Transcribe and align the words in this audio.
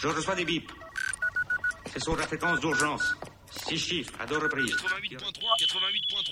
Je 0.00 0.08
reçois 0.08 0.34
des 0.34 0.46
bips. 0.46 0.70
C'est 1.92 2.02
sur 2.02 2.16
la 2.16 2.26
fréquence 2.26 2.58
d'urgence. 2.60 3.14
Six 3.50 3.76
chiffres 3.78 4.12
à 4.18 4.24
deux 4.24 4.38
reprises. 4.38 4.74
88.3, 4.74 5.20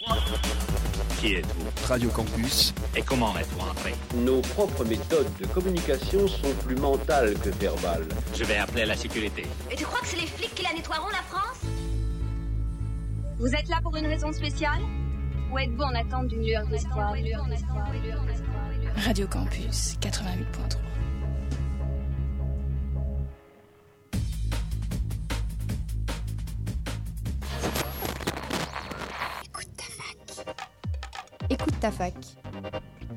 88.3. 0.06 1.20
Qui 1.20 1.34
êtes-vous 1.34 1.86
Radio 1.86 2.08
Campus. 2.08 2.72
Et 2.96 3.02
comment 3.02 3.36
êtes-vous 3.36 3.60
entré 3.60 3.94
Nos 4.14 4.40
propres 4.40 4.86
méthodes 4.86 5.30
de 5.38 5.46
communication 5.48 6.26
sont 6.28 6.54
plus 6.64 6.76
mentales 6.76 7.38
que 7.40 7.50
verbales. 7.50 8.08
Je 8.34 8.44
vais 8.44 8.56
appeler 8.56 8.86
la 8.86 8.96
sécurité. 8.96 9.44
Et 9.70 9.76
tu 9.76 9.84
crois 9.84 10.00
que 10.00 10.06
c'est 10.06 10.20
les 10.20 10.26
flics 10.26 10.54
qui 10.54 10.62
la 10.62 10.72
nettoieront, 10.72 11.10
la 11.10 11.22
France 11.24 11.60
Vous 13.38 13.54
êtes 13.54 13.68
là 13.68 13.80
pour 13.82 13.94
une 13.96 14.06
raison 14.06 14.32
spéciale 14.32 14.80
Ou 15.52 15.58
êtes-vous 15.58 15.82
en 15.82 15.94
attente 15.94 16.28
d'une 16.28 16.46
lueur 16.46 16.66
d'espoir 16.68 17.12
Radio 18.96 19.26
Campus 19.26 19.96
88.3. 20.00 20.78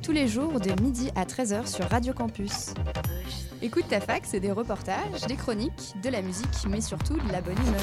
Tous 0.02 0.12
les 0.12 0.28
jours 0.28 0.60
de 0.60 0.82
midi 0.82 1.10
à 1.16 1.26
13h 1.26 1.68
sur 1.68 1.88
Radio 1.90 2.14
Campus. 2.14 2.74
Écoute 3.62 3.86
ta 3.90 4.02
fac, 4.02 4.24
c'est 4.26 4.40
des 4.40 4.52
reportages, 4.52 5.22
des 5.28 5.36
chroniques, 5.36 5.94
de 6.04 6.10
la 6.10 6.22
musique, 6.22 6.48
mais 6.68 6.82
surtout 6.82 7.14
de 7.14 7.32
la 7.32 7.42
bonne 7.42 7.58
humeur. 7.58 7.82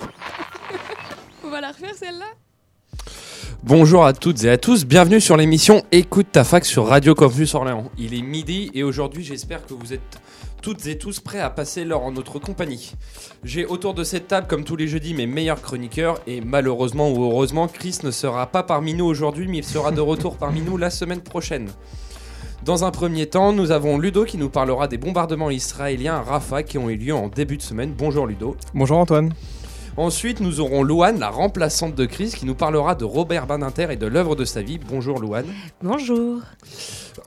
On 1.44 1.50
va 1.50 1.60
la 1.60 1.68
refaire 1.68 1.94
celle-là? 1.94 2.26
Bonjour 3.64 4.04
à 4.04 4.12
toutes 4.12 4.44
et 4.44 4.50
à 4.50 4.58
tous, 4.58 4.84
bienvenue 4.84 5.20
sur 5.20 5.36
l'émission 5.36 5.82
Écoute 5.90 6.26
ta 6.30 6.44
fac 6.44 6.64
sur 6.64 6.86
Radio 6.86 7.14
Campus 7.14 7.54
Orléans. 7.54 7.90
Il 7.98 8.14
est 8.14 8.22
midi 8.22 8.70
et 8.74 8.82
aujourd'hui 8.82 9.24
j'espère 9.24 9.66
que 9.66 9.74
vous 9.74 9.92
êtes 9.92 10.20
toutes 10.64 10.86
et 10.86 10.96
tous 10.96 11.20
prêts 11.20 11.40
à 11.40 11.50
passer 11.50 11.84
l'heure 11.84 12.04
en 12.04 12.10
notre 12.10 12.38
compagnie. 12.38 12.94
J'ai 13.44 13.66
autour 13.66 13.92
de 13.92 14.02
cette 14.02 14.28
table, 14.28 14.46
comme 14.46 14.64
tous 14.64 14.76
les 14.76 14.88
jeudis, 14.88 15.12
mes 15.12 15.26
meilleurs 15.26 15.60
chroniqueurs 15.60 16.18
et 16.26 16.40
malheureusement 16.40 17.12
ou 17.12 17.22
heureusement, 17.22 17.68
Chris 17.68 17.98
ne 18.02 18.10
sera 18.10 18.46
pas 18.46 18.62
parmi 18.62 18.94
nous 18.94 19.04
aujourd'hui, 19.04 19.46
mais 19.46 19.58
il 19.58 19.64
sera 19.64 19.92
de 19.92 20.00
retour 20.00 20.38
parmi 20.38 20.62
nous 20.62 20.78
la 20.78 20.88
semaine 20.88 21.20
prochaine. 21.20 21.68
Dans 22.64 22.82
un 22.82 22.90
premier 22.90 23.26
temps, 23.26 23.52
nous 23.52 23.72
avons 23.72 23.98
Ludo 23.98 24.24
qui 24.24 24.38
nous 24.38 24.48
parlera 24.48 24.88
des 24.88 24.96
bombardements 24.96 25.50
israéliens 25.50 26.14
à 26.14 26.22
Rafah 26.22 26.62
qui 26.62 26.78
ont 26.78 26.88
eu 26.88 26.96
lieu 26.96 27.14
en 27.14 27.28
début 27.28 27.58
de 27.58 27.62
semaine. 27.62 27.92
Bonjour 27.92 28.26
Ludo. 28.26 28.56
Bonjour 28.72 28.96
Antoine. 28.96 29.34
Ensuite, 29.96 30.40
nous 30.40 30.58
aurons 30.58 30.82
Louane, 30.82 31.20
la 31.20 31.30
remplaçante 31.30 31.94
de 31.94 32.04
Chris, 32.04 32.32
qui 32.36 32.46
nous 32.46 32.56
parlera 32.56 32.96
de 32.96 33.04
Robert 33.04 33.46
Badinter 33.46 33.92
et 33.92 33.96
de 33.96 34.06
l'œuvre 34.06 34.34
de 34.34 34.44
sa 34.44 34.60
vie. 34.60 34.80
Bonjour 34.88 35.20
Louane. 35.20 35.46
Bonjour. 35.82 36.40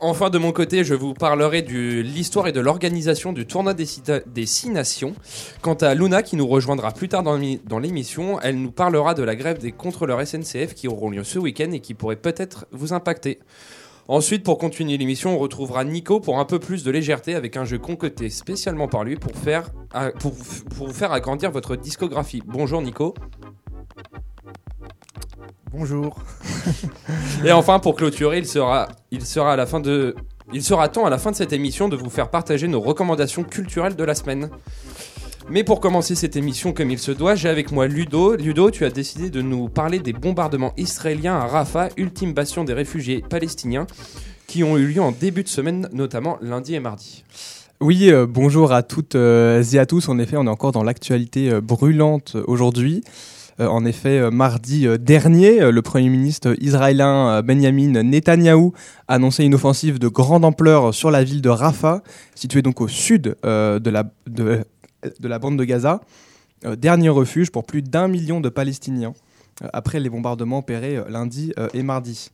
Enfin, 0.00 0.28
de 0.28 0.36
mon 0.36 0.52
côté, 0.52 0.84
je 0.84 0.92
vous 0.92 1.14
parlerai 1.14 1.62
de 1.62 2.02
l'histoire 2.02 2.46
et 2.46 2.52
de 2.52 2.60
l'organisation 2.60 3.32
du 3.32 3.46
tournoi 3.46 3.72
des, 3.72 3.86
Six 4.46 4.68
Nations. 4.68 5.14
Quant 5.62 5.74
à 5.74 5.94
Luna, 5.94 6.22
qui 6.22 6.36
nous 6.36 6.46
rejoindra 6.46 6.92
plus 6.92 7.08
tard 7.08 7.22
dans 7.22 7.78
l'émission, 7.78 8.38
elle 8.42 8.60
nous 8.60 8.70
parlera 8.70 9.14
de 9.14 9.22
la 9.22 9.34
grève 9.34 9.58
des 9.58 9.72
contrôleurs 9.72 10.26
SNCF 10.26 10.74
qui 10.74 10.88
auront 10.88 11.08
lieu 11.08 11.24
ce 11.24 11.38
week-end 11.38 11.70
et 11.72 11.80
qui 11.80 11.94
pourrait 11.94 12.16
peut-être 12.16 12.66
vous 12.70 12.92
impacter. 12.92 13.38
Ensuite, 14.10 14.42
pour 14.42 14.56
continuer 14.56 14.96
l'émission, 14.96 15.34
on 15.34 15.38
retrouvera 15.38 15.84
Nico 15.84 16.18
pour 16.18 16.38
un 16.38 16.46
peu 16.46 16.58
plus 16.58 16.82
de 16.82 16.90
légèreté 16.90 17.34
avec 17.34 17.58
un 17.58 17.66
jeu 17.66 17.78
concocté 17.78 18.30
spécialement 18.30 18.88
par 18.88 19.04
lui 19.04 19.16
pour, 19.16 19.36
faire, 19.36 19.70
pour, 20.18 20.32
pour 20.74 20.86
vous 20.86 20.94
faire 20.94 21.12
agrandir 21.12 21.50
votre 21.50 21.76
discographie. 21.76 22.42
Bonjour 22.46 22.80
Nico. 22.80 23.12
Bonjour. 25.70 26.18
Et 27.44 27.52
enfin, 27.52 27.78
pour 27.80 27.96
clôturer, 27.96 28.38
il 28.38 28.46
sera, 28.46 28.88
il 29.10 29.26
sera 29.26 29.52
à 29.52 29.56
la 29.56 29.66
fin 29.66 29.80
de, 29.80 30.16
il 30.54 30.62
sera 30.62 30.88
temps 30.88 31.04
à 31.04 31.10
la 31.10 31.18
fin 31.18 31.30
de 31.30 31.36
cette 31.36 31.52
émission 31.52 31.90
de 31.90 31.96
vous 31.96 32.08
faire 32.08 32.30
partager 32.30 32.66
nos 32.66 32.80
recommandations 32.80 33.44
culturelles 33.44 33.94
de 33.96 34.04
la 34.04 34.14
semaine. 34.14 34.48
Mais 35.50 35.64
pour 35.64 35.80
commencer 35.80 36.14
cette 36.14 36.36
émission 36.36 36.74
comme 36.74 36.90
il 36.90 36.98
se 36.98 37.10
doit, 37.10 37.34
j'ai 37.34 37.48
avec 37.48 37.72
moi 37.72 37.86
Ludo. 37.86 38.36
Ludo, 38.36 38.70
tu 38.70 38.84
as 38.84 38.90
décidé 38.90 39.30
de 39.30 39.40
nous 39.40 39.70
parler 39.70 39.98
des 39.98 40.12
bombardements 40.12 40.74
israéliens 40.76 41.36
à 41.36 41.46
Rafah, 41.46 41.88
ultime 41.96 42.34
bastion 42.34 42.64
des 42.64 42.74
réfugiés 42.74 43.24
palestiniens, 43.26 43.86
qui 44.46 44.62
ont 44.62 44.76
eu 44.76 44.86
lieu 44.86 45.00
en 45.00 45.10
début 45.10 45.42
de 45.42 45.48
semaine, 45.48 45.88
notamment 45.90 46.36
lundi 46.42 46.74
et 46.74 46.80
mardi. 46.80 47.24
Oui, 47.80 48.10
euh, 48.10 48.26
bonjour 48.28 48.72
à 48.72 48.82
toutes 48.82 49.14
euh, 49.14 49.62
et 49.62 49.78
à 49.78 49.86
tous. 49.86 50.10
En 50.10 50.18
effet, 50.18 50.36
on 50.36 50.44
est 50.44 50.50
encore 50.50 50.72
dans 50.72 50.82
l'actualité 50.82 51.50
euh, 51.50 51.60
brûlante 51.62 52.36
aujourd'hui. 52.46 53.02
En 53.58 53.84
effet, 53.84 54.30
mardi 54.30 54.86
dernier, 55.00 55.72
le 55.72 55.82
Premier 55.82 56.10
ministre 56.10 56.54
israélien 56.60 57.42
Benjamin 57.42 58.04
Netanyahou 58.04 58.72
a 59.08 59.14
annoncé 59.14 59.42
une 59.42 59.56
offensive 59.56 59.98
de 59.98 60.06
grande 60.06 60.44
ampleur 60.44 60.94
sur 60.94 61.10
la 61.10 61.24
ville 61.24 61.42
de 61.42 61.48
Rafah, 61.48 62.04
située 62.36 62.62
donc 62.62 62.80
au 62.80 62.86
sud 62.86 63.34
de, 63.42 63.90
la, 63.90 64.04
de 65.02 65.28
la 65.28 65.38
bande 65.38 65.58
de 65.58 65.64
Gaza. 65.64 66.00
Euh, 66.64 66.74
dernier 66.74 67.08
refuge 67.08 67.50
pour 67.50 67.64
plus 67.64 67.82
d'un 67.82 68.08
million 68.08 68.40
de 68.40 68.48
Palestiniens 68.48 69.14
euh, 69.62 69.68
après 69.72 70.00
les 70.00 70.10
bombardements 70.10 70.58
opérés 70.58 70.96
euh, 70.96 71.08
lundi 71.08 71.52
et 71.72 71.82
mardi. 71.82 72.30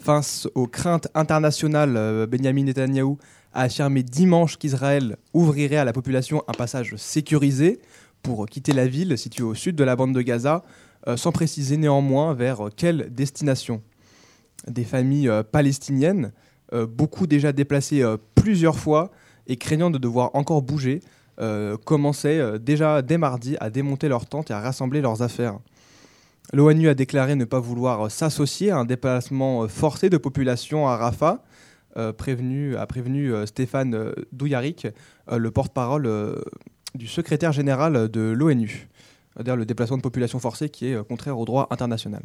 Face 0.00 0.48
aux 0.54 0.66
craintes 0.66 1.08
internationales, 1.14 2.26
Benjamin 2.30 2.64
Netanyahou 2.64 3.18
a 3.54 3.62
affirmé 3.62 4.02
dimanche 4.02 4.58
qu'Israël 4.58 5.16
ouvrirait 5.32 5.76
à 5.76 5.84
la 5.84 5.94
population 5.94 6.44
un 6.46 6.52
passage 6.52 6.94
sécurisé 6.96 7.80
pour 8.22 8.46
quitter 8.46 8.72
la 8.72 8.86
ville 8.86 9.16
située 9.16 9.44
au 9.44 9.54
sud 9.54 9.76
de 9.76 9.84
la 9.84 9.96
bande 9.96 10.14
de 10.14 10.20
Gaza, 10.20 10.62
sans 11.16 11.32
préciser 11.32 11.78
néanmoins 11.78 12.34
vers 12.34 12.68
quelle 12.76 13.12
destination. 13.12 13.80
Des 14.68 14.84
familles 14.84 15.30
palestiniennes, 15.50 16.32
beaucoup 16.90 17.26
déjà 17.26 17.52
déplacées 17.52 18.04
plusieurs 18.34 18.78
fois 18.78 19.10
et 19.46 19.56
craignant 19.56 19.90
de 19.90 19.98
devoir 19.98 20.30
encore 20.34 20.60
bouger, 20.60 21.00
euh, 21.40 21.76
commençaient 21.76 22.40
euh, 22.40 22.58
déjà 22.58 23.00
dès 23.00 23.16
mardi 23.16 23.56
à 23.60 23.70
démonter 23.70 24.08
leurs 24.08 24.26
tentes 24.26 24.50
et 24.50 24.54
à 24.54 24.60
rassembler 24.60 25.00
leurs 25.00 25.22
affaires. 25.22 25.58
L'ONU 26.52 26.88
a 26.88 26.94
déclaré 26.94 27.36
ne 27.36 27.44
pas 27.44 27.60
vouloir 27.60 28.06
euh, 28.06 28.08
s'associer 28.08 28.70
à 28.70 28.78
un 28.78 28.84
déplacement 28.84 29.68
forcé 29.68 30.10
de 30.10 30.16
population 30.16 30.88
à 30.88 30.96
Rafah, 30.96 31.44
a 31.96 32.12
prévenu 32.12 33.34
Stéphane 33.46 34.12
Doujarik, 34.30 34.86
euh, 35.32 35.38
le 35.38 35.50
porte-parole 35.50 36.08
du 36.94 37.08
secrétaire 37.08 37.50
général 37.50 38.08
de 38.08 38.20
l'ONU. 38.20 38.88
C'est-à-dire 39.32 39.56
le 39.56 39.66
déplacement 39.66 39.96
de 39.96 40.02
population 40.02 40.38
forcée 40.38 40.68
qui 40.68 40.92
est 40.92 41.04
contraire 41.08 41.36
au 41.38 41.44
droit 41.44 41.66
international. 41.70 42.22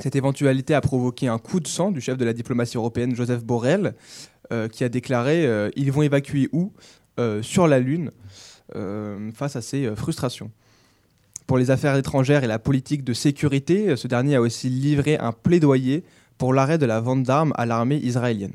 Cette 0.00 0.16
éventualité 0.16 0.74
a 0.74 0.80
provoqué 0.80 1.28
un 1.28 1.38
coup 1.38 1.60
de 1.60 1.66
sang 1.66 1.90
du 1.90 2.00
chef 2.00 2.16
de 2.16 2.24
la 2.24 2.32
diplomatie 2.32 2.78
européenne, 2.78 3.14
Joseph 3.14 3.44
Borrell, 3.44 3.94
qui 4.72 4.84
a 4.84 4.88
déclaré 4.88 5.70
Ils 5.76 5.92
vont 5.92 6.02
évacuer 6.02 6.48
où? 6.52 6.72
Sur 7.42 7.68
la 7.68 7.78
Lune, 7.78 8.10
euh, 8.76 9.30
face 9.32 9.56
à 9.56 9.60
ces 9.60 9.84
euh, 9.84 9.94
frustrations. 9.94 10.50
Pour 11.46 11.58
les 11.58 11.70
affaires 11.70 11.96
étrangères 11.96 12.44
et 12.44 12.46
la 12.46 12.58
politique 12.58 13.04
de 13.04 13.12
sécurité, 13.12 13.90
euh, 13.90 13.96
ce 13.96 14.08
dernier 14.08 14.36
a 14.36 14.40
aussi 14.40 14.70
livré 14.70 15.18
un 15.18 15.32
plaidoyer 15.32 16.02
pour 16.38 16.54
l'arrêt 16.54 16.78
de 16.78 16.86
la 16.86 16.98
vente 17.00 17.24
d'armes 17.24 17.52
à 17.56 17.66
l'armée 17.66 17.98
israélienne. 17.98 18.54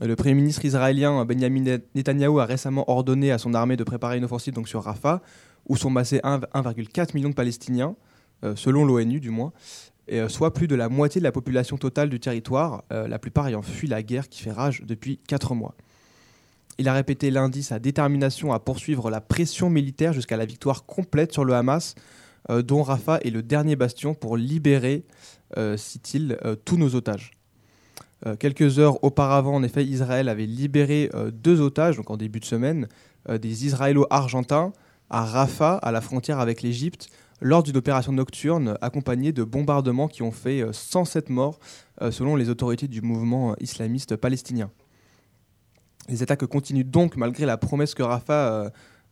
Le 0.00 0.16
Premier 0.16 0.34
ministre 0.34 0.64
israélien 0.64 1.24
Benjamin 1.24 1.78
Netanyahou 1.94 2.40
a 2.40 2.44
récemment 2.44 2.90
ordonné 2.90 3.30
à 3.30 3.38
son 3.38 3.54
armée 3.54 3.76
de 3.76 3.84
préparer 3.84 4.18
une 4.18 4.24
offensive 4.24 4.52
donc 4.52 4.68
sur 4.68 4.82
Rafah, 4.82 5.22
où 5.68 5.76
sont 5.76 5.90
massés 5.90 6.20
1 6.24 6.38
1,4 6.38 7.14
million 7.14 7.28
de 7.30 7.34
Palestiniens, 7.34 7.94
euh, 8.42 8.56
selon 8.56 8.84
l'ONU 8.84 9.20
du 9.20 9.30
moins, 9.30 9.52
euh, 10.10 10.28
soit 10.28 10.52
plus 10.52 10.66
de 10.66 10.74
la 10.74 10.88
moitié 10.88 11.20
de 11.20 11.24
la 11.24 11.30
population 11.30 11.76
totale 11.76 12.08
du 12.08 12.18
territoire, 12.18 12.82
euh, 12.92 13.06
la 13.06 13.20
plupart 13.20 13.46
ayant 13.46 13.62
fui 13.62 13.86
la 13.86 14.02
guerre 14.02 14.28
qui 14.28 14.42
fait 14.42 14.50
rage 14.50 14.82
depuis 14.84 15.18
4 15.28 15.54
mois. 15.54 15.76
Il 16.78 16.88
a 16.88 16.92
répété 16.94 17.30
lundi 17.30 17.62
sa 17.62 17.78
détermination 17.78 18.52
à 18.52 18.58
poursuivre 18.58 19.10
la 19.10 19.20
pression 19.20 19.70
militaire 19.70 20.12
jusqu'à 20.12 20.36
la 20.36 20.46
victoire 20.46 20.86
complète 20.86 21.32
sur 21.32 21.44
le 21.44 21.54
Hamas, 21.54 21.94
euh, 22.50 22.62
dont 22.62 22.82
Rafah 22.82 23.20
est 23.22 23.30
le 23.30 23.42
dernier 23.42 23.76
bastion 23.76 24.14
pour 24.14 24.36
libérer, 24.36 25.04
euh, 25.56 25.76
cite-t-il, 25.76 26.38
euh, 26.44 26.56
tous 26.56 26.76
nos 26.76 26.94
otages. 26.94 27.32
Euh, 28.26 28.36
quelques 28.36 28.78
heures 28.78 29.02
auparavant, 29.04 29.54
en 29.54 29.62
effet, 29.62 29.84
Israël 29.84 30.28
avait 30.28 30.46
libéré 30.46 31.10
deux 31.32 31.60
otages, 31.60 31.96
donc 31.96 32.10
en 32.10 32.16
début 32.16 32.40
de 32.40 32.44
semaine, 32.44 32.88
des 33.28 33.66
Israélo-Argentins 33.66 34.72
à 35.10 35.24
Rafah, 35.24 35.76
à 35.76 35.92
la 35.92 36.00
frontière 36.00 36.40
avec 36.40 36.62
l'Égypte, 36.62 37.08
lors 37.40 37.62
d'une 37.62 37.76
opération 37.76 38.12
nocturne 38.12 38.78
accompagnée 38.80 39.32
de 39.32 39.44
bombardements 39.44 40.08
qui 40.08 40.22
ont 40.22 40.32
fait 40.32 40.62
euh, 40.62 40.72
107 40.72 41.28
morts, 41.28 41.58
selon 42.10 42.34
les 42.34 42.48
autorités 42.48 42.88
du 42.88 43.00
mouvement 43.00 43.54
islamiste 43.60 44.16
palestinien. 44.16 44.70
Les 46.08 46.22
attaques 46.22 46.46
continuent 46.46 46.84
donc 46.84 47.16
malgré 47.16 47.46
la 47.46 47.56
promesse 47.56 47.94
que 47.94 48.02
Rafah 48.02 48.52
euh, 48.52 48.70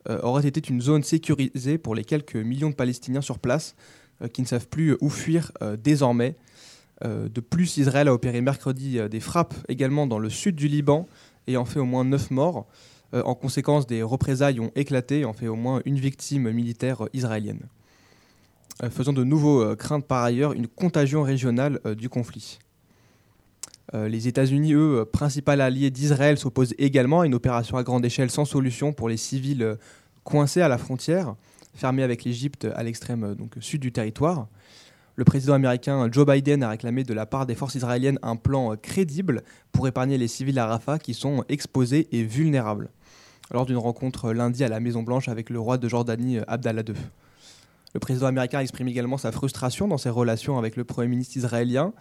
euh, 0.09 0.21
aurait 0.23 0.47
été 0.47 0.61
une 0.69 0.81
zone 0.81 1.03
sécurisée 1.03 1.79
pour 1.79 1.95
les 1.95 2.05
quelques 2.05 2.37
millions 2.37 2.71
de 2.71 2.75
Palestiniens 2.75 3.21
sur 3.21 3.39
place 3.39 3.77
euh, 4.23 4.29
qui 4.29 4.43
ne 4.43 4.47
savent 4.47 4.69
plus 4.69 4.97
où 5.01 5.09
fuir 5.09 5.53
désormais. 5.83 6.37
De 7.03 7.41
plus, 7.41 7.79
Israël 7.79 8.09
a 8.09 8.13
opéré 8.13 8.43
mercredi 8.43 8.99
des 9.09 9.21
frappes 9.21 9.55
également 9.69 10.07
dans 10.07 10.19
le 10.19 10.29
sud 10.29 10.55
du 10.55 10.69
Liban 10.69 11.09
et 11.47 11.57
en 11.57 11.65
fait 11.65 11.81
au 11.81 11.87
moins 11.87 12.05
9 12.05 12.31
morts. 12.31 12.67
En 13.15 13.35
conséquence, 13.35 13.87
des 13.87 14.03
représailles 14.03 14.61
ont 14.61 14.71
éclaté 14.75 15.21
et 15.21 15.25
en 15.25 15.33
fait 15.33 15.49
au 15.49 15.57
moins 15.57 15.81
une 15.87 15.99
victime 15.99 16.51
militaire 16.51 17.09
israélienne. 17.15 17.63
Faisant 18.91 19.15
de 19.15 19.25
nouveau 19.25 19.75
craindre 19.77 20.05
par 20.05 20.23
ailleurs 20.23 20.53
une 20.53 20.69
contagion 20.69 21.23
régionale 21.23 21.81
du 21.97 22.11
conflit. 22.11 22.59
Euh, 23.95 24.09
les 24.09 24.29
États-Unis, 24.29 24.75
eux, 24.75 25.05
principal 25.05 25.61
allié 25.61 25.91
d'Israël, 25.91 26.39
s'opposent 26.39 26.75
également 26.79 27.23
à 27.23 27.27
une 27.27 27.35
opération 27.35 27.77
à 27.77 27.83
grande 27.83 28.05
échelle 28.05 28.31
sans 28.31 28.45
solution 28.45 28.93
pour 28.93 29.09
les 29.09 29.17
civils 29.17 29.63
euh, 29.63 29.75
coincés 30.23 30.61
à 30.61 30.69
la 30.69 30.79
frontière, 30.79 31.35
fermée 31.75 32.03
avec 32.03 32.25
l'Égypte 32.25 32.69
à 32.75 32.83
l'extrême 32.83 33.25
euh, 33.25 33.61
sud 33.61 33.81
du 33.81 33.91
territoire. 33.91 34.47
Le 35.17 35.25
président 35.25 35.55
américain 35.55 36.09
Joe 36.11 36.25
Biden 36.25 36.63
a 36.63 36.71
réclamé 36.71 37.03
de 37.03 37.13
la 37.13 37.27
part 37.27 37.47
des 37.47 37.55
forces 37.55 37.75
israéliennes 37.75 38.19
un 38.23 38.37
plan 38.37 38.77
crédible 38.77 39.43
pour 39.73 39.89
épargner 39.89 40.17
les 40.17 40.29
civils 40.29 40.59
à 40.59 40.67
Rafah 40.67 40.99
qui 40.99 41.15
sont 41.15 41.45
exposés 41.49 42.09
et 42.13 42.23
vulnérables, 42.23 42.91
lors 43.51 43.67
d'une 43.67 43.77
rencontre 43.77 44.33
lundi 44.33 44.63
à 44.63 44.69
la 44.69 44.81
Maison-Blanche 44.81 45.29
avec 45.29 45.51
le 45.51 45.59
roi 45.59 45.79
de 45.79 45.89
Jordanie 45.89 46.39
Abdallah 46.47 46.83
II. 46.89 46.95
Le 47.93 48.01
président 48.01 48.27
américain 48.27 48.61
exprime 48.61 48.87
également 48.87 49.19
sa 49.19 49.33
frustration 49.33 49.89
dans 49.89 49.99
ses 49.99 50.11
relations 50.11 50.59
avec 50.59 50.77
le 50.77 50.85
Premier 50.85 51.09
ministre 51.09 51.37
israélien. 51.37 51.93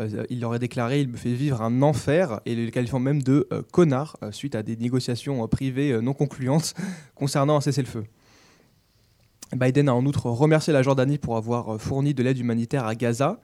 Euh, 0.00 0.24
il 0.28 0.44
aurait 0.44 0.58
déclaré 0.58 1.00
Il 1.00 1.08
me 1.08 1.16
fait 1.16 1.32
vivre 1.32 1.62
un 1.62 1.82
enfer 1.82 2.40
et 2.46 2.54
le 2.54 2.70
qualifiant 2.70 2.98
même 2.98 3.22
de 3.22 3.46
euh, 3.52 3.62
connard 3.72 4.16
euh, 4.22 4.32
suite 4.32 4.54
à 4.54 4.62
des 4.62 4.76
négociations 4.76 5.46
privées 5.46 6.00
non 6.02 6.14
concluantes 6.14 6.74
concernant 7.14 7.56
un 7.56 7.60
cessez-le-feu. 7.60 8.04
Biden 9.54 9.88
a 9.88 9.94
en 9.94 10.04
outre 10.04 10.26
remercié 10.30 10.72
la 10.72 10.82
Jordanie 10.82 11.18
pour 11.18 11.36
avoir 11.36 11.80
fourni 11.80 12.12
de 12.12 12.22
l'aide 12.22 12.38
humanitaire 12.38 12.86
à 12.86 12.94
Gaza. 12.94 13.40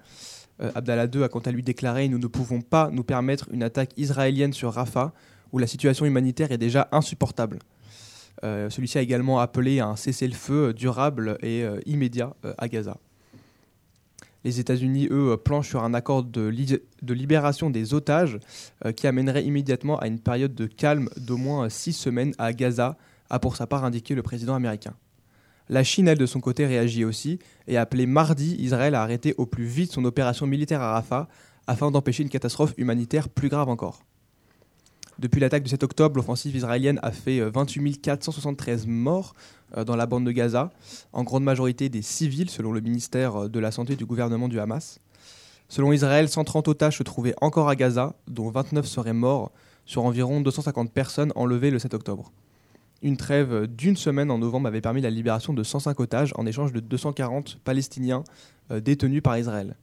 Abdallah 0.74 1.06
II 1.14 1.22
a 1.22 1.28
quant 1.28 1.40
à 1.40 1.52
lui 1.52 1.62
déclaré 1.62 2.08
Nous 2.08 2.18
ne 2.18 2.26
pouvons 2.26 2.60
pas 2.60 2.90
nous 2.90 3.04
permettre 3.04 3.48
une 3.52 3.62
attaque 3.62 3.92
israélienne 3.96 4.52
sur 4.52 4.72
Rafah, 4.72 5.12
où 5.52 5.58
la 5.58 5.66
situation 5.66 6.04
humanitaire 6.04 6.52
est 6.52 6.58
déjà 6.58 6.88
insupportable. 6.90 7.60
Celui-ci 8.42 8.98
a 8.98 9.02
également 9.02 9.38
appelé 9.38 9.78
à 9.78 9.86
un 9.86 9.96
cessez-le-feu 9.96 10.74
durable 10.74 11.38
et 11.42 11.64
immédiat 11.86 12.34
à 12.58 12.68
Gaza. 12.68 12.96
Les 14.44 14.58
États-Unis, 14.58 15.08
eux, 15.10 15.32
euh, 15.32 15.36
planchent 15.36 15.68
sur 15.68 15.84
un 15.84 15.92
accord 15.92 16.22
de, 16.24 16.46
li- 16.46 16.80
de 17.02 17.14
libération 17.14 17.68
des 17.68 17.92
otages 17.92 18.38
euh, 18.84 18.92
qui 18.92 19.06
amènerait 19.06 19.44
immédiatement 19.44 19.98
à 19.98 20.06
une 20.06 20.18
période 20.18 20.54
de 20.54 20.66
calme 20.66 21.08
d'au 21.16 21.36
moins 21.36 21.68
six 21.68 21.92
semaines 21.92 22.32
à 22.38 22.52
Gaza, 22.52 22.96
a 23.28 23.38
pour 23.38 23.56
sa 23.56 23.66
part 23.66 23.84
indiqué 23.84 24.14
le 24.14 24.22
président 24.22 24.54
américain. 24.54 24.94
La 25.68 25.84
Chine, 25.84 26.08
elle, 26.08 26.18
de 26.18 26.26
son 26.26 26.40
côté, 26.40 26.66
réagit 26.66 27.04
aussi 27.04 27.38
et 27.68 27.76
a 27.76 27.82
appelé 27.82 28.06
mardi 28.06 28.56
Israël 28.58 28.94
à 28.94 29.02
arrêter 29.02 29.34
au 29.38 29.46
plus 29.46 29.66
vite 29.66 29.92
son 29.92 30.04
opération 30.04 30.46
militaire 30.46 30.80
à 30.80 30.94
Rafah 30.94 31.28
afin 31.66 31.92
d'empêcher 31.92 32.24
une 32.24 32.28
catastrophe 32.28 32.74
humanitaire 32.76 33.28
plus 33.28 33.48
grave 33.48 33.68
encore. 33.68 34.04
Depuis 35.20 35.38
l'attaque 35.38 35.64
de 35.64 35.68
7 35.68 35.82
octobre, 35.82 36.16
l'offensive 36.16 36.56
israélienne 36.56 36.98
a 37.02 37.12
fait 37.12 37.40
euh, 37.40 37.50
28 37.50 38.00
473 38.00 38.86
morts 38.86 39.34
euh, 39.76 39.84
dans 39.84 39.94
la 39.94 40.06
bande 40.06 40.24
de 40.24 40.32
Gaza, 40.32 40.70
en 41.12 41.24
grande 41.24 41.44
majorité 41.44 41.90
des 41.90 42.00
civils, 42.00 42.48
selon 42.48 42.72
le 42.72 42.80
ministère 42.80 43.36
euh, 43.36 43.48
de 43.48 43.60
la 43.60 43.70
Santé 43.70 43.96
du 43.96 44.06
gouvernement 44.06 44.48
du 44.48 44.58
Hamas. 44.58 44.98
Selon 45.68 45.92
Israël, 45.92 46.30
130 46.30 46.68
otages 46.68 46.96
se 46.96 47.02
trouvaient 47.02 47.34
encore 47.42 47.68
à 47.68 47.76
Gaza, 47.76 48.14
dont 48.28 48.48
29 48.48 48.86
seraient 48.86 49.12
morts, 49.12 49.52
sur 49.84 50.06
environ 50.06 50.40
250 50.40 50.90
personnes 50.90 51.32
enlevées 51.36 51.70
le 51.70 51.78
7 51.78 51.92
octobre. 51.92 52.32
Une 53.02 53.18
trêve 53.18 53.66
d'une 53.66 53.96
semaine 53.96 54.30
en 54.30 54.38
novembre 54.38 54.68
avait 54.68 54.80
permis 54.80 55.02
la 55.02 55.10
libération 55.10 55.52
de 55.52 55.62
105 55.62 56.00
otages 56.00 56.32
en 56.36 56.46
échange 56.46 56.72
de 56.72 56.80
240 56.80 57.58
Palestiniens 57.62 58.24
euh, 58.70 58.80
détenus 58.80 59.22
par 59.22 59.36
Israël. 59.36 59.76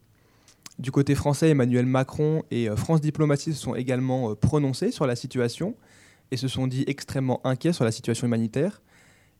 Du 0.80 0.92
côté 0.92 1.16
français, 1.16 1.50
Emmanuel 1.50 1.88
Macron 1.88 2.44
et 2.52 2.70
euh, 2.70 2.76
France 2.76 3.02
Diplomatie 3.02 3.54
se 3.54 3.60
sont 3.60 3.74
également 3.74 4.32
euh, 4.32 4.36
prononcés 4.36 4.92
sur 4.92 5.08
la 5.08 5.16
situation 5.16 5.76
et 6.30 6.38
se 6.38 6.48
sont 6.48 6.68
dit 6.68 6.84
extrêmement 6.86 7.42
inquiets 7.46 7.74
sur 7.74 7.84
la 7.84 7.92
situation 7.92 8.28
humanitaire. 8.28 8.82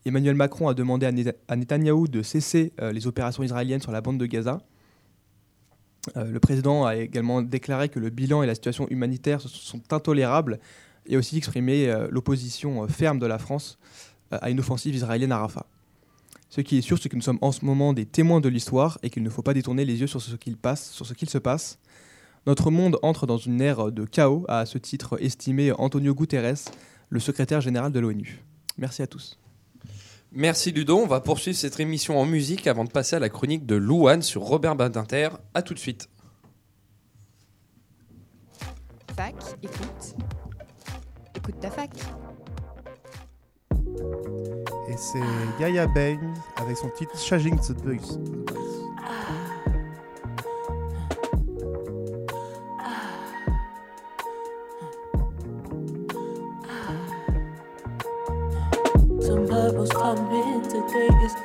Emmanuel 0.06 0.36
Macron 0.36 0.68
a 0.68 0.74
demandé 0.74 1.06
à 1.06 1.12
Neta- 1.12 1.36
à 1.48 1.56
Netanyahou 1.56 2.08
de 2.08 2.24
cesser 2.24 2.74
euh, 2.82 2.92
les 2.92 3.06
opérations 3.06 3.44
israéliennes 3.44 3.82
sur 3.82 3.92
la 3.92 4.02
bande 4.02 4.18
de 4.18 4.26
Gaza. 4.26 4.62
Le 6.16 6.40
président 6.40 6.86
a 6.86 6.96
également 6.96 7.42
déclaré 7.42 7.90
que 7.90 8.00
le 8.00 8.10
bilan 8.10 8.42
et 8.42 8.48
la 8.48 8.56
situation 8.56 8.88
humanitaire 8.90 9.42
sont 9.42 9.82
intolérables 9.92 10.58
et 11.06 11.18
aussi 11.18 11.36
exprimé 11.36 11.94
l'opposition 12.10 12.88
ferme 12.88 13.20
de 13.20 13.26
la 13.26 13.38
France 13.38 13.78
à 14.32 14.50
une 14.50 14.62
offensive 14.62 14.96
israélienne 14.96 15.34
à 15.34 15.40
Rafah. 15.40 15.66
Ce 16.58 16.62
qui 16.64 16.80
est 16.80 16.82
sûr, 16.82 16.98
c'est 16.98 17.08
que 17.08 17.16
nous 17.16 17.22
sommes 17.22 17.38
en 17.42 17.52
ce 17.52 17.64
moment 17.64 17.94
des 17.94 18.08
témoins 18.08 18.42
de 18.42 18.50
l'histoire 18.50 18.98
et 19.04 19.12
qu'il 19.12 19.22
ne 19.22 19.30
faut 19.30 19.44
pas 19.44 19.54
détourner 19.54 19.86
les 19.86 20.02
yeux 20.02 20.08
sur 20.08 20.20
ce 20.20 20.36
qu'il 20.36 20.58
passe, 20.58 20.90
sur 20.90 21.06
ce 21.06 21.14
qu'il 21.14 21.30
se 21.30 21.38
passe. 21.38 21.78
Notre 22.48 22.72
monde 22.72 22.98
entre 23.04 23.28
dans 23.28 23.38
une 23.38 23.62
ère 23.62 23.92
de 23.92 24.06
chaos, 24.06 24.44
a 24.48 24.62
à 24.62 24.66
ce 24.66 24.80
titre 24.80 25.22
estimé 25.22 25.72
Antonio 25.74 26.16
Guterres, 26.16 26.58
le 27.10 27.20
secrétaire 27.20 27.62
général 27.62 27.92
de 27.92 28.00
l'ONU. 28.00 28.44
Merci 28.80 29.04
à 29.04 29.08
tous. 29.08 29.38
Merci 30.32 30.72
Ludo, 30.72 30.98
on 30.98 31.06
va 31.06 31.20
poursuivre 31.20 31.56
cette 31.56 31.80
émission 31.80 32.20
en 32.20 32.26
musique 32.26 32.66
avant 32.66 32.86
de 32.86 32.90
passer 32.90 33.16
à 33.16 33.20
la 33.20 33.30
chronique 33.30 33.68
de 33.68 33.76
Louane 33.76 34.24
sur 34.24 34.42
Robert 34.42 34.76
Badinter. 34.76 35.30
A 35.54 35.62
tout 35.62 35.76
de 35.76 35.80
suite. 35.80 36.10
Fac, 39.16 39.36
écoute. 39.62 40.16
Écoute 41.36 41.60
ta 41.60 41.70
fac. 41.70 41.92
Et 44.98 45.00
c'est 45.00 45.22
Yaya 45.60 45.86
Bane 45.86 46.34
avec 46.56 46.76
son 46.76 46.90
titre 46.90 47.16
Changing 47.20 47.60
the 47.60 47.74
Bus. 47.84 48.18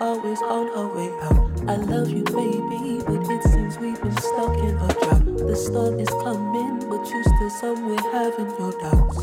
Always 0.00 0.40
on 0.42 0.68
our 0.76 0.88
way 0.96 1.10
out. 1.22 1.50
I 1.68 1.76
love 1.76 2.10
you, 2.10 2.24
baby, 2.24 3.00
but 3.06 3.30
it 3.30 3.42
seems 3.44 3.78
we've 3.78 4.00
been 4.02 4.16
stuck 4.16 4.58
in 4.58 4.76
a 4.76 4.88
drought. 4.88 5.24
The 5.46 5.54
storm 5.54 6.00
is 6.00 6.08
coming, 6.08 6.80
but 6.88 7.08
you 7.08 7.22
still 7.22 7.50
somewhere 7.50 8.00
having 8.12 8.50
your 8.58 8.72
doubts. 8.80 9.18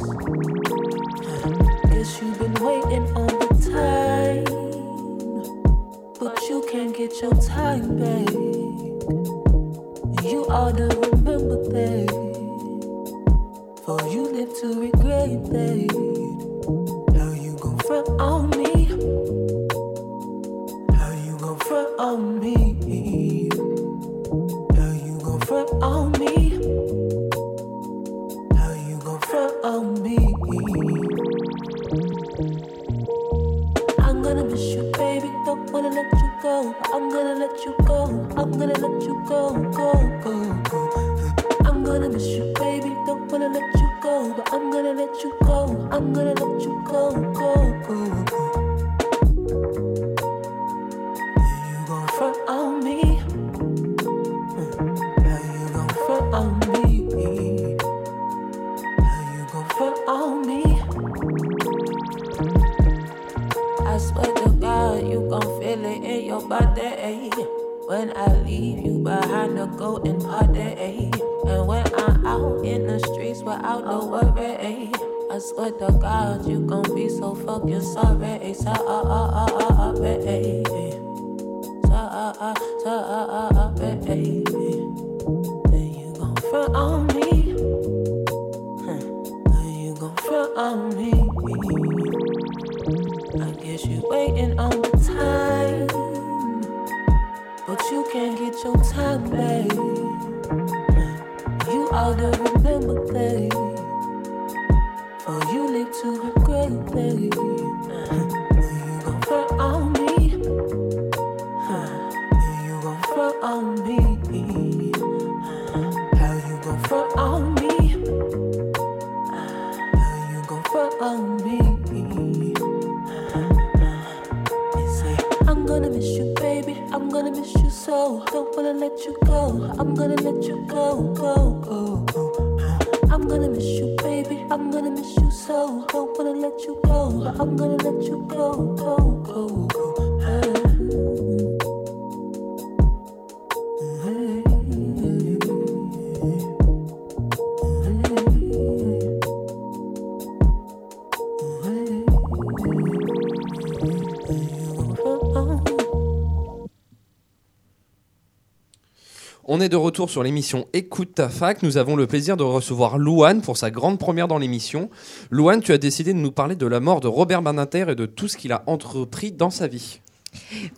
Retour 159.89 160.11
sur 160.11 160.21
l'émission 160.21 160.67
Écoute 160.73 161.15
ta 161.15 161.29
fac. 161.29 161.63
Nous 161.63 161.77
avons 161.77 161.95
le 161.95 162.05
plaisir 162.05 162.37
de 162.37 162.43
recevoir 162.43 162.99
Louane 162.99 163.41
pour 163.41 163.57
sa 163.57 163.71
grande 163.71 163.97
première 163.97 164.27
dans 164.27 164.37
l'émission. 164.37 164.91
Louane, 165.31 165.61
tu 165.61 165.71
as 165.71 165.79
décidé 165.79 166.13
de 166.13 166.19
nous 166.19 166.31
parler 166.31 166.55
de 166.55 166.67
la 166.67 166.79
mort 166.79 166.99
de 166.99 167.07
Robert 167.07 167.41
Badinter 167.41 167.85
et 167.89 167.95
de 167.95 168.05
tout 168.05 168.27
ce 168.27 168.37
qu'il 168.37 168.51
a 168.51 168.61
entrepris 168.67 169.31
dans 169.31 169.49
sa 169.49 169.65
vie. 169.65 169.99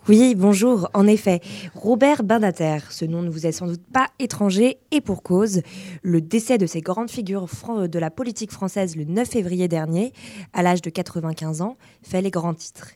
Oui, 0.08 0.34
bonjour. 0.34 0.88
En 0.94 1.06
effet, 1.06 1.42
Robert 1.74 2.22
Badinter, 2.22 2.78
ce 2.88 3.04
nom 3.04 3.20
ne 3.20 3.28
vous 3.28 3.46
est 3.46 3.52
sans 3.52 3.66
doute 3.66 3.84
pas 3.92 4.08
étranger 4.18 4.78
et 4.92 5.02
pour 5.02 5.22
cause. 5.22 5.60
Le 6.00 6.22
décès 6.22 6.56
de 6.56 6.64
ces 6.64 6.80
grandes 6.80 7.10
figures 7.10 7.48
de 7.86 7.98
la 7.98 8.10
politique 8.10 8.50
française 8.50 8.96
le 8.96 9.04
9 9.04 9.28
février 9.28 9.68
dernier, 9.68 10.14
à 10.54 10.62
l'âge 10.62 10.80
de 10.80 10.88
95 10.88 11.60
ans, 11.60 11.76
fait 12.02 12.22
les 12.22 12.30
grands 12.30 12.54
titres. 12.54 12.92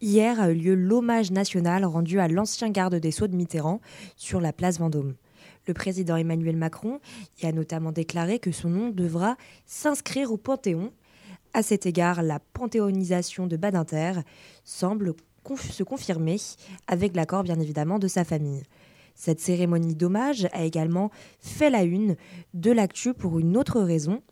Hier 0.00 0.40
a 0.40 0.48
eu 0.52 0.54
lieu 0.54 0.74
l'hommage 0.76 1.32
national 1.32 1.84
rendu 1.84 2.20
à 2.20 2.28
l'ancien 2.28 2.70
garde 2.70 2.94
des 2.94 3.10
Sceaux 3.10 3.26
de 3.26 3.34
Mitterrand 3.34 3.80
sur 4.14 4.40
la 4.40 4.52
place 4.52 4.78
Vendôme. 4.78 5.14
Le 5.66 5.74
président 5.74 6.16
Emmanuel 6.16 6.56
Macron 6.56 7.00
y 7.42 7.46
a 7.46 7.52
notamment 7.52 7.90
déclaré 7.90 8.38
que 8.38 8.52
son 8.52 8.68
nom 8.68 8.90
devra 8.90 9.36
s'inscrire 9.66 10.30
au 10.30 10.36
Panthéon. 10.36 10.92
À 11.54 11.62
cet 11.62 11.86
égard, 11.86 12.22
la 12.22 12.38
panthéonisation 12.38 13.46
de 13.46 13.56
Badinter 13.56 14.12
semble 14.64 15.14
se 15.56 15.82
confirmer 15.82 16.36
avec 16.86 17.16
l'accord 17.16 17.42
bien 17.42 17.58
évidemment 17.58 17.98
de 17.98 18.08
sa 18.08 18.24
famille. 18.24 18.62
Cette 19.14 19.40
cérémonie 19.40 19.94
d'hommage 19.94 20.46
a 20.52 20.64
également 20.64 21.10
fait 21.40 21.70
la 21.70 21.82
une 21.82 22.16
de 22.54 22.70
l'actu 22.70 23.14
pour 23.14 23.38
une 23.38 23.56
autre 23.56 23.80
raison. 23.80 24.22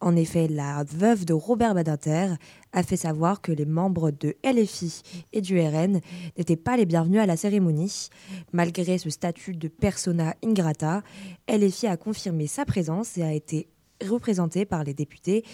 En 0.00 0.14
effet, 0.14 0.46
la 0.46 0.84
veuve 0.84 1.24
de 1.24 1.32
Robert 1.32 1.74
Badinter 1.74 2.34
a 2.72 2.82
fait 2.82 2.96
savoir 2.96 3.40
que 3.40 3.50
les 3.50 3.64
membres 3.64 4.12
de 4.12 4.36
LFI 4.44 5.02
et 5.32 5.40
du 5.40 5.58
RN 5.58 6.00
n'étaient 6.36 6.56
pas 6.56 6.76
les 6.76 6.86
bienvenus 6.86 7.20
à 7.20 7.26
la 7.26 7.36
cérémonie. 7.36 8.08
Malgré 8.52 8.98
ce 8.98 9.10
statut 9.10 9.54
de 9.54 9.68
persona 9.68 10.36
ingrata, 10.44 11.02
LFI 11.48 11.88
a 11.88 11.96
confirmé 11.96 12.46
sa 12.46 12.64
présence 12.64 13.18
et 13.18 13.22
a 13.22 13.32
été 13.32 13.68
représentée 14.06 14.64
par 14.64 14.84
les 14.84 14.94
députés 14.94 15.44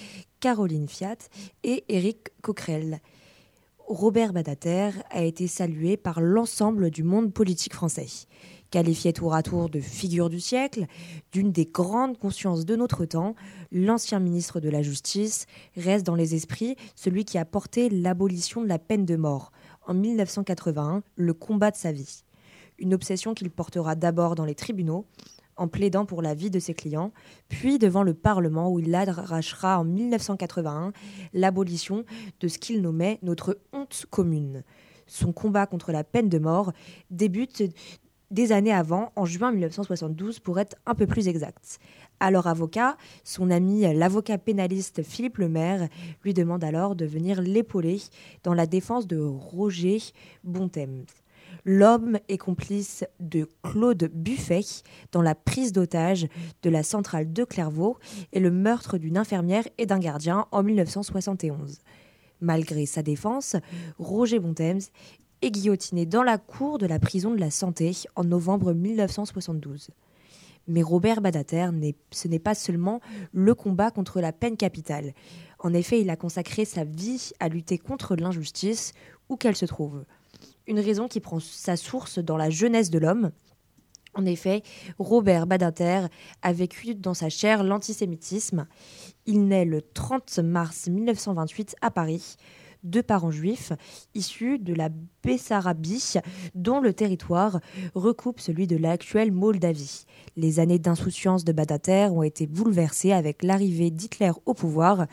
Caroline 0.41 0.89
Fiat 0.89 1.17
et 1.63 1.85
Éric 1.89 2.29
Coquerel. 2.43 3.01
Robert 3.87 4.33
Badinter 4.33 4.91
a 5.11 5.23
été 5.23 5.47
salué 5.47 5.97
par 5.97 6.21
l'ensemble 6.21 6.91
du 6.91 7.03
monde 7.03 7.33
politique 7.33 7.75
français. 7.75 8.07
Qualifié 8.75 9.12
tour 9.12 9.35
à 9.35 9.45
tour 9.45 9.69
de 9.69 9.78
figure 9.78 10.28
du 10.28 10.40
siècle, 10.40 10.87
d'une 11.31 11.52
des 11.52 11.64
grandes 11.64 12.19
consciences 12.19 12.64
de 12.64 12.75
notre 12.75 13.04
temps, 13.04 13.37
l'ancien 13.71 14.19
ministre 14.19 14.59
de 14.59 14.69
la 14.69 14.83
Justice 14.83 15.47
reste 15.76 16.04
dans 16.04 16.16
les 16.16 16.35
esprits 16.35 16.75
celui 16.97 17.25
qui 17.25 17.38
a 17.38 17.45
porté 17.45 17.88
l'abolition 17.88 18.62
de 18.62 18.66
la 18.66 18.81
peine 18.81 19.04
de 19.04 19.14
mort 19.14 19.52
en 19.87 19.95
1981, 19.95 21.04
le 21.14 21.35
combat 21.35 21.71
de 21.71 21.76
sa 21.76 21.93
vie. 21.93 22.25
Une 22.81 22.95
obsession 22.95 23.33
qu'il 23.33 23.49
portera 23.49 23.95
d'abord 23.95 24.35
dans 24.35 24.45
les 24.45 24.57
tribunaux, 24.57 25.07
en 25.57 25.69
plaidant 25.69 26.04
pour 26.04 26.21
la 26.21 26.35
vie 26.35 26.50
de 26.50 26.59
ses 26.59 26.75
clients, 26.75 27.12
puis 27.49 27.78
devant 27.78 28.02
le 28.02 28.14
Parlement 28.14 28.73
où 28.73 28.81
il 28.81 28.93
arrachera 28.93 29.78
en 29.78 29.85
1981 29.85 30.93
l'abolition 31.33 32.04
de 32.40 32.49
ce 32.49 32.59
qu'il 32.59 32.83
nommait 32.83 33.21
notre 33.23 33.57
honte 33.73 34.07
commune. 34.11 34.64
Son 35.07 35.33
combat 35.33 35.66
contre 35.66 35.93
la 35.93 36.02
peine 36.02 36.28
de 36.28 36.38
mort 36.38 36.73
débute 37.11 37.62
des 38.31 38.52
années 38.52 38.73
avant, 38.73 39.12
en 39.16 39.25
juin 39.25 39.52
1972 39.52 40.40
pour 40.40 40.59
être 40.59 40.76
un 40.87 40.95
peu 40.95 41.07
plus 41.07 41.28
exact. 41.28 41.78
Alors 42.21 42.47
avocat, 42.47 42.97
son 43.23 43.50
ami 43.50 43.83
l'avocat 43.95 44.38
pénaliste 44.38 45.02
Philippe 45.02 45.38
Lemaire 45.38 45.88
lui 46.23 46.35
demande 46.35 46.64
alors 46.64 46.95
de 46.95 47.04
venir 47.04 47.43
l'épauler 47.43 48.00
dans 48.43 48.54
la 48.54 48.66
défense 48.66 49.07
de 49.07 49.19
Roger 49.19 49.99
Bontemps. 50.43 51.07
L'homme 51.64 52.19
est 52.28 52.38
complice 52.38 53.04
de 53.21 53.49
Claude 53.62 54.11
Buffet 54.12 54.64
dans 55.12 55.23
la 55.23 55.35
prise 55.35 55.73
d'otage 55.73 56.26
de 56.62 56.71
la 56.71 56.83
centrale 56.83 57.33
de 57.33 57.45
Clairvaux 57.45 57.99
et 58.33 58.40
le 58.40 58.50
meurtre 58.50 58.99
d'une 58.99 59.16
infirmière 59.16 59.64
et 59.78 59.87
d'un 59.87 59.99
gardien 59.99 60.47
en 60.50 60.62
1971. 60.62 61.78
Malgré 62.40 62.85
sa 62.85 63.02
défense, 63.02 63.57
Roger 63.99 64.38
Bontemps 64.38 64.90
est 65.43 65.50
guillotiné 65.50 66.07
dans 66.07 66.23
la 66.23 66.38
cour 66.38 66.79
de 66.79 66.87
la 66.87 66.99
prison 66.99 67.31
de 67.31 67.41
la 67.41 67.50
Santé 67.50 67.93
en 68.17 68.25
novembre 68.25 68.73
1972. 68.73 69.91
Mais 70.67 70.83
Robert 70.83 71.21
Badater, 71.21 71.69
ce 72.11 72.29
n'est 72.29 72.38
pas 72.38 72.55
seulement 72.55 73.00
le 73.33 73.55
combat 73.55 73.91
contre 73.91 74.21
la 74.21 74.33
peine 74.33 74.57
capitale. 74.57 75.12
En 75.59 75.75
effet, 75.75 76.00
il 76.00 76.11
a 76.11 76.17
consacré 76.17 76.64
sa 76.64 76.85
vie 76.85 77.33
à 77.41 77.49
lutter 77.49 77.79
contre 77.79 78.17
l'injustice, 78.17 78.93
où 79.29 79.37
qu'elle 79.37 79.57
se 79.57 79.67
trouve. 79.67 80.05
Une 80.67 80.81
raison 80.81 81.09
qui 81.09 81.21
prend 81.21 81.41
sa 81.41 81.76
source 81.76 82.19
dans 82.19 82.37
la 82.37 82.50
jeunesse 82.50 82.91
de 82.91 82.99
l'homme. 82.99 83.31
En 84.14 84.25
effet, 84.25 84.62
Robert 84.99 85.47
Badinter 85.47 86.07
a 86.43 86.53
vécu 86.53 86.95
dans 86.95 87.14
sa 87.14 87.29
chair 87.29 87.64
l'antisémitisme. 87.64 88.67
Il 89.26 89.47
naît 89.49 89.64
le 89.64 89.83
30 89.83 90.38
mars 90.38 90.88
1928 90.88 91.76
à 91.81 91.91
Paris, 91.91 92.37
de 92.85 93.00
parents 93.00 93.31
juifs 93.31 93.73
issus 94.14 94.59
de 94.59 94.75
la 94.75 94.91
Bessarabie, 95.23 96.14
dont 96.55 96.81
le 96.81 96.93
territoire 96.93 97.61
recoupe 97.95 98.41
celui 98.41 98.67
de 98.67 98.76
l'actuelle 98.76 99.33
Moldavie. 99.33 100.05
Les 100.37 100.61
années 100.61 100.79
d'insouciance 100.79 101.45
de 101.45 101.53
Badinter 101.53 102.09
ont 102.12 102.23
été 102.23 102.47
bouleversées 102.47 103.12
avec 103.12 103.43
l'arrivée 103.43 103.91
d'Hitler 103.91 104.33
au 104.47 104.55
pouvoir. 104.55 105.07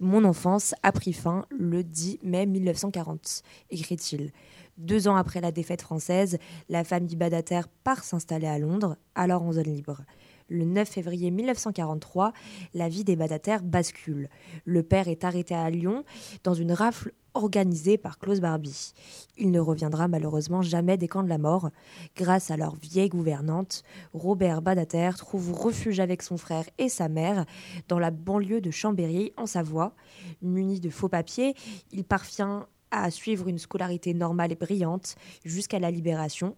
Mon 0.00 0.24
enfance 0.24 0.74
a 0.82 0.92
pris 0.92 1.12
fin 1.12 1.44
le 1.50 1.84
10 1.84 2.20
mai 2.22 2.46
1940, 2.46 3.42
écrit-il. 3.70 4.32
Deux 4.78 5.08
ans 5.08 5.16
après 5.16 5.40
la 5.40 5.50
défaite 5.50 5.82
française, 5.82 6.38
la 6.68 6.84
famille 6.84 7.16
Badater 7.16 7.62
part 7.82 8.04
s'installer 8.04 8.46
à 8.46 8.60
Londres, 8.60 8.96
alors 9.16 9.42
en 9.42 9.52
zone 9.52 9.64
libre. 9.64 10.02
Le 10.48 10.64
9 10.64 10.88
février 10.88 11.30
1943, 11.30 12.32
la 12.72 12.88
vie 12.88 13.04
des 13.04 13.16
Badater 13.16 13.58
bascule. 13.62 14.30
Le 14.64 14.82
père 14.82 15.08
est 15.08 15.24
arrêté 15.24 15.54
à 15.54 15.68
Lyon 15.68 16.04
dans 16.42 16.54
une 16.54 16.72
rafle 16.72 17.12
organisée 17.34 17.98
par 17.98 18.18
Klaus 18.18 18.40
Barbie. 18.40 18.94
Il 19.36 19.50
ne 19.50 19.60
reviendra 19.60 20.08
malheureusement 20.08 20.62
jamais 20.62 20.96
des 20.96 21.06
camps 21.06 21.22
de 21.22 21.28
la 21.28 21.36
mort. 21.36 21.68
Grâce 22.16 22.50
à 22.50 22.56
leur 22.56 22.76
vieille 22.76 23.10
gouvernante, 23.10 23.82
Robert 24.14 24.62
Badater 24.62 25.10
trouve 25.18 25.52
refuge 25.52 26.00
avec 26.00 26.22
son 26.22 26.38
frère 26.38 26.64
et 26.78 26.88
sa 26.88 27.10
mère 27.10 27.44
dans 27.88 27.98
la 27.98 28.10
banlieue 28.10 28.62
de 28.62 28.70
Chambéry, 28.70 29.32
en 29.36 29.44
Savoie. 29.44 29.94
Muni 30.40 30.80
de 30.80 30.88
faux 30.88 31.10
papiers, 31.10 31.54
il 31.92 32.04
parvient 32.04 32.66
à 32.90 33.10
suivre 33.10 33.48
une 33.48 33.58
scolarité 33.58 34.14
normale 34.14 34.52
et 34.52 34.56
brillante 34.56 35.16
jusqu'à 35.44 35.78
la 35.78 35.90
libération. 35.90 36.56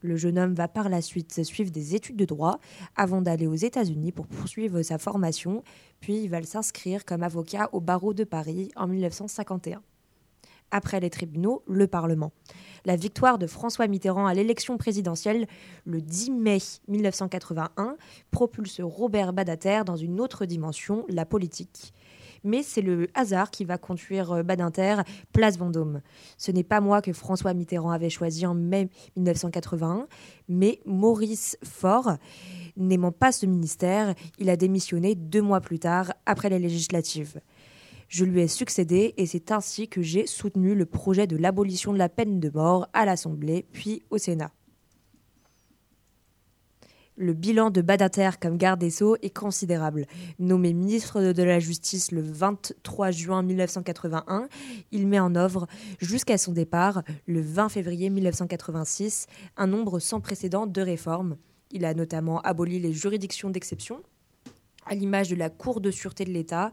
Le 0.00 0.16
jeune 0.16 0.38
homme 0.38 0.54
va 0.54 0.68
par 0.68 0.88
la 0.88 1.02
suite 1.02 1.42
suivre 1.42 1.70
des 1.70 1.94
études 1.94 2.16
de 2.16 2.24
droit 2.24 2.60
avant 2.94 3.20
d'aller 3.20 3.46
aux 3.46 3.54
États-Unis 3.54 4.12
pour 4.12 4.26
poursuivre 4.26 4.80
sa 4.82 4.98
formation, 4.98 5.64
puis 6.00 6.22
il 6.22 6.30
va 6.30 6.42
s'inscrire 6.42 7.04
comme 7.04 7.22
avocat 7.22 7.68
au 7.72 7.80
barreau 7.80 8.14
de 8.14 8.24
Paris 8.24 8.70
en 8.76 8.86
1951. 8.86 9.82
Après 10.70 11.00
les 11.00 11.10
tribunaux, 11.10 11.62
le 11.66 11.86
Parlement. 11.86 12.30
La 12.84 12.94
victoire 12.94 13.38
de 13.38 13.46
François 13.46 13.88
Mitterrand 13.88 14.26
à 14.26 14.34
l'élection 14.34 14.76
présidentielle 14.76 15.46
le 15.84 16.00
10 16.00 16.30
mai 16.30 16.58
1981 16.88 17.96
propulse 18.30 18.80
Robert 18.80 19.32
Badater 19.32 19.82
dans 19.84 19.96
une 19.96 20.20
autre 20.20 20.44
dimension, 20.44 21.04
la 21.08 21.24
politique 21.24 21.92
mais 22.44 22.62
c'est 22.62 22.80
le 22.80 23.08
hasard 23.14 23.50
qui 23.50 23.64
va 23.64 23.78
conduire 23.78 24.32
euh, 24.32 24.42
Badinter 24.42 25.02
place 25.32 25.58
Vendôme. 25.58 26.00
Ce 26.36 26.50
n'est 26.50 26.64
pas 26.64 26.80
moi 26.80 27.02
que 27.02 27.12
François 27.12 27.54
Mitterrand 27.54 27.90
avait 27.90 28.10
choisi 28.10 28.46
en 28.46 28.54
mai 28.54 28.88
1981, 29.16 30.06
mais 30.48 30.80
Maurice 30.86 31.58
Faure. 31.62 32.16
N'aimant 32.76 33.12
pas 33.12 33.32
ce 33.32 33.46
ministère, 33.46 34.14
il 34.38 34.50
a 34.50 34.56
démissionné 34.56 35.14
deux 35.14 35.42
mois 35.42 35.60
plus 35.60 35.78
tard, 35.78 36.12
après 36.26 36.48
les 36.48 36.58
législatives. 36.58 37.40
Je 38.08 38.24
lui 38.24 38.40
ai 38.40 38.48
succédé 38.48 39.14
et 39.18 39.26
c'est 39.26 39.52
ainsi 39.52 39.88
que 39.88 40.00
j'ai 40.00 40.26
soutenu 40.26 40.74
le 40.74 40.86
projet 40.86 41.26
de 41.26 41.36
l'abolition 41.36 41.92
de 41.92 41.98
la 41.98 42.08
peine 42.08 42.40
de 42.40 42.50
mort 42.50 42.88
à 42.94 43.04
l'Assemblée, 43.04 43.66
puis 43.72 44.02
au 44.10 44.16
Sénat. 44.16 44.50
Le 47.20 47.32
bilan 47.32 47.70
de 47.70 47.82
Badater 47.82 48.30
comme 48.40 48.56
garde 48.56 48.78
des 48.78 48.90
Sceaux 48.90 49.16
est 49.22 49.36
considérable. 49.36 50.06
Nommé 50.38 50.72
ministre 50.72 51.32
de 51.32 51.42
la 51.42 51.58
Justice 51.58 52.12
le 52.12 52.20
23 52.22 53.10
juin 53.10 53.42
1981, 53.42 54.48
il 54.92 55.08
met 55.08 55.18
en 55.18 55.34
œuvre, 55.34 55.66
jusqu'à 55.98 56.38
son 56.38 56.52
départ, 56.52 57.02
le 57.26 57.40
20 57.40 57.70
février 57.70 58.08
1986, 58.08 59.26
un 59.56 59.66
nombre 59.66 59.98
sans 59.98 60.20
précédent 60.20 60.68
de 60.68 60.80
réformes. 60.80 61.38
Il 61.72 61.84
a 61.84 61.92
notamment 61.92 62.40
aboli 62.42 62.78
les 62.78 62.92
juridictions 62.92 63.50
d'exception, 63.50 64.00
à 64.86 64.94
l'image 64.94 65.28
de 65.28 65.34
la 65.34 65.50
Cour 65.50 65.80
de 65.80 65.90
sûreté 65.90 66.24
de 66.24 66.30
l'État 66.30 66.70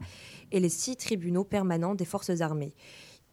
et 0.52 0.60
les 0.60 0.68
six 0.68 0.94
tribunaux 0.94 1.42
permanents 1.42 1.96
des 1.96 2.04
forces 2.04 2.40
armées. 2.40 2.76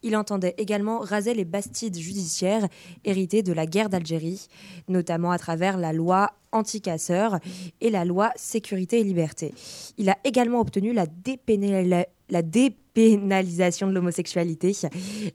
Il 0.01 0.17
entendait 0.17 0.55
également 0.58 0.98
raser 0.98 1.36
les 1.36 1.46
bastides 1.46 1.98
judiciaires 1.98 2.67
héritées 3.05 3.43
de 3.43 3.53
la 3.53 3.67
guerre 3.67 3.89
d'Algérie, 3.89 4.48
notamment 4.88 5.29
à 5.29 5.38
travers 5.38 5.77
la 5.77 5.93
loi 5.93 6.32
anti-casseurs 6.53 7.39
et 7.81 7.89
la 7.89 8.05
loi 8.05 8.31
sécurité 8.36 9.00
et 9.00 9.03
liberté. 9.03 9.53
Il 9.98 10.10
a 10.10 10.17
également 10.24 10.60
obtenu 10.62 10.93
la, 10.93 11.05
dépénal- 11.05 12.05
la 12.29 12.41
dépénalisation 12.41 13.88
de 13.88 13.93
l'homosexualité 13.93 14.75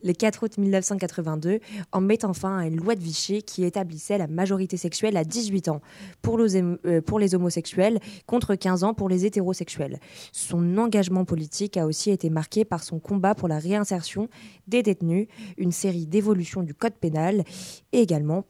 le 0.05 0.13
4 0.13 0.43
août 0.45 0.59
1982 0.59 1.61
en 1.93 2.01
mettant 2.01 2.33
fin 2.33 2.59
à 2.59 2.67
une 2.67 2.77
loi 2.77 2.95
de 2.95 3.01
Vichy 3.01 3.43
qui 3.43 3.65
établissait 3.65 4.17
la 4.19 4.27
majorité 4.27 4.77
sexuelle 4.77 5.17
à 5.17 5.25
18 5.25 5.69
ans 5.69 5.81
pour 6.23 6.39
euh, 6.39 7.01
pour 7.01 7.19
les 7.19 7.35
homosexuels 7.35 7.99
contre 8.27 8.55
15 8.55 8.85
ans 8.85 8.95
pour 8.95 9.09
les 9.09 9.27
hétérosexuels. 9.27 9.99
Son 10.33 10.79
engagement 10.79 11.25
politique 11.25 11.77
a 11.77 11.87
aussi 11.87 12.11
été 12.11 12.31
marqué 12.31 12.65
par 12.65 12.83
son 12.83 13.01
combat 13.01 13.35
pour 13.35 13.49
la 13.49 13.59
réinsertion 13.59 14.29
des 14.67 14.83
détenus, 14.83 15.27
une 15.57 15.73
série 15.73 16.07
d'évolutions 16.07 16.63
du 16.63 16.75
code 16.75 16.95
pénal 16.95 17.45
et 17.93 18.01
également 18.01 18.45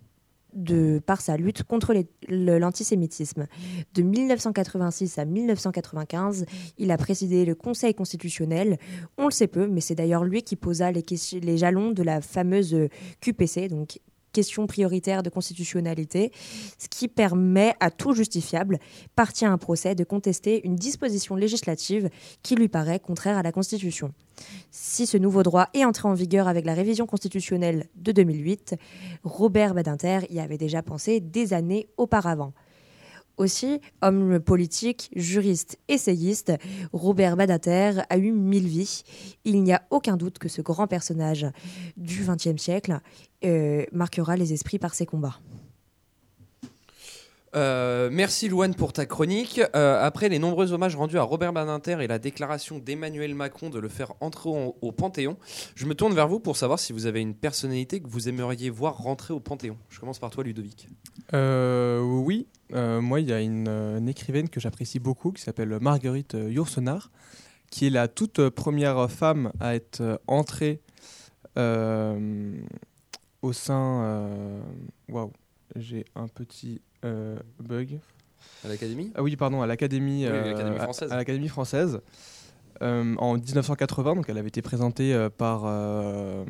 de, 0.54 1.00
par 1.04 1.20
sa 1.20 1.36
lutte 1.36 1.62
contre 1.62 1.94
l'antisémitisme. 2.28 3.46
De 3.94 4.02
1986 4.02 5.18
à 5.18 5.24
1995, 5.24 6.46
il 6.78 6.90
a 6.90 6.96
présidé 6.96 7.44
le 7.44 7.54
Conseil 7.54 7.94
constitutionnel. 7.94 8.78
On 9.16 9.26
le 9.26 9.30
sait 9.30 9.46
peu, 9.46 9.66
mais 9.66 9.80
c'est 9.80 9.94
d'ailleurs 9.94 10.24
lui 10.24 10.42
qui 10.42 10.56
posa 10.56 10.90
les, 10.92 11.56
jalons 11.56 11.90
de 11.92 12.02
la 12.02 12.20
fameuse 12.20 12.76
QPC, 13.20 13.68
donc 13.68 13.98
question 14.38 14.68
prioritaire 14.68 15.24
de 15.24 15.30
constitutionnalité, 15.30 16.30
ce 16.78 16.86
qui 16.88 17.08
permet 17.08 17.74
à 17.80 17.90
tout 17.90 18.12
justifiable, 18.12 18.78
partie 19.16 19.44
à 19.44 19.50
un 19.50 19.58
procès, 19.58 19.96
de 19.96 20.04
contester 20.04 20.60
une 20.64 20.76
disposition 20.76 21.34
législative 21.34 22.08
qui 22.44 22.54
lui 22.54 22.68
paraît 22.68 23.00
contraire 23.00 23.36
à 23.36 23.42
la 23.42 23.50
Constitution. 23.50 24.12
Si 24.70 25.08
ce 25.08 25.16
nouveau 25.18 25.42
droit 25.42 25.70
est 25.74 25.84
entré 25.84 26.06
en 26.06 26.14
vigueur 26.14 26.46
avec 26.46 26.64
la 26.66 26.74
révision 26.74 27.04
constitutionnelle 27.04 27.88
de 27.96 28.12
2008, 28.12 28.76
Robert 29.24 29.74
Badinter 29.74 30.20
y 30.30 30.38
avait 30.38 30.56
déjà 30.56 30.84
pensé 30.84 31.18
des 31.18 31.52
années 31.52 31.88
auparavant. 31.96 32.52
Aussi, 33.38 33.80
homme 34.02 34.40
politique, 34.40 35.10
juriste, 35.14 35.78
essayiste, 35.86 36.52
Robert 36.92 37.36
Badinter 37.36 38.02
a 38.10 38.18
eu 38.18 38.32
mille 38.32 38.66
vies. 38.66 39.04
Il 39.44 39.62
n'y 39.62 39.72
a 39.72 39.82
aucun 39.90 40.16
doute 40.16 40.40
que 40.40 40.48
ce 40.48 40.60
grand 40.60 40.88
personnage 40.88 41.46
du 41.96 42.24
XXe 42.24 42.60
siècle 42.60 42.98
euh, 43.44 43.84
marquera 43.92 44.36
les 44.36 44.52
esprits 44.52 44.78
par 44.78 44.94
ses 44.94 45.06
combats. 45.06 45.38
Euh, 47.56 48.10
merci 48.12 48.48
Louane 48.48 48.74
pour 48.74 48.92
ta 48.92 49.06
chronique. 49.06 49.60
Euh, 49.74 50.04
après 50.04 50.28
les 50.28 50.38
nombreux 50.38 50.72
hommages 50.72 50.96
rendus 50.96 51.16
à 51.16 51.22
Robert 51.22 51.54
Badinter 51.54 51.96
et 52.02 52.06
la 52.06 52.18
déclaration 52.18 52.78
d'Emmanuel 52.78 53.34
Macron 53.34 53.70
de 53.70 53.78
le 53.78 53.88
faire 53.88 54.12
entrer 54.20 54.50
au, 54.50 54.76
au 54.82 54.92
Panthéon, 54.92 55.38
je 55.74 55.86
me 55.86 55.94
tourne 55.94 56.14
vers 56.14 56.28
vous 56.28 56.40
pour 56.40 56.58
savoir 56.58 56.78
si 56.78 56.92
vous 56.92 57.06
avez 57.06 57.22
une 57.22 57.34
personnalité 57.34 58.00
que 58.00 58.08
vous 58.08 58.28
aimeriez 58.28 58.68
voir 58.68 58.98
rentrer 58.98 59.32
au 59.32 59.40
Panthéon. 59.40 59.78
Je 59.88 59.98
commence 59.98 60.18
par 60.18 60.28
toi 60.30 60.44
Ludovic. 60.44 60.88
Euh, 61.32 62.00
oui, 62.00 62.46
Euh, 62.74 63.00
moi, 63.00 63.20
il 63.20 63.28
y 63.28 63.32
a 63.32 63.40
une, 63.40 63.68
une 63.68 64.08
écrivaine 64.08 64.48
que 64.48 64.60
j'apprécie 64.60 64.98
beaucoup 64.98 65.32
qui 65.32 65.42
s'appelle 65.42 65.78
Marguerite 65.80 66.34
euh, 66.34 66.50
Yourcenar, 66.50 67.10
qui 67.70 67.86
est 67.86 67.90
la 67.90 68.08
toute 68.08 68.48
première 68.50 69.10
femme 69.10 69.52
à 69.60 69.74
être 69.74 70.20
entrée 70.26 70.80
euh, 71.56 72.60
au 73.42 73.52
sein. 73.52 74.02
euh, 74.02 74.60
Waouh, 75.08 75.32
j'ai 75.76 76.04
un 76.14 76.28
petit 76.28 76.80
euh, 77.04 77.38
bug. 77.60 77.98
À 78.64 78.68
l'Académie? 78.68 79.12
Ah 79.14 79.22
oui, 79.22 79.36
pardon, 79.36 79.62
à 79.62 79.66
l'Académie 79.66 80.24
Oui, 80.24 80.30
euh, 80.32 80.76
à- 80.78 80.82
française. 80.84 81.12
à 81.12 81.16
l'Académie 81.16 81.48
française. 81.48 82.00
euh, 82.82 83.14
en 83.18 83.34
1980, 83.34 84.14
donc 84.16 84.28
elle 84.28 84.38
avait 84.38 84.48
été 84.48 84.62
présentée 84.62 85.12
euh, 85.14 85.28
par, 85.30 85.62
euh, 85.64 86.44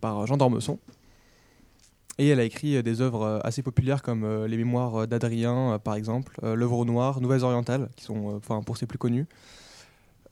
par 0.00 0.26
Jean 0.26 0.36
d'Ormesson. 0.36 0.78
Et 2.18 2.28
elle 2.28 2.38
a 2.40 2.44
écrit 2.44 2.80
des 2.82 3.00
œuvres 3.00 3.40
assez 3.44 3.62
populaires 3.62 4.00
comme 4.02 4.44
les 4.46 4.56
mémoires 4.56 5.08
d'Adrien, 5.08 5.80
par 5.82 5.96
exemple, 5.96 6.38
L'œuvre 6.42 6.84
noire, 6.84 7.20
Nouvelles 7.20 7.42
orientales, 7.42 7.88
qui 7.96 8.04
sont 8.04 8.40
pour 8.64 8.76
ses 8.76 8.86
plus 8.86 8.98
connus. 8.98 9.26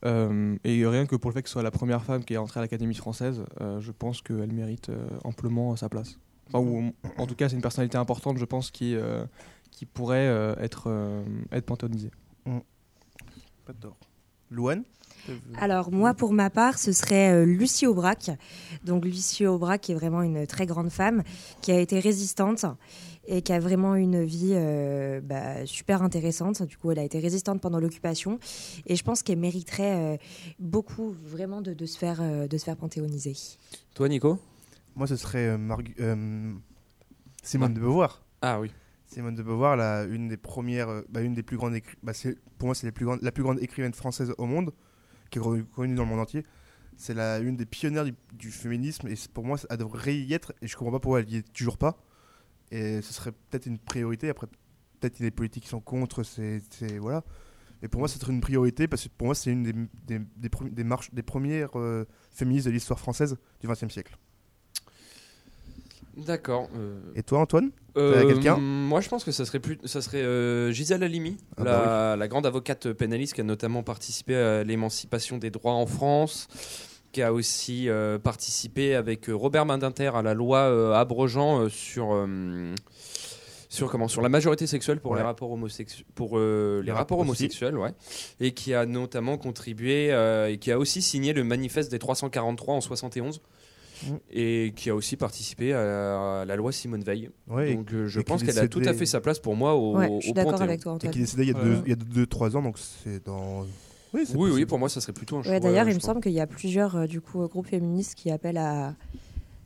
Euh, 0.05 0.57
et 0.65 0.85
rien 0.87 1.07
que 1.07 1.15
pour 1.17 1.31
le 1.31 1.35
fait 1.35 1.43
que 1.43 1.49
ce 1.49 1.53
soit 1.53 1.63
la 1.63 1.71
première 1.71 2.03
femme 2.03 2.25
qui 2.25 2.35
est 2.35 2.37
entrée 2.37 2.61
à 2.61 2.63
l'Académie 2.63 2.95
française, 2.95 3.45
euh, 3.61 3.81
je 3.81 3.93
pense 3.93 4.21
qu'elle 4.21 4.53
mérite 4.53 4.89
euh, 4.89 5.07
amplement 5.25 5.77
sa 5.77 5.89
place. 5.89 6.19
Enfin, 6.49 6.59
ou, 6.59 6.93
en 7.19 7.27
tout 7.27 7.35
cas, 7.35 7.49
c'est 7.49 7.55
une 7.55 7.63
personnalité 7.63 7.97
importante, 7.99 8.37
je 8.37 8.45
pense, 8.45 8.71
qui, 8.71 8.95
euh, 8.95 9.25
qui 9.71 9.87
pourrait 9.87 10.29
euh, 10.29 10.55
être, 10.59 10.85
euh, 10.89 11.25
être 11.53 11.67
panthéonisée. 11.67 12.11
Pas 13.65 13.73
de 13.73 13.79
tort. 13.79 13.97
Louane? 14.51 14.83
Alors 15.59 15.91
moi, 15.93 16.15
pour 16.15 16.33
ma 16.33 16.51
part, 16.51 16.79
ce 16.79 16.93
serait 16.93 17.33
euh, 17.33 17.45
Lucie 17.45 17.87
Aubrac. 17.87 18.31
Donc 18.85 19.05
Lucie 19.05 19.47
Aubrac 19.47 19.89
est 19.91 19.95
vraiment 19.95 20.23
une 20.23 20.47
très 20.47 20.67
grande 20.67 20.91
femme 20.91 21.23
qui 21.61 21.73
a 21.73 21.79
été 21.81 22.01
résistante 22.01 22.65
et 23.27 23.41
qui 23.43 23.53
a 23.53 23.61
vraiment 23.61 23.95
une 23.95 24.25
vie 24.25 24.53
euh, 24.55 25.21
bah, 25.21 25.65
super 25.67 26.03
intéressante. 26.03 26.63
Du 26.63 26.77
coup, 26.77 26.91
elle 26.91 26.99
a 26.99 27.05
été 27.05 27.21
résistante 27.21 27.61
pendant 27.61 27.79
l'occupation 27.79 28.39
et 28.87 28.97
je 28.97 29.05
pense 29.05 29.23
qu'elle 29.23 29.39
mériterait 29.39 30.15
euh, 30.15 30.17
beaucoup 30.59 31.15
vraiment 31.25 31.61
de, 31.61 31.73
de 31.73 31.87
se 31.87 31.99
faire 31.99 32.19
euh, 32.21 32.49
de 32.49 32.59
se 32.59 32.65
faire 32.65 32.77
panthéoniser. 32.77 33.35
Toi 33.95 34.09
Nico? 34.09 34.39
Moi, 34.97 35.07
ce 35.07 35.17
serait 35.17 35.47
euh, 35.49 35.57
Margu- 35.59 35.95
euh, 36.01 36.53
Simone 37.43 37.75
de 37.75 37.81
Beauvoir. 37.81 38.23
Ah 38.43 38.61
oui. 38.61 38.71
Simone 39.07 39.35
de 39.35 39.43
Beauvoir, 39.43 39.77
la, 39.77 40.05
une 40.05 40.29
des 40.29 40.37
premières, 40.37 41.03
bah, 41.09 41.21
une 41.21 41.35
des 41.35 41.43
plus 41.43 41.57
grandes 41.57 41.75
écri- 41.75 41.97
bah, 42.03 42.13
c'est- 42.15 42.39
pour 42.59 42.67
moi, 42.67 42.75
c'est 42.75 42.87
les 42.87 42.93
plus 42.93 43.05
grandes- 43.05 43.21
la 43.23 43.31
plus 43.33 43.43
grande 43.43 43.61
écrivaine 43.63 43.93
française 43.93 44.33
au 44.39 44.47
monde, 44.47 44.73
qui 45.33 45.39
est 45.41 45.73
connue 45.75 45.95
dans 45.97 46.05
le 46.05 46.09
monde 46.09 46.21
entier. 46.21 46.45
C'est 46.97 47.15
la, 47.15 47.39
une 47.41 47.57
des 47.57 47.67
pionnières 47.67 48.05
du, 48.05 48.51
féminisme 48.53 49.09
et 49.09 49.17
c'est- 49.17 49.33
pour 49.33 49.45
moi, 49.45 49.57
elle 49.71 49.79
devrait 49.79 50.15
y 50.17 50.33
être 50.35 50.53
et 50.63 50.69
je 50.69 50.77
comprends 50.77 50.93
pas 50.93 51.01
pourquoi 51.01 51.21
elle 51.21 51.31
y 51.31 51.37
est 51.39 51.53
toujours 51.53 51.79
pas. 51.79 51.99
Et 52.71 53.01
ce 53.03 53.13
serait 53.13 53.33
peut-être 53.33 53.67
une 53.67 53.79
priorité. 53.79 54.29
Après, 54.29 54.47
peut-être 55.01 55.15
qu'il 55.15 55.25
y 55.25 55.27
a 55.27 55.31
des 55.31 55.35
politiques 55.35 55.65
qui 55.65 55.69
sont 55.71 55.81
contre, 55.81 56.23
c'est 56.23 56.61
c'est- 56.71 56.99
voilà. 56.99 57.25
Mais 57.81 57.89
pour 57.89 57.99
moi, 57.99 58.09
ce 58.09 58.19
serait 58.19 58.33
une 58.33 58.41
priorité 58.41 58.87
parce 58.87 59.03
que 59.05 59.09
pour 59.09 59.27
moi, 59.27 59.35
c'est 59.35 59.51
une 59.51 59.65
des, 59.65 60.21
des 60.71 60.85
marches, 60.85 61.13
des 61.13 61.23
premières 61.25 61.77
euh, 61.77 62.07
féministes 62.31 62.67
de 62.67 62.71
l'histoire 62.73 63.01
française 63.01 63.37
du 63.61 63.67
XXe 63.67 63.89
siècle. 63.93 64.17
D'accord. 66.17 66.69
euh, 66.77 66.99
Et 67.15 67.23
toi, 67.23 67.41
Antoine? 67.41 67.71
Euh, 67.97 68.27
quelqu'un? 68.27 68.57
Moi, 68.59 69.01
je 69.01 69.09
pense 69.09 69.25
que 69.25 69.33
ça 69.33 69.45
serait, 69.45 69.61
plus, 69.61 69.79
ça 69.85 70.01
serait 70.03 70.23
euh, 70.23 70.71
Gisèle 70.73 71.03
Halimi, 71.03 71.37
Ah 71.57 71.65
la, 71.65 71.79
bah 71.79 72.17
la 72.17 72.29
grande 72.29 72.47
avocate 72.47 72.93
pénaliste 72.93 73.35
qui 73.35 73.41
a 73.41 73.45
notamment 73.45 73.83
participé 73.83 74.35
à 74.37 74.65
l'émancipation 74.65 75.39
des 75.39 75.51
droits 75.51 75.75
en 75.75 75.87
France, 75.87 76.49
qui 77.13 77.23
a 77.23 77.33
aussi 77.33 77.89
participé 78.23 78.95
avec 78.95 79.27
Robert 79.29 79.67
Badinter 79.67 80.13
à 80.15 80.23
la 80.23 80.33
loi 80.35 80.99
abrogeant 80.99 81.69
sur. 81.69 82.27
sur 83.69 83.91
comment? 83.91 84.09
Sur 84.09 84.23
la 84.23 84.29
majorité 84.31 84.67
sexuelle 84.67 85.01
pour 85.01 85.13
Ouais. 85.13 85.19
les 85.19 85.25
rapports 85.25 85.51
homosexuels 85.53 86.05
pour 86.15 86.39
les 86.39 86.83
Les 86.83 86.93
rapports 86.93 87.19
homosexuels 87.21 87.77
ouais 87.77 87.93
et 88.41 88.53
qui 88.53 88.73
a 88.75 88.87
notamment 88.87 89.37
contribué 89.39 90.07
et 90.49 90.59
qui 90.59 90.71
a 90.73 90.79
aussi 90.79 91.03
signé 91.03 91.33
le 91.35 91.45
manifeste 91.45 91.91
des 91.91 91.99
343 91.99 92.75
en 92.75 92.81
71 92.81 93.41
Mm. 94.11 94.17
et 94.33 94.73
qui 94.77 94.91
a 94.91 94.95
aussi 94.95 95.17
participé 95.17 95.73
à, 95.73 96.41
à 96.41 96.45
la 96.45 96.57
loi 96.57 96.73
Simone 96.73 97.03
Veil 97.03 97.31
Ouais, 97.49 97.75
donc 97.75 97.93
euh, 97.93 98.07
je 98.09 98.21
et 98.21 98.25
pense 98.25 98.43
qu'elle 98.43 98.59
a 98.59 98.69
tout 98.69 98.83
à 98.85 98.93
fait 98.95 99.07
sa 99.07 99.21
place 99.21 99.39
pour 99.39 99.55
moi 99.57 99.75
au, 99.75 99.97
Ouais, 99.97 100.09
au 100.09 100.21
je 100.21 100.25
suis 100.27 100.33
d'accord 100.33 100.53
Panthéon. 100.53 100.69
avec 100.69 100.81
toi, 100.81 100.93
Et 100.93 100.95
Antoine. 100.97 101.13
qui 101.13 101.19
est 101.19 101.23
décédé 101.23 101.43
il 101.45 101.49
y 101.49 101.53
a 101.53 101.57
Ouais. 101.59 101.95
2-3 102.25 102.57
ans, 102.57 102.63
donc 102.63 102.77
c'est 102.79 103.25
dans. 103.25 103.67
Oui, 104.15 104.25
oui 104.35 104.51
oui 104.53 104.67
pour 104.67 104.79
moi 104.79 104.89
ça 104.91 105.01
serait 105.01 105.13
plutôt 105.15 105.39
un 105.39 105.43
choix 105.43 105.53
Ouais, 105.53 105.61
D'ailleurs, 105.61 105.89
il 105.89 105.95
me 105.95 106.01
semble 106.01 106.21
qu'il 106.21 106.33
y 106.33 106.41
a 106.41 106.47
plusieurs 106.47 106.97
euh, 106.97 107.07
du 107.07 107.21
coup 107.23 107.47
groupes 107.49 107.69
féministes 107.69 108.15
qui 108.15 108.31
appellent 108.31 108.59
à 108.59 108.95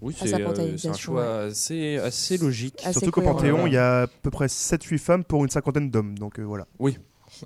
oui 0.03 0.15
c'est 0.17 0.33
euh, 0.35 0.47
un 0.47 1.49
assez 1.49 1.97
assez 1.97 2.37
logique 2.39 2.79
assez 2.85 2.93
Surtout 2.93 3.11
qu'au. 3.11 3.23
Panthéon, 3.23 3.67
il 3.67 3.73
y 3.73 3.77
a 3.79 4.03
à 4.03 4.07
peu 4.07 4.31
près 4.31 4.47
7-8 4.47 4.99
femmes 4.99 5.25
pour 5.25 5.43
une 5.43 5.51
cinquantaine 5.51 5.91
d'hommes. 5.91 6.17
Donc 6.19 6.39
euh, 6.39 6.43
voilà. 6.43 6.67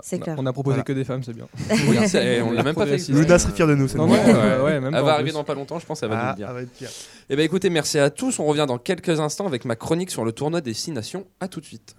C'est 0.02 0.16
on, 0.16 0.20
a, 0.20 0.24
clair. 0.24 0.36
on 0.38 0.46
a 0.46 0.52
proposé 0.52 0.74
Voilà. 0.74 0.84
que 0.84 0.92
des 0.92 1.04
femmes, 1.04 1.22
c'est 1.22 1.32
bien. 1.34 1.46
Oui, 1.88 1.98
on 2.44 2.50
l'a 2.52 2.62
même 2.62 2.74
pas 2.74 2.86
fait. 2.86 3.08
Luna 3.08 3.38
serait 3.38 3.52
fière 3.52 3.66
de 3.66 3.74
nous. 3.74 3.88
cette 3.88 3.96
Non, 3.98 4.08
Ouais, 4.08 4.18
ouais. 4.24 4.32
ouais, 4.64 4.80
même 4.80 4.94
elle 4.94 5.02
va 5.04 5.14
arriver 5.14 5.32
dans 5.32 5.44
pas 5.44 5.54
longtemps 5.54 5.78
je 5.78 5.86
pense 5.86 6.02
elle 6.02 6.10
va 6.10 6.34
nous 6.36 6.44
Ah, 6.46 6.52
le 6.60 6.66
dire. 6.66 6.88
Eh 7.28 7.36
bien 7.36 7.44
écoutez, 7.44 7.70
merci 7.70 7.98
à 7.98 8.10
tous. 8.10 8.38
On 8.38 8.44
revient 8.46 8.66
dans 8.66 8.78
quelques 8.78 9.20
instants 9.20 9.46
avec 9.46 9.64
ma 9.64 9.76
chronique 9.76 10.10
sur 10.10 10.24
le 10.24 10.32
tournoi 10.32 10.60
des 10.60 10.74
Six 10.74 10.92
Nations. 10.92 11.26
À 11.40 11.48
tout 11.48 11.60
de 11.60 11.66
suite. 11.66 11.94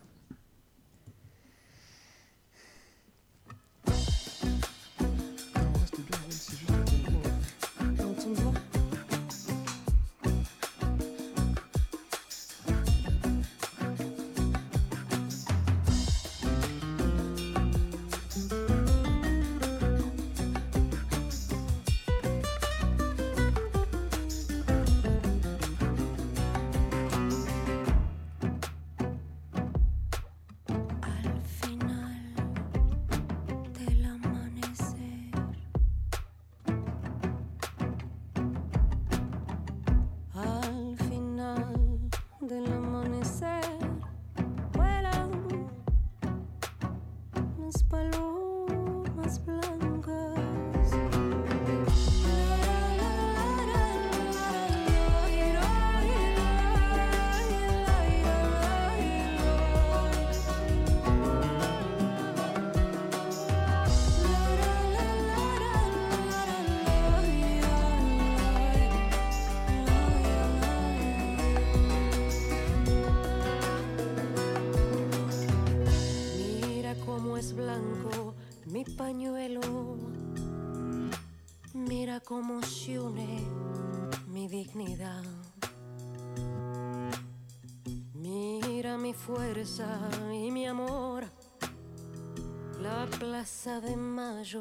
Y 89.64 90.50
mi 90.50 90.66
amor, 90.66 91.26
la 92.82 93.06
plaza 93.20 93.80
de 93.80 93.96
Mayo 93.96 94.60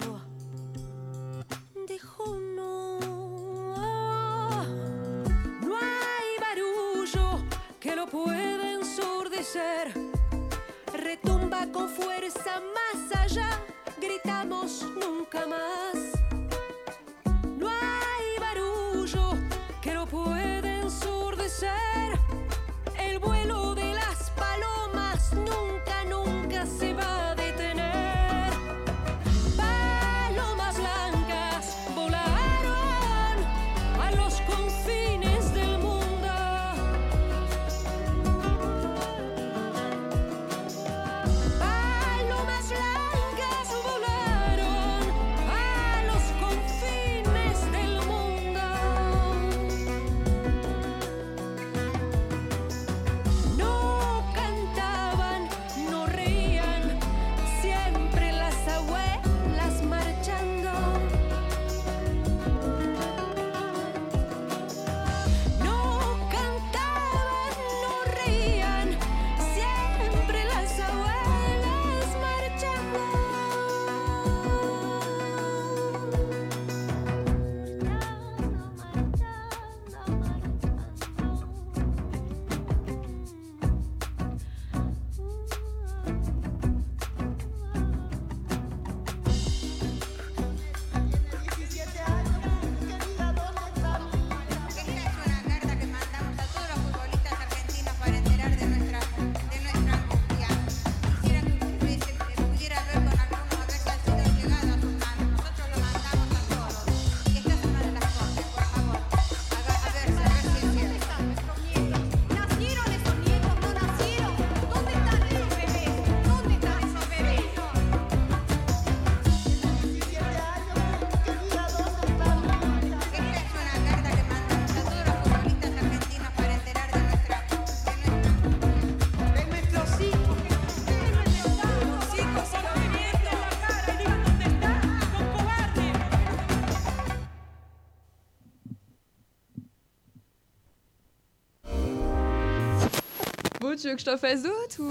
tu 143.80 143.88
veux 143.88 143.94
que 143.94 144.00
je 144.00 144.04
t'en 144.04 144.18
fasse 144.18 144.42
d'autres 144.42 144.80
ou? 144.80 144.90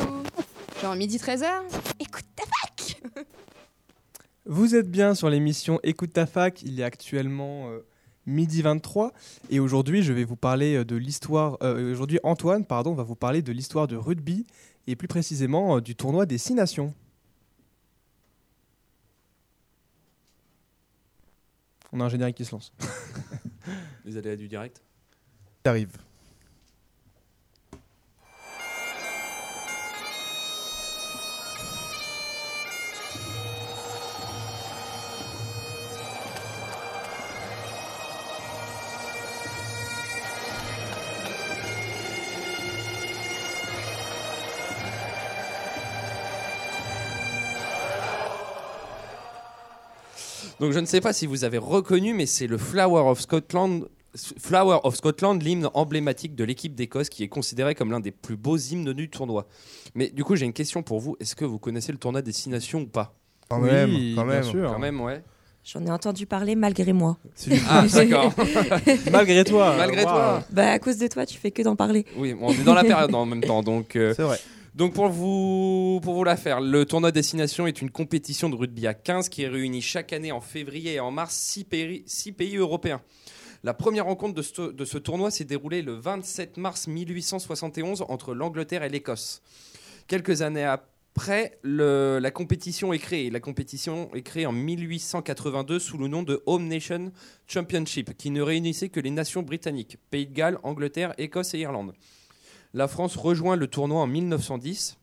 Genre 0.82 0.96
midi 0.96 1.18
13h 1.18 1.46
Écoute 2.00 2.26
ta 2.36 2.44
fac 2.44 3.02
Vous 4.46 4.76
êtes 4.76 4.90
bien 4.90 5.14
sur 5.14 5.30
l'émission 5.30 5.80
Écoute 5.84 6.14
ta 6.14 6.26
fac, 6.26 6.62
il 6.64 6.80
est 6.80 6.84
actuellement 6.84 7.70
euh, 7.70 7.86
midi 8.26 8.62
23 8.62 9.14
et 9.52 9.60
aujourd'hui 9.60 10.02
je 10.02 10.12
vais 10.12 10.24
vous 10.24 10.36
parler 10.36 10.78
euh, 10.78 10.86
de 10.86 10.96
l'histoire, 10.96 11.58
euh, 11.62 11.92
aujourd'hui 11.92 12.20
Antoine 12.24 12.66
pardon, 12.66 12.94
va 12.96 13.04
vous 13.04 13.16
parler 13.16 13.42
de 13.42 13.52
l'histoire 13.52 13.88
du 13.88 13.96
rugby 13.96 14.48
et 14.88 14.96
plus 14.96 15.08
précisément 15.08 15.78
euh, 15.78 15.82
du 15.82 15.96
tournoi 15.96 16.26
des 16.26 16.40
Six 16.40 16.56
Nations. 16.56 16.94
On 21.92 22.00
a 22.00 22.06
un 22.06 22.10
générique 22.10 22.38
qui 22.38 22.46
se 22.46 22.52
lance. 22.52 22.72
Les 24.06 24.16
aléas 24.18 24.36
du 24.36 24.48
direct. 24.48 24.82
T'arrives. 25.64 25.98
Donc 50.60 50.72
je 50.74 50.80
ne 50.80 50.86
sais 50.86 51.02
pas 51.02 51.14
si 51.14 51.26
vous 51.26 51.44
avez 51.44 51.58
reconnu, 51.58 52.14
mais 52.14 52.26
c'est 52.26 52.48
le 52.48 52.58
Flower 52.58 53.02
of 53.10 53.22
Scotland. 53.22 53.88
Flower 54.40 54.80
of 54.84 54.96
Scotland, 54.96 55.42
l'hymne 55.42 55.70
emblématique 55.74 56.36
de 56.36 56.44
l'équipe 56.44 56.74
d'Écosse 56.76 57.10
qui 57.10 57.24
est 57.24 57.28
considéré 57.28 57.76
comme 57.76 57.92
l'un 57.92 58.00
des 58.00 58.12
plus 58.12 58.36
beaux 58.36 58.58
hymnes 58.58 58.92
du 58.94 59.10
tournoi. 59.10 59.46
Mais 59.96 60.10
du 60.10 60.24
coup, 60.24 60.36
j'ai 60.36 60.46
une 60.46 60.54
question 60.54 60.82
pour 60.84 61.00
vous. 61.00 61.16
Est-ce 61.20 61.36
que 61.36 61.46
vous 61.46 61.60
connaissez 61.60 61.92
le 61.92 61.98
tournoi 62.00 62.22
des 62.22 62.32
Six 62.32 62.50
Nations 62.50 62.82
ou 62.82 62.88
pas? 62.88 63.14
Quand 63.50 63.62
Oui, 63.62 63.68
même, 63.70 63.90
quand 64.16 64.26
bien 64.26 64.42
même. 64.42 64.44
sûr. 64.44 64.72
Quand 64.72 64.80
même, 64.80 65.00
ouais. 65.02 65.24
J'en 65.64 65.86
ai 65.86 65.92
entendu 65.92 66.26
parler 66.26 66.56
malgré 66.56 66.92
moi. 66.94 67.18
Ah, 67.70 67.86
d'accord. 67.94 68.34
Malgré 69.12 69.44
toi. 69.44 69.76
Malgré 69.78 70.04
toi. 70.04 70.42
Bah 70.50 70.72
à 70.72 70.80
cause 70.80 70.98
de 70.98 71.08
toi, 71.08 71.26
tu 71.26 71.38
fais 71.38 71.52
que 71.52 71.62
d'en 71.62 71.76
parler. 71.76 72.06
Oui, 72.18 72.34
on 72.42 72.52
est 72.52 72.64
dans 72.64 72.74
la 72.74 72.84
période 72.84 73.14
en 73.14 73.26
même 73.26 73.42
temps, 73.42 73.62
donc. 73.62 73.96
euh, 73.96 74.14
C'est 74.16 74.24
vrai. 74.24 74.40
Donc 74.76 74.94
pour 74.94 75.10
vous, 75.10 76.00
pour 76.04 76.14
vous 76.14 76.24
la 76.24 76.38
faire, 76.38 76.62
le 76.62 76.86
tournoi 76.86 77.12
Destination 77.12 77.66
est 77.66 77.82
une 77.82 77.90
compétition 77.90 78.50
de 78.50 78.56
rugby 78.56 78.86
à 78.86 78.94
15 78.94 79.30
qui 79.30 79.48
réunit 79.48 79.82
chaque 79.82 80.14
année 80.14 80.32
en 80.32 80.42
février 80.42 80.94
et 80.94 81.00
en 81.00 81.10
mars 81.10 81.36
6 81.36 81.64
pays, 81.64 82.04
six 82.06 82.32
pays 82.32 82.56
européens. 82.56 83.02
La 83.64 83.74
première 83.74 84.06
rencontre 84.06 84.36
de 84.36 84.86
ce, 84.86 84.98
tournoi 84.98 85.32
s'est 85.32 85.44
déroulée 85.44 85.82
le 85.82 85.94
27 85.94 86.58
mars 86.58 86.88
1871 86.88 88.06
entre 88.08 88.34
l'Angleterre 88.34 88.84
et 88.84 88.90
l'Écosse. 88.90 89.42
Quelques 90.08 90.44
années 90.44 90.64
après, 90.64 91.58
la 91.64 92.32
compétition 92.32 92.94
est 92.94 93.00
créée. 93.00 93.30
La 93.30 93.42
compétition 93.42 94.10
est 94.14 94.22
créée 94.22 94.46
en 94.46 94.54
1882 94.54 95.80
sous 95.80 95.98
le 95.98 96.08
nom 96.08 96.24
de 96.24 96.42
Home 96.46 96.68
Nation 96.68 97.12
Championship, 97.48 98.16
qui 98.16 98.30
ne 98.30 98.42
réunissait 98.42 98.90
que 98.90 99.02
les 99.02 99.12
nations 99.12 99.42
britanniques, 99.42 99.98
Pays 100.10 100.28
de 100.28 100.34
Galles, 100.34 100.60
Angleterre, 100.64 101.14
Écosse 101.18 101.54
et 101.54 101.60
Irlande. 101.60 101.94
La 102.74 102.88
France 102.88 103.16
rejoint 103.16 103.56
le 103.56 103.68
tournoi 103.68 104.02
en 104.02 104.08
1910. 104.08 104.98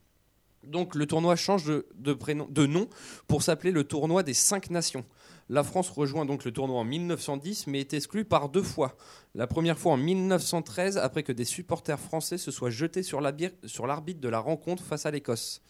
Donc 0.63 0.95
le 0.95 1.05
tournoi 1.05 1.35
change 1.35 1.65
de, 1.65 2.65
nom 2.65 2.87
pour 3.27 3.43
s'appeler 3.43 3.71
le 3.71 3.83
tournoi 3.83 4.23
des 4.23 4.33
cinq 4.33 4.69
nations. 4.69 5.05
La 5.49 5.63
France 5.63 5.89
rejoint 5.89 6.25
donc 6.25 6.43
le 6.43 6.51
tournoi 6.51 6.79
en 6.79 6.83
1910, 6.83 7.67
mais 7.67 7.79
est 7.79 7.93
exclue 7.93 8.25
par 8.25 8.49
deux 8.49 8.63
fois. 8.63 8.97
La 9.33 9.47
première 9.47 9.79
fois 9.79 9.93
en 9.93 9.97
1913, 9.97 10.97
après 10.97 11.23
que 11.23 11.31
des 11.31 11.45
supporters 11.45 11.99
français 11.99 12.37
se 12.37 12.51
soient 12.51 12.69
jetés 12.69 13.03
sur 13.03 13.21
l'arbitre 13.21 14.19
de 14.19 14.29
la 14.29 14.39
rencontre 14.39 14.83
face 14.83 15.05
à 15.05 15.11
l'Écosse. 15.11 15.61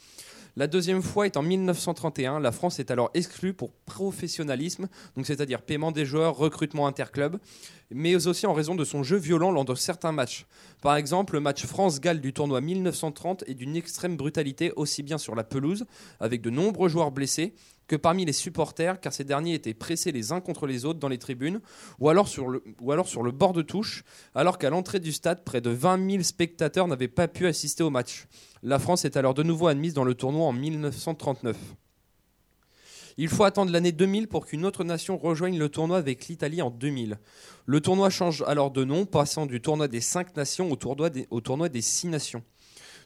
La 0.58 0.65
deuxième 0.65 1.04
fois 1.04 1.28
est 1.28 1.38
en 1.38 1.43
1931. 1.43 2.39
La 2.39 2.52
France 2.52 2.80
est 2.80 2.89
alors 2.89 3.12
exclue 3.13 3.54
pour 3.54 3.74
professionnalisme, 3.86 4.88
c'est-à-dire 5.22 5.62
paiement 5.62 5.91
des 5.91 6.04
joueurs, 6.04 6.36
recrutement 6.36 6.88
interclub, 6.88 7.38
mais 7.91 8.26
aussi 8.26 8.48
en 8.48 8.54
raison 8.54 8.74
de 8.74 8.84
son 8.84 9.04
jeu 9.04 9.17
violent 9.17 9.52
lors 9.52 9.65
de 9.65 9.76
certains 9.76 10.12
matchs. 10.12 10.48
Par 10.82 10.96
exemple, 10.96 11.36
le 11.36 11.41
match 11.41 11.67
France-Galles 11.67 12.22
du 12.22 12.34
tournoi 12.34 12.60
1930 12.60 13.43
est 13.46 13.54
d'une 13.54 13.76
extrême 13.76 14.17
brutalité 14.17 14.74
aussi 14.76 15.04
bien 15.04 15.20
sur 15.20 15.36
la 15.36 15.43
pelouse, 15.43 15.86
avec 16.20 16.41
de 16.41 16.50
nombreux 16.50 16.89
joueurs 16.89 17.12
blessés, 17.12 17.54
que 17.88 17.95
parmi 17.95 18.26
les 18.26 18.34
supporters, 18.34 19.00
car 19.00 19.13
ces 19.13 19.23
derniers 19.23 19.54
étaient 19.54 19.73
pressés 19.73 20.12
les 20.12 20.32
uns 20.32 20.41
contre 20.41 20.67
les 20.67 20.86
autres 20.86 21.00
dans 21.00 21.08
les 21.08 21.17
tribunes, 21.17 21.62
ou 22.00 22.10
alors 22.10 22.28
sur 22.28 22.50
le, 22.50 22.62
bord 23.32 23.54
de 23.54 23.62
touche, 23.62 24.04
alors 24.36 24.58
qu'à 24.58 24.69
l'entrée 24.69 25.00
du 25.00 25.12
stade, 25.12 25.43
près 25.43 25.62
de 25.62 25.69
20 25.69 26.10
000 26.12 26.23
spectateurs 26.23 26.88
n'avaient 26.88 27.08
pas 27.08 27.28
pu 27.28 27.47
assister 27.47 27.84
au 27.84 27.89
match. 27.89 28.28
La 28.63 28.80
France 28.80 29.06
est 29.06 29.17
alors 29.17 29.34
de 29.34 29.43
nouveau 29.43 29.67
admise 29.67 29.93
dans 29.93 30.04
le 30.04 30.13
tournoi 30.13 30.45
en 30.45 30.54
1939. 30.54 31.56
Il 33.19 33.30
faut 33.30 33.45
attendre 33.45 33.71
l'année 33.71 33.91
2000 33.91 34.28
pour 34.28 34.45
qu'une 34.45 34.63
autre 34.63 34.84
nation 34.84 35.17
rejoigne 35.17 35.58
le 35.58 35.69
tournoi 35.69 35.97
avec 35.97 36.28
l'Italie 36.28 36.62
en 36.62 36.69
2000. 36.69 37.17
Le 37.65 37.82
tournoi 37.82 38.12
change 38.12 38.43
alors 38.45 38.69
de 38.69 38.84
nom, 38.84 39.06
passant 39.06 39.47
du 39.47 39.60
tournoi 39.60 39.88
des 39.88 40.02
5 40.02 40.36
nations 40.36 40.71
au 40.71 40.76
tournoi 40.76 41.10
des, 41.10 41.26
au 41.32 41.41
tournoi 41.41 41.67
des 41.67 41.82
6 41.82 42.10
nations. 42.10 42.43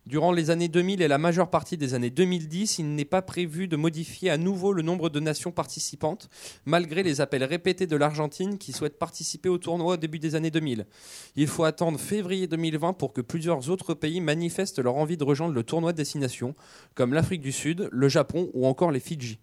Durant 0.07 0.31
les 0.31 0.49
années 0.49 0.67
2000 0.67 1.03
et 1.03 1.07
la 1.07 1.19
majeure 1.19 1.51
partie 1.51 1.77
des 1.77 1.93
années 1.93 2.09
2010, 2.09 2.79
il 2.79 2.95
n'est 2.95 3.05
pas 3.05 3.21
prévu 3.21 3.67
de 3.67 3.75
modifier 3.75 4.31
à 4.31 4.37
nouveau 4.37 4.73
le 4.73 4.81
nombre 4.81 5.09
de 5.09 5.19
nations 5.19 5.51
participantes, 5.51 6.27
malgré 6.65 7.03
les 7.03 7.21
appels 7.21 7.43
répétés 7.43 7.85
de 7.85 7.95
l'Argentine 7.95 8.57
qui 8.57 8.73
souhaite 8.73 8.97
participer 8.97 9.47
au 9.47 9.59
tournoi 9.59 9.93
au 9.93 9.97
début 9.97 10.17
des 10.17 10.33
années 10.33 10.49
2000. 10.49 10.87
Il 11.35 11.47
faut 11.47 11.65
attendre 11.65 11.99
février 11.99 12.47
2020 12.47 12.93
pour 12.93 13.13
que 13.13 13.21
plusieurs 13.21 13.69
autres 13.69 13.93
pays 13.93 14.21
manifestent 14.21 14.79
leur 14.79 14.95
envie 14.95 15.17
de 15.17 15.23
rejoindre 15.23 15.53
le 15.53 15.63
tournoi 15.63 15.93
des 15.93 16.03
6 16.03 16.17
nations, 16.17 16.55
comme 16.95 17.13
l'Afrique 17.13 17.41
du 17.41 17.51
Sud, 17.51 17.87
le 17.91 18.09
Japon 18.09 18.49
ou 18.53 18.65
encore 18.65 18.89
les 18.89 18.99
Fidji. 18.99 19.37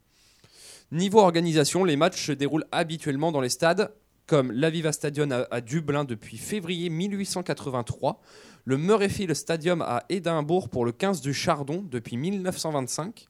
Niveau 0.91 1.21
organisation, 1.21 1.85
les 1.85 1.97
matchs 1.97 2.27
se 2.27 2.33
déroulent 2.33 2.67
habituellement 2.73 3.31
dans 3.31 3.41
les 3.41 3.49
stades 3.49 3.93
comme 4.29 4.53
l'Aviva 4.53 4.93
Stadium 4.93 5.33
à, 5.33 5.49
à 5.51 5.61
Dublin 5.61 6.05
depuis 6.05 6.37
février 6.37 6.91
1883, 6.91 8.21
le 8.69 8.77
Murrayfield 8.77 9.33
Stadium 9.33 9.81
à 9.81 10.05
Édimbourg 10.11 10.69
pour 10.69 10.85
le 10.85 10.93
15 10.93 11.23
du 11.23 11.33
Chardon 11.33 11.83
depuis 11.91 12.19
1925, 12.19 13.27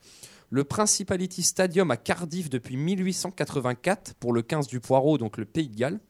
le 0.51 0.64
Principality 0.64 1.44
Stadium 1.44 1.92
à 1.92 1.96
Cardiff 1.96 2.51
depuis 2.51 2.77
1884 2.77 4.14
pour 4.14 4.33
le 4.33 4.42
15 4.42 4.66
du 4.66 4.81
Poireau, 4.81 5.16
donc 5.16 5.37
le 5.37 5.44
Pays 5.44 5.68
de 5.68 5.77
Galles, 5.77 6.01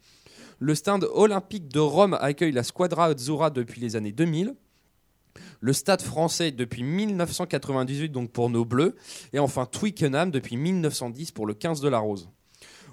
le 0.61 0.75
stade 0.75 1.05
olympique 1.13 1.69
de 1.69 1.79
Rome 1.79 2.17
accueille 2.19 2.53
la 2.53 2.63
Squadra 2.63 3.05
Azzurra 3.05 3.51
depuis 3.51 3.83
les 3.83 3.97
années 3.97 4.13
2000, 4.13 4.55
le 5.61 5.73
Stade 5.75 6.01
français 6.01 6.51
depuis 6.51 6.83
1998 6.83 8.09
donc 8.09 8.31
pour 8.31 8.49
nos 8.49 8.65
Bleus, 8.65 8.97
et 9.35 9.39
enfin 9.39 9.67
Twickenham 9.67 10.31
depuis 10.31 10.57
1910 10.57 11.33
pour 11.33 11.45
le 11.45 11.53
15 11.53 11.83
de 11.83 11.89
la 11.91 11.99
Rose. 11.99 12.31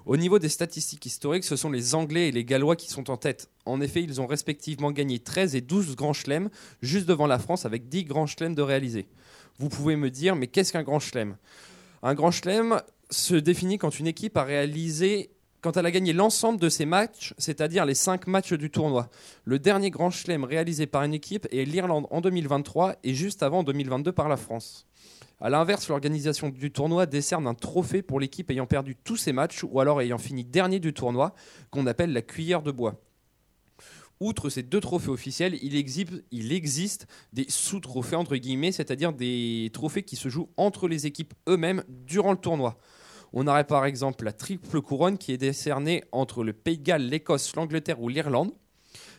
Au 0.05 0.17
niveau 0.17 0.37
des 0.37 0.49
statistiques 0.49 1.05
historiques, 1.07 1.43
ce 1.43 1.55
sont 1.55 1.71
les 1.71 1.95
Anglais 1.95 2.27
et 2.27 2.31
les 2.31 2.45
Gallois 2.45 2.75
qui 2.75 2.89
sont 2.89 3.09
en 3.09 3.17
tête. 3.17 3.49
En 3.65 3.81
effet, 3.81 4.03
ils 4.03 4.21
ont 4.21 4.27
respectivement 4.27 4.91
gagné 4.91 5.17
13 5.17 5.55
et 5.55 5.61
12 5.61 5.95
grands 5.95 6.13
chelems, 6.13 6.49
juste 6.83 7.07
devant 7.07 7.25
la 7.25 7.39
France 7.39 7.65
avec 7.65 7.89
10 7.89 8.03
grands 8.03 8.27
chelems 8.27 8.53
de 8.53 8.61
réalisés. 8.61 9.07
Vous 9.57 9.67
pouvez 9.67 9.95
me 9.95 10.11
dire, 10.11 10.35
mais 10.35 10.45
qu'est-ce 10.45 10.73
qu'un 10.73 10.83
grand 10.83 10.99
chelem? 10.99 11.37
Un 12.03 12.13
grand 12.13 12.29
chelem 12.29 12.81
se 13.09 13.33
définit 13.33 13.79
quand 13.79 13.99
une 13.99 14.05
équipe 14.05 14.37
a 14.37 14.43
réalisé 14.43 15.31
quand 15.61 15.77
elle 15.77 15.87
a 15.87 15.91
gagné 15.91 16.13
l'ensemble 16.13 16.59
de 16.59 16.69
ses 16.69 16.85
matchs, 16.85 17.33
c'est-à-dire 17.39 17.87
les 17.87 17.95
5 17.95 18.27
matchs 18.27 18.53
du 18.53 18.69
tournoi. 18.69 19.09
Le 19.45 19.57
dernier 19.57 19.89
grand 19.89 20.11
chelem 20.11 20.43
réalisé 20.43 20.85
par 20.85 21.01
une 21.01 21.15
équipe 21.15 21.47
est 21.51 21.65
l'Irlande 21.65 22.05
en 22.11 22.21
2023 22.21 22.97
et 23.03 23.15
juste 23.15 23.41
avant 23.41 23.59
en 23.59 23.63
2022 23.63 24.11
par 24.11 24.29
la 24.29 24.37
France. 24.37 24.85
A 25.45 25.49
l'inverse, 25.51 25.89
l'organisation 25.89 26.49
du 26.49 26.71
tournoi 26.71 27.05
décerne 27.05 27.45
un 27.45 27.53
trophée 27.53 28.01
pour 28.01 28.19
l'équipe 28.19 28.49
ayant 28.49 28.65
perdu 28.65 28.95
tous 28.95 29.15
ses 29.15 29.31
matchs 29.31 29.63
ou 29.63 29.79
alors 29.79 30.01
ayant 30.01 30.17
fini 30.17 30.43
dernier 30.43 30.79
du 30.79 30.91
tournoi, 30.91 31.36
qu'on 31.69 31.86
appelle 31.86 32.13
la 32.13 32.23
cuillère 32.23 32.63
de 32.63 32.71
bois. 32.71 32.99
Outre 34.19 34.49
ces 34.49 34.63
deux 34.63 34.79
trophées 34.79 35.12
officiels, 35.12 35.55
il 35.62 35.75
existe, 35.75 37.05
des 37.31 37.45
sous-trophées, 37.47 38.15
entre 38.15 38.38
guillemets, 38.38 38.71
c'est-à-dire 38.71 39.13
des 39.13 39.69
trophées 39.71 40.01
qui 40.01 40.15
se 40.15 40.29
jouent 40.29 40.49
entre 40.58 40.88
les 40.88 41.05
équipes 41.05 41.36
eux-mêmes 41.47 41.84
durant 41.89 42.31
le 42.31 42.39
tournoi. 42.39 42.79
On 43.31 43.45
aurait 43.45 43.67
par 43.67 43.86
exemple 43.86 44.25
la 44.25 44.34
triple 44.34 44.81
couronne 44.81 45.19
qui 45.19 45.31
est 45.31 45.38
décernée 45.38 46.05
entre 46.12 46.43
le 46.43 46.53
Pays 46.53 46.79
de 46.79 46.84
Galles, 46.84 47.05
l'Écosse, 47.05 47.55
l'Angleterre 47.55 48.01
ou 48.01 48.10
l'Irlande. 48.10 48.51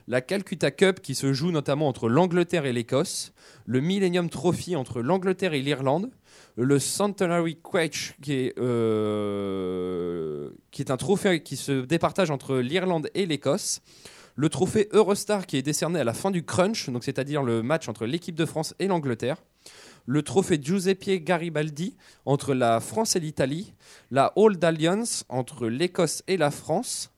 La 0.09 0.21
Calcutta 0.21 0.71
Cup 0.71 1.01
qui 1.01 1.15
se 1.15 1.33
joue 1.33 1.51
notamment 1.51 1.89
entre 1.89 2.09
l'Angleterre 2.09 2.65
et 2.65 2.73
l'Écosse. 2.73 3.33
Le 3.65 3.81
Millennium 3.81 4.31
Trophy 4.31 4.77
entre 4.77 5.03
l'Angleterre 5.03 5.55
et 5.55 5.63
l'Irlande. 5.63 6.11
Le 6.57 6.79
Centenary 6.79 7.59
Quetch 7.63 8.15
qui 8.23 8.33
est, 8.35 8.59
euh, 8.59 10.51
un 10.89 10.97
trophée 10.97 11.43
qui 11.43 11.57
se 11.57 11.85
départage 11.85 12.31
entre 12.31 12.59
l'Irlande 12.59 13.11
et 13.15 13.27
l'Écosse. 13.27 13.83
Le 14.37 14.49
trophée 14.49 14.89
Eurostar 14.93 15.47
qui 15.47 15.57
est 15.57 15.63
décerné 15.63 15.99
à 15.99 16.05
la 16.05 16.15
fin 16.15 16.31
du 16.31 16.45
crunch, 16.45 16.89
c'est-à-dire 17.01 17.43
le 17.43 17.63
match 17.63 17.89
entre 17.89 18.07
l'équipe 18.07 18.37
de 18.37 18.45
France 18.45 18.75
et 18.79 18.87
l'Angleterre 18.87 19.39
le 20.07 20.23
trophée 20.23 20.59
Giuseppe 20.63 21.23
Garibaldi 21.23 21.97
entre 22.25 22.55
la 22.55 22.81
France 22.81 23.17
et 23.17 23.21
l'Italie, 23.21 23.75
la 24.11 24.33
Old 24.37 24.63
Alliance 24.65 25.25
entre 25.29 25.67
l'Écosse 25.67 26.23
et 26.29 26.37
la 26.37 26.51
France. 26.51 27.11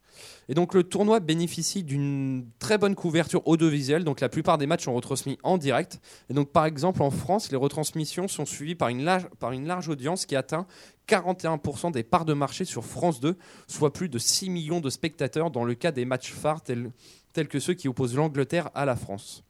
Et 0.48 0.54
donc 0.54 0.72
le 0.72 0.82
tournoi 0.82 1.20
bénéficie 1.20 1.82
d'une 1.82 2.46
très 2.58 2.78
bonne 2.78 2.94
couverture 2.94 3.46
audiovisuelle, 3.46 4.04
donc 4.04 4.20
la 4.20 4.28
plupart 4.28 4.56
des 4.56 4.66
matchs 4.66 4.84
sont 4.84 4.94
retransmis 4.94 5.38
en 5.42 5.58
direct. 5.58 6.00
Et 6.30 6.34
donc 6.34 6.50
par 6.50 6.64
exemple 6.64 7.02
en 7.02 7.10
France, 7.10 7.50
les 7.50 7.56
retransmissions 7.56 8.28
sont 8.28 8.46
suivies 8.46 8.74
par 8.74 8.88
une 8.88 9.04
large, 9.04 9.88
audience 9.88 10.24
qui 10.24 10.36
atteint 10.36 10.66
41% 11.08 11.92
des 11.92 12.02
parts 12.02 12.24
de 12.24 12.32
marché 12.32 12.64
sur 12.64 12.84
France 12.84 13.20
2, 13.20 13.36
soit 13.66 13.92
plus 13.92 14.08
de 14.08 14.18
6 14.18 14.50
millions 14.50 14.80
de 14.80 14.90
spectateurs 14.90 15.50
dans 15.50 15.64
le 15.64 15.74
cas 15.74 15.92
des 15.92 16.04
matchs 16.04 16.32
phares 16.32 16.62
tels 16.62 17.48
que 17.48 17.60
ceux 17.60 17.74
qui 17.74 17.88
opposent 17.88 18.16
l'Angleterre 18.16 18.70
à 18.74 18.84
la 18.84 18.96
France. 18.96 19.44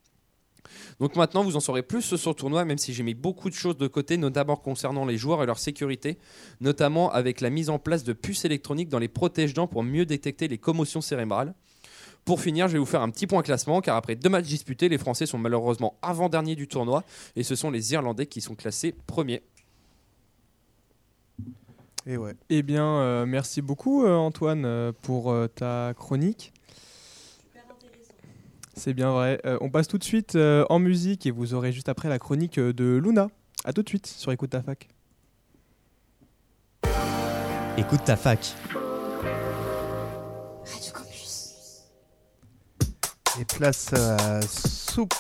Donc 1.01 1.17
maintenant, 1.17 1.43
vous 1.43 1.57
en 1.57 1.61
saurez 1.61 1.83
plus 1.83 2.03
sur 2.03 2.19
ce 2.19 2.31
tournoi, 2.31 2.65
même 2.65 2.79
si 2.79 2.93
j'ai 2.93 3.03
mis 3.03 3.15
beaucoup 3.15 3.51
de 3.51 3.55
choses 3.55 3.77
de 3.77 3.87
côté, 3.87 4.17
notamment 4.17 4.57
concernant 4.57 5.05
les 5.05 5.17
joueurs 5.17 5.43
et 5.43 5.47
leur 5.47 5.59
sécurité, 5.59 6.19
notamment 6.61 7.11
avec 7.11 7.41
la 7.41 7.51
mise 7.51 7.71
en 7.71 7.79
place 7.79 8.05
de 8.05 8.13
puces 8.13 8.45
électroniques 8.45 8.89
dans 8.89 8.99
les 8.99 9.09
protège-dents 9.09 9.67
pour 9.67 9.83
mieux 9.83 10.07
détecter 10.07 10.49
les 10.49 10.59
commotions 10.59 11.01
cérébrales. 11.01 11.55
Pour 12.25 12.41
finir, 12.41 12.69
je 12.69 12.75
vais 12.75 12.79
vous 12.79 12.85
faire 12.85 13.01
un 13.01 13.11
petit 13.11 13.27
point 13.27 13.43
classement, 13.43 13.81
car 13.81 13.97
après 13.97 14.15
deux 14.15 14.29
matchs 14.29 14.49
disputés, 14.49 14.89
les 14.89 14.99
Français 14.99 15.25
sont 15.25 15.39
malheureusement 15.39 15.99
avant-derniers 16.03 16.57
du 16.57 16.69
tournoi, 16.69 17.05
et 17.37 17.43
ce 17.43 17.55
sont 17.55 17.71
les 17.71 17.93
Irlandais 17.95 18.27
qui 18.27 18.41
sont 18.41 18.55
classés 18.55 18.95
premiers. 19.07 19.43
Et 22.07 22.17
ouais. 22.17 22.35
Eh 22.49 22.63
bien, 22.63 22.87
euh, 22.87 23.27
merci 23.27 23.61
beaucoup 23.61 24.05
euh, 24.05 24.15
Antoine 24.15 24.65
euh, 24.65 24.93
pour 25.03 25.31
euh, 25.31 25.47
ta 25.47 25.93
chronique. 25.97 26.53
C'est 28.79 28.95
bien 28.95 29.11
vrai. 29.11 29.41
Euh, 29.45 29.59
on 29.61 29.71
passe 29.71 29.89
tout 29.89 29.99
de 29.99 30.05
suite 30.05 30.37
euh, 30.37 30.65
en 30.71 30.79
musique 30.79 31.27
et 31.27 31.33
vous 31.33 31.53
aurez 31.53 31.73
juste 31.73 31.89
après 31.89 32.09
la 32.09 32.21
chronique 32.21 32.59
euh, 32.59 32.73
de 32.73 33.01
Luna. 33.03 33.29
A 33.65 33.73
tout 33.73 33.83
de 33.83 33.89
suite 33.89 34.07
sur 34.07 34.31
Écoute 34.31 34.51
ta 34.51 34.63
fac. 34.63 34.89
Écoute 37.77 38.05
ta 38.05 38.17
fac. 38.17 38.55
Radio 40.65 40.93
Campus. 40.95 41.55
Et 43.41 43.45
place 43.45 43.93
à, 43.93 44.41
Soup, 44.43 45.13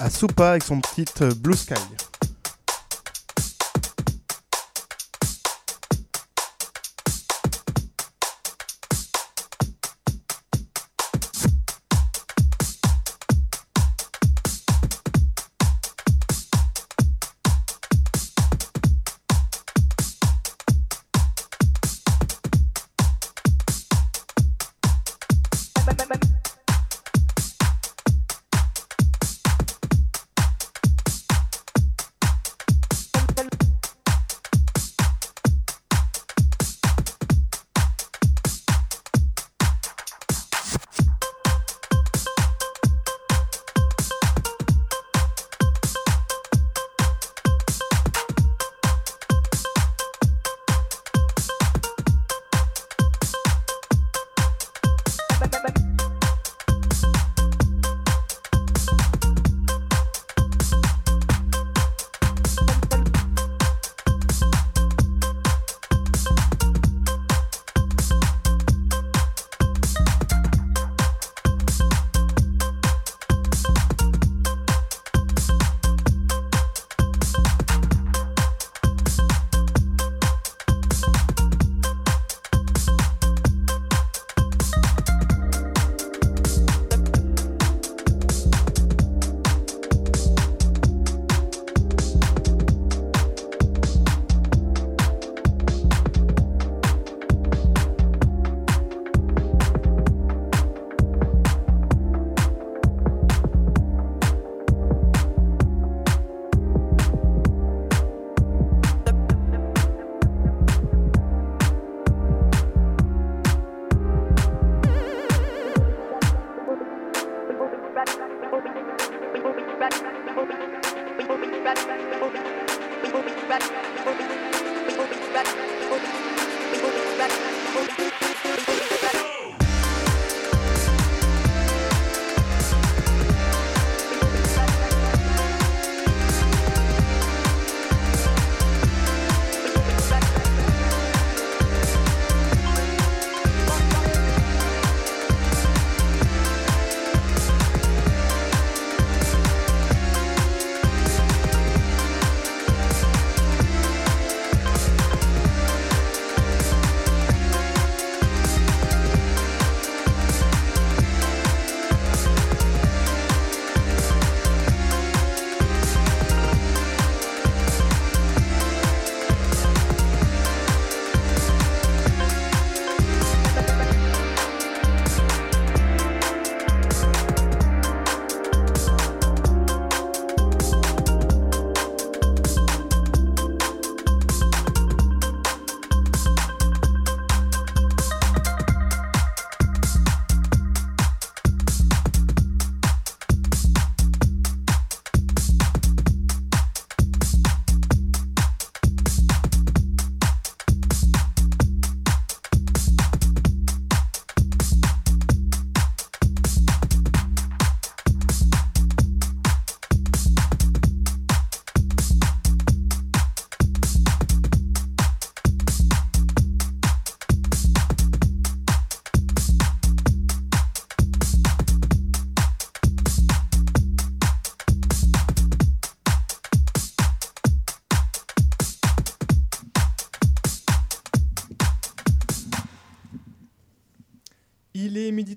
à 0.00 0.10
Soupa 0.10 0.50
avec 0.50 0.64
son 0.64 0.80
petit 0.80 1.04
Blue 1.36 1.56
Sky. 1.56 1.74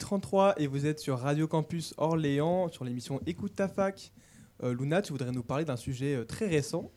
33 0.09 0.55
et 0.57 0.65
vous 0.65 0.87
êtes 0.87 0.99
sur 0.99 1.19
Radio 1.19 1.47
Campus 1.47 1.93
Orléans, 1.97 2.67
sur 2.69 2.83
l'émission 2.83 3.21
Écoute 3.27 3.53
ta 3.55 3.67
fac. 3.67 4.11
Euh, 4.63 4.73
Luna, 4.73 5.03
tu 5.03 5.11
voudrais 5.11 5.31
nous 5.31 5.43
parler 5.43 5.65
d'un 5.65 5.77
sujet 5.77 6.15
euh, 6.15 6.25
très 6.25 6.47
récent, 6.47 6.89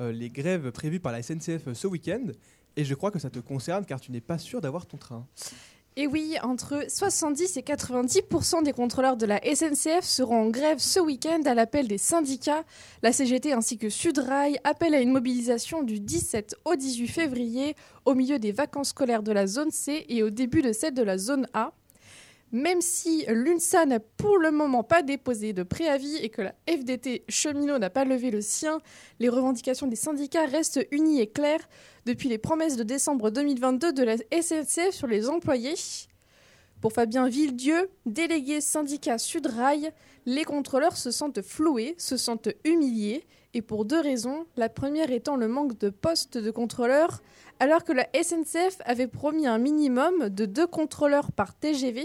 euh, 0.00 0.10
les 0.10 0.28
grèves 0.28 0.72
prévues 0.72 0.98
par 0.98 1.12
la 1.12 1.22
SNCF 1.22 1.72
ce 1.72 1.86
week-end. 1.86 2.26
Et 2.74 2.84
je 2.84 2.96
crois 2.96 3.12
que 3.12 3.20
ça 3.20 3.30
te 3.30 3.38
concerne 3.38 3.84
car 3.84 4.00
tu 4.00 4.10
n'es 4.10 4.20
pas 4.20 4.38
sûr 4.38 4.60
d'avoir 4.60 4.86
ton 4.86 4.96
train. 4.96 5.24
Et 5.94 6.08
oui, 6.08 6.34
entre 6.42 6.84
70 6.88 7.58
et 7.58 7.60
90% 7.60 8.64
des 8.64 8.72
contrôleurs 8.72 9.16
de 9.16 9.26
la 9.26 9.38
SNCF 9.38 10.02
seront 10.02 10.46
en 10.46 10.50
grève 10.50 10.80
ce 10.80 10.98
week-end 10.98 11.42
à 11.44 11.54
l'appel 11.54 11.86
des 11.86 11.96
syndicats. 11.96 12.64
La 13.04 13.12
CGT 13.12 13.52
ainsi 13.52 13.78
que 13.78 13.88
Sudrail 13.88 14.58
appellent 14.64 14.96
à 14.96 15.00
une 15.00 15.12
mobilisation 15.12 15.84
du 15.84 16.00
17 16.00 16.56
au 16.64 16.74
18 16.74 17.06
février 17.06 17.76
au 18.04 18.16
milieu 18.16 18.40
des 18.40 18.50
vacances 18.50 18.88
scolaires 18.88 19.22
de 19.22 19.30
la 19.30 19.46
zone 19.46 19.70
C 19.70 20.04
et 20.08 20.24
au 20.24 20.30
début 20.30 20.62
de 20.62 20.72
celle 20.72 20.94
de 20.94 21.04
la 21.04 21.18
zone 21.18 21.46
A. 21.54 21.72
Même 22.50 22.80
si 22.80 23.26
l'UNSA 23.28 23.84
n'a 23.84 24.00
pour 24.00 24.38
le 24.38 24.50
moment 24.50 24.82
pas 24.82 25.02
déposé 25.02 25.52
de 25.52 25.62
préavis 25.62 26.16
et 26.16 26.30
que 26.30 26.40
la 26.40 26.54
FDT 26.66 27.24
cheminot 27.28 27.78
n'a 27.78 27.90
pas 27.90 28.06
levé 28.06 28.30
le 28.30 28.40
sien, 28.40 28.80
les 29.18 29.28
revendications 29.28 29.86
des 29.86 29.96
syndicats 29.96 30.46
restent 30.46 30.86
unies 30.90 31.20
et 31.20 31.26
claires 31.26 31.68
depuis 32.06 32.30
les 32.30 32.38
promesses 32.38 32.76
de 32.76 32.84
décembre 32.84 33.30
2022 33.30 33.92
de 33.92 34.02
la 34.02 34.16
SNCF 34.16 34.92
sur 34.92 35.06
les 35.06 35.28
employés. 35.28 35.74
Pour 36.80 36.92
Fabien 36.92 37.28
Villedieu, 37.28 37.90
délégué 38.06 38.62
syndicat 38.62 39.18
Sudrail, 39.18 39.90
les 40.24 40.44
contrôleurs 40.44 40.96
se 40.96 41.10
sentent 41.10 41.42
floués, 41.42 41.96
se 41.98 42.16
sentent 42.16 42.50
humiliés, 42.64 43.26
et 43.54 43.62
pour 43.62 43.84
deux 43.84 44.00
raisons. 44.00 44.46
La 44.56 44.68
première 44.68 45.10
étant 45.10 45.36
le 45.36 45.48
manque 45.48 45.78
de 45.78 45.90
postes 45.90 46.38
de 46.38 46.50
contrôleurs, 46.50 47.22
alors 47.60 47.84
que 47.84 47.92
la 47.92 48.08
SNCF 48.14 48.80
avait 48.84 49.08
promis 49.08 49.46
un 49.46 49.58
minimum 49.58 50.28
de 50.28 50.44
deux 50.44 50.66
contrôleurs 50.66 51.32
par 51.32 51.54
TGV. 51.54 52.04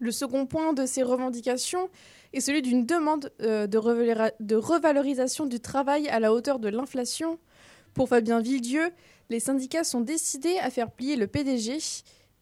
Le 0.00 0.10
second 0.12 0.46
point 0.46 0.72
de 0.72 0.86
ces 0.86 1.02
revendications 1.02 1.88
est 2.32 2.40
celui 2.40 2.62
d'une 2.62 2.86
demande 2.86 3.32
euh, 3.42 3.66
de, 3.66 3.80
de 4.40 4.56
revalorisation 4.56 5.46
du 5.46 5.60
travail 5.60 6.08
à 6.08 6.20
la 6.20 6.32
hauteur 6.32 6.58
de 6.58 6.68
l'inflation. 6.68 7.38
Pour 7.94 8.08
Fabien 8.08 8.40
Villedieu, 8.40 8.90
les 9.30 9.40
syndicats 9.40 9.84
sont 9.84 10.00
décidés 10.00 10.58
à 10.58 10.70
faire 10.70 10.90
plier 10.90 11.16
le 11.16 11.26
PDG. 11.26 11.78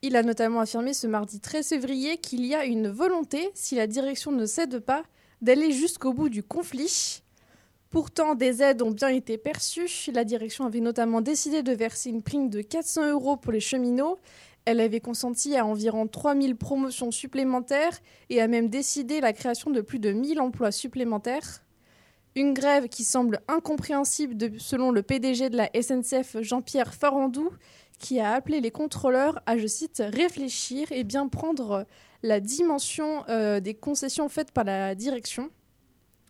Il 0.02 0.16
a 0.16 0.22
notamment 0.22 0.60
affirmé 0.60 0.92
ce 0.92 1.06
mardi 1.06 1.40
13 1.40 1.68
février 1.68 2.18
qu'il 2.18 2.44
y 2.44 2.54
a 2.54 2.64
une 2.64 2.88
volonté, 2.88 3.50
si 3.54 3.74
la 3.74 3.86
direction 3.86 4.32
ne 4.32 4.44
cède 4.44 4.80
pas, 4.80 5.04
d'aller 5.40 5.72
jusqu'au 5.72 6.12
bout 6.12 6.28
du 6.28 6.42
conflit. 6.42 7.22
Pourtant, 7.90 8.34
des 8.34 8.62
aides 8.62 8.82
ont 8.82 8.90
bien 8.90 9.08
été 9.08 9.38
perçues. 9.38 10.10
La 10.12 10.24
direction 10.24 10.64
avait 10.66 10.80
notamment 10.80 11.20
décidé 11.20 11.62
de 11.62 11.72
verser 11.72 12.10
une 12.10 12.22
prime 12.22 12.50
de 12.50 12.60
400 12.60 13.10
euros 13.10 13.36
pour 13.36 13.52
les 13.52 13.60
cheminots. 13.60 14.18
Elle 14.64 14.80
avait 14.80 15.00
consenti 15.00 15.56
à 15.56 15.64
environ 15.64 16.08
3000 16.08 16.56
promotions 16.56 17.12
supplémentaires 17.12 18.00
et 18.30 18.40
a 18.40 18.48
même 18.48 18.68
décidé 18.68 19.20
la 19.20 19.32
création 19.32 19.70
de 19.70 19.80
plus 19.80 20.00
de 20.00 20.10
1000 20.10 20.40
emplois 20.40 20.72
supplémentaires. 20.72 21.62
Une 22.34 22.52
grève 22.52 22.88
qui 22.88 23.04
semble 23.04 23.40
incompréhensible 23.48 24.36
selon 24.58 24.90
le 24.90 25.02
PDG 25.02 25.48
de 25.48 25.56
la 25.56 25.70
SNCF 25.80 26.42
Jean-Pierre 26.42 26.92
Farandou, 26.92 27.48
qui 27.98 28.20
a 28.20 28.32
appelé 28.32 28.60
les 28.60 28.72
contrôleurs 28.72 29.40
à, 29.46 29.56
je 29.56 29.66
cite, 29.66 30.02
réfléchir 30.04 30.90
et 30.92 31.04
bien 31.04 31.28
prendre 31.28 31.86
la 32.22 32.40
dimension 32.40 33.24
euh, 33.28 33.60
des 33.60 33.72
concessions 33.74 34.28
faites 34.28 34.50
par 34.50 34.64
la 34.64 34.94
direction. 34.94 35.50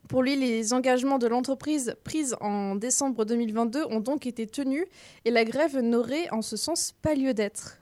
Pour 0.08 0.22
lui, 0.22 0.36
les 0.36 0.72
engagements 0.72 1.18
de 1.18 1.26
l'entreprise 1.26 1.96
pris 2.04 2.26
en 2.40 2.76
décembre 2.76 3.24
2022 3.24 3.86
ont 3.90 3.98
donc 3.98 4.26
été 4.26 4.46
tenus 4.46 4.86
et 5.24 5.30
la 5.32 5.44
grève 5.44 5.78
n'aurait 5.80 6.30
en 6.30 6.42
ce 6.42 6.56
sens 6.56 6.94
pas 7.02 7.14
lieu 7.14 7.34
d'être. 7.34 7.80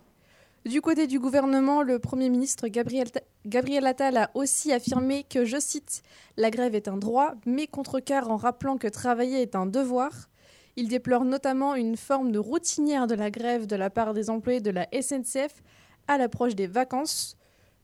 Du 0.65 0.81
côté 0.81 1.07
du 1.07 1.19
gouvernement, 1.19 1.83
le 1.83 1.99
Premier 1.99 2.31
ministre 2.31 2.69
Gabriel 2.69 3.87
Attal 3.87 4.17
a 4.17 4.31
aussi 4.33 4.73
affirmé 4.73 5.25
que, 5.25 5.45
je 5.45 5.61
cite, 5.61 6.03
La 6.39 6.51
grève 6.51 6.75
est 6.75 6.89
un 6.89 6.97
droit, 6.97 7.35
mais 7.45 7.67
contrecarre 7.67 8.31
en 8.31 8.39
rappelant 8.39 8.79
que 8.79 8.89
travailler 8.89 9.43
est 9.43 9.55
un 9.57 9.67
devoir. 9.67 10.31
Il 10.77 10.89
déplore 10.89 11.27
notamment 11.27 11.75
une 11.75 11.99
forme 11.99 12.33
de 12.33 12.39
routinière 12.39 13.07
de 13.07 13.15
la 13.15 13.31
grève 13.31 13.67
de 13.67 13.77
la 13.77 13.91
part 13.91 14.15
des 14.15 14.31
employés 14.31 14.63
de 14.63 14.71
la 14.71 14.89
SNCF 14.99 15.63
à 16.09 16.17
l'approche 16.17 16.55
des 16.55 16.67
vacances. 16.67 17.37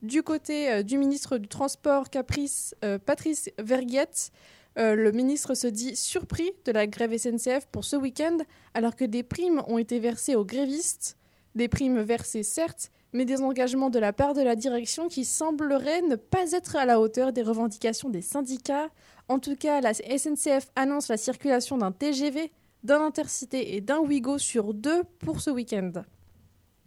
Du 0.03 0.23
côté 0.23 0.71
euh, 0.71 0.83
du 0.83 0.97
ministre 0.97 1.37
du 1.37 1.47
Transport, 1.47 2.09
Caprice, 2.09 2.75
euh, 2.85 2.99
Patrice 2.99 3.51
Verguette, 3.59 4.33
euh, 4.79 4.95
le 4.95 5.13
ministre 5.13 5.55
se 5.55 5.67
dit 5.67 5.95
surpris 5.95 6.53
de 6.65 6.73
la 6.73 6.87
grève 6.87 7.17
SNCF 7.17 7.67
pour 7.71 7.85
ce 7.85 7.97
week-end, 7.97 8.39
alors 8.73 8.97
que 8.97 9.05
des 9.05 9.23
primes 9.23 9.63
ont 9.67 9.77
été 9.77 9.99
versées 9.99 10.37
aux 10.37 10.45
grévistes. 10.45 11.19
Des 11.55 11.69
primes 11.69 12.01
versées, 12.01 12.45
certes, 12.45 12.91
mais 13.13 13.27
des 13.27 13.43
engagements 13.43 13.91
de 13.91 13.99
la 13.99 14.13
part 14.13 14.33
de 14.33 14.41
la 14.41 14.57
direction 14.57 15.09
qui 15.09 15.25
sembleraient 15.25 16.03
ne 16.03 16.17
pas 16.17 16.53
être 16.53 16.77
à 16.77 16.87
la 16.87 17.01
hauteur 17.01 17.33
des 17.33 17.43
revendications 17.43 18.09
des 18.09 18.23
syndicats. 18.23 18.89
En 19.29 19.39
tout 19.39 19.57
cas, 19.57 19.81
la 19.81 19.93
SNCF 19.93 20.69
annonce 20.77 21.09
la 21.09 21.17
circulation 21.17 21.77
d'un 21.77 21.93
TGV, 21.93 22.53
d'un 22.85 23.05
Intercité 23.05 23.75
et 23.75 23.81
d'un 23.81 23.99
Ouigo 23.99 24.39
sur 24.39 24.73
deux 24.73 25.03
pour 25.19 25.41
ce 25.41 25.51
week-end. 25.51 25.93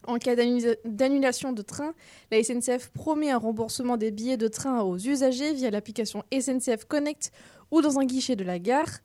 En 0.05 0.17
cas 0.17 0.35
d'annula- 0.35 0.75
d'annulation 0.85 1.51
de 1.53 1.61
train, 1.61 1.93
la 2.31 2.43
SNCF 2.43 2.89
promet 2.89 3.31
un 3.31 3.37
remboursement 3.37 3.97
des 3.97 4.11
billets 4.11 4.37
de 4.37 4.47
train 4.47 4.81
aux 4.81 4.97
usagers 4.97 5.53
via 5.53 5.71
l'application 5.71 6.23
SNCF 6.31 6.85
Connect 6.85 7.31
ou 7.71 7.81
dans 7.81 7.99
un 7.99 8.05
guichet 8.05 8.35
de 8.35 8.43
la 8.43 8.59
gare. 8.59 8.99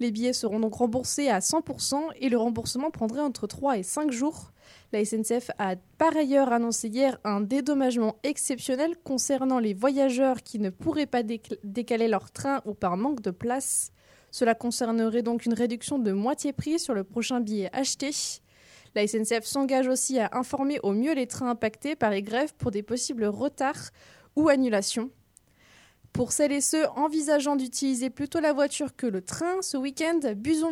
Les 0.00 0.10
billets 0.10 0.32
seront 0.32 0.58
donc 0.60 0.74
remboursés 0.74 1.28
à 1.28 1.38
100% 1.40 1.96
et 2.20 2.28
le 2.28 2.36
remboursement 2.36 2.90
prendrait 2.90 3.20
entre 3.20 3.46
3 3.46 3.78
et 3.78 3.82
5 3.84 4.10
jours. 4.10 4.52
La 4.92 5.04
SNCF 5.04 5.50
a 5.58 5.76
par 5.98 6.16
ailleurs 6.16 6.52
annoncé 6.52 6.88
hier 6.88 7.18
un 7.24 7.40
dédommagement 7.40 8.16
exceptionnel 8.24 8.96
concernant 9.04 9.58
les 9.58 9.74
voyageurs 9.74 10.42
qui 10.42 10.58
ne 10.58 10.70
pourraient 10.70 11.06
pas 11.06 11.22
déc- 11.22 11.58
décaler 11.62 12.08
leur 12.08 12.30
train 12.30 12.60
ou 12.64 12.74
par 12.74 12.96
manque 12.96 13.20
de 13.22 13.30
place. 13.30 13.92
Cela 14.32 14.54
concernerait 14.56 15.22
donc 15.22 15.46
une 15.46 15.54
réduction 15.54 16.00
de 16.00 16.10
moitié 16.10 16.52
prix 16.52 16.80
sur 16.80 16.94
le 16.94 17.04
prochain 17.04 17.40
billet 17.40 17.70
acheté. 17.72 18.10
La 18.94 19.06
SNCF 19.06 19.44
s'engage 19.44 19.88
aussi 19.88 20.18
à 20.18 20.30
informer 20.32 20.78
au 20.82 20.92
mieux 20.92 21.14
les 21.14 21.26
trains 21.26 21.50
impactés 21.50 21.96
par 21.96 22.10
les 22.10 22.22
grèves 22.22 22.54
pour 22.54 22.70
des 22.70 22.82
possibles 22.82 23.24
retards 23.24 23.90
ou 24.36 24.48
annulations. 24.48 25.10
Pour 26.14 26.30
celles 26.30 26.52
et 26.52 26.60
ceux 26.60 26.86
envisageant 26.90 27.56
d'utiliser 27.56 28.08
plutôt 28.08 28.38
la 28.38 28.52
voiture 28.52 28.94
que 28.94 29.08
le 29.08 29.20
train 29.20 29.60
ce 29.62 29.76
week-end, 29.76 30.20
Buson, 30.36 30.70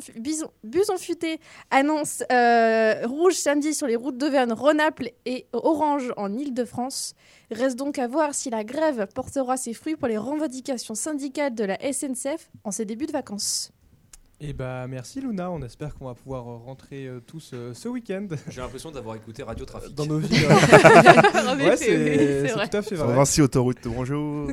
Futé 0.98 1.40
annonce 1.72 2.22
euh, 2.30 3.04
rouge 3.08 3.34
samedi 3.34 3.74
sur 3.74 3.88
les 3.88 3.96
routes 3.96 4.16
d'Auvergne, 4.16 4.52
Rhône-Alpes 4.52 5.02
et 5.26 5.48
orange 5.52 6.12
en 6.16 6.32
Ile-de-France. 6.32 7.14
Reste 7.50 7.76
donc 7.76 7.98
à 7.98 8.06
voir 8.06 8.36
si 8.36 8.50
la 8.50 8.62
grève 8.62 9.08
portera 9.12 9.56
ses 9.56 9.74
fruits 9.74 9.96
pour 9.96 10.06
les 10.06 10.16
revendications 10.16 10.94
syndicales 10.94 11.56
de 11.56 11.64
la 11.64 11.92
SNCF 11.92 12.48
en 12.62 12.70
ces 12.70 12.84
débuts 12.84 13.06
de 13.06 13.12
vacances. 13.12 13.72
Et 14.44 14.52
bah 14.52 14.88
merci 14.88 15.20
Luna, 15.20 15.52
on 15.52 15.62
espère 15.62 15.94
qu'on 15.94 16.06
va 16.06 16.14
pouvoir 16.14 16.48
euh, 16.48 16.56
rentrer 16.56 17.06
euh, 17.06 17.20
tous 17.24 17.52
euh, 17.54 17.72
ce 17.74 17.88
week-end. 17.88 18.26
J'ai 18.50 18.60
l'impression 18.60 18.90
d'avoir 18.90 19.14
écouté 19.14 19.44
Radio 19.44 19.64
Trafic. 19.64 19.94
Dans 19.94 20.04
nos 20.04 20.18
vies. 20.18 20.44
Ouais, 20.44 21.76
c'est 21.76 22.52
tout 22.52 22.76
à 22.76 22.82
fait 22.82 22.96
vrai. 22.96 23.14
Vinci 23.14 23.40
Autoroute, 23.40 23.78
bonjour. 23.84 24.50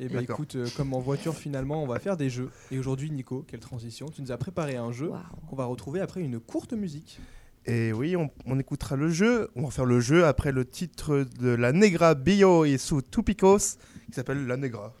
Et 0.00 0.08
bah 0.08 0.20
D'accord. 0.20 0.34
écoute, 0.34 0.56
euh, 0.56 0.66
comme 0.76 0.92
en 0.92 0.98
voiture 0.98 1.36
finalement, 1.36 1.84
on 1.84 1.86
va 1.86 2.00
faire 2.00 2.16
des 2.16 2.30
jeux. 2.30 2.50
Et 2.72 2.80
aujourd'hui, 2.80 3.12
Nico, 3.12 3.44
quelle 3.46 3.60
transition 3.60 4.06
Tu 4.08 4.22
nous 4.22 4.32
as 4.32 4.38
préparé 4.38 4.74
un 4.74 4.90
jeu 4.90 5.12
qu'on 5.48 5.54
va 5.54 5.66
retrouver 5.66 6.00
après 6.00 6.20
une 6.20 6.40
courte 6.40 6.72
musique. 6.72 7.20
Et 7.64 7.92
oui, 7.92 8.16
on, 8.16 8.28
on 8.44 8.58
écoutera 8.58 8.96
le 8.96 9.08
jeu. 9.08 9.50
On 9.54 9.62
va 9.62 9.70
faire 9.70 9.84
le 9.86 10.00
jeu 10.00 10.26
après 10.26 10.50
le 10.50 10.64
titre 10.64 11.24
de 11.38 11.50
La 11.50 11.70
Negra 11.70 12.16
Bio 12.16 12.64
et 12.64 12.76
sous 12.76 13.02
Tupicos 13.02 13.78
qui 14.06 14.14
s'appelle 14.14 14.48
La 14.48 14.56
Negra. 14.56 14.94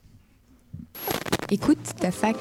Écoute 1.50 1.78
ta 1.98 2.12
fac. 2.12 2.36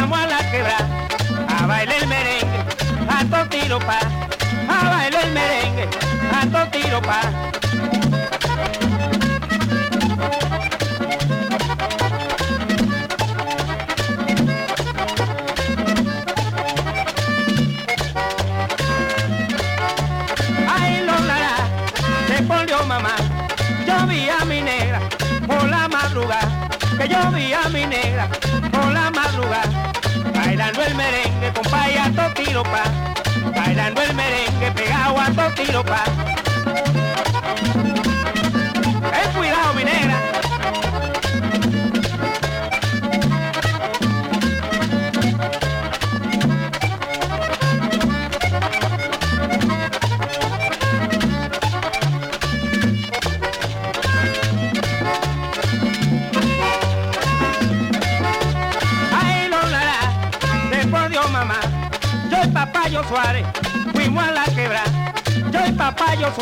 Vamos 0.00 0.18
a 0.18 0.26
la 0.26 0.50
quebrada, 0.50 1.08
a 1.48 1.66
bailar 1.66 1.96
el 2.02 2.08
merengue, 2.08 2.64
a 3.08 3.48
tiro 3.48 3.78
pa, 3.80 3.98
a 4.68 4.88
bailar 4.88 5.24
el 5.24 5.32
merengue, 5.32 5.88
a 6.32 6.70
tiro 6.70 7.02
pa. 7.02 7.57
Tiro 35.54 35.82
pa, 35.84 36.04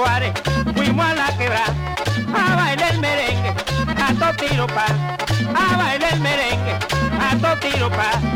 Suárez 0.06 0.32
fuimos 0.72 1.04
a 1.04 1.14
la 1.14 1.36
quebra. 1.36 1.64
A 2.32 2.54
bailar 2.54 2.92
el 2.92 3.00
merengue, 3.00 3.52
a 4.00 4.14
to 4.14 4.36
tiro 4.36 4.66
pa. 4.68 4.86
A 5.52 5.76
bailar 5.76 6.12
el 6.12 6.20
merengue, 6.20 6.74
a 7.20 7.36
to 7.36 7.60
tiro 7.60 7.90
pa. 7.90 8.35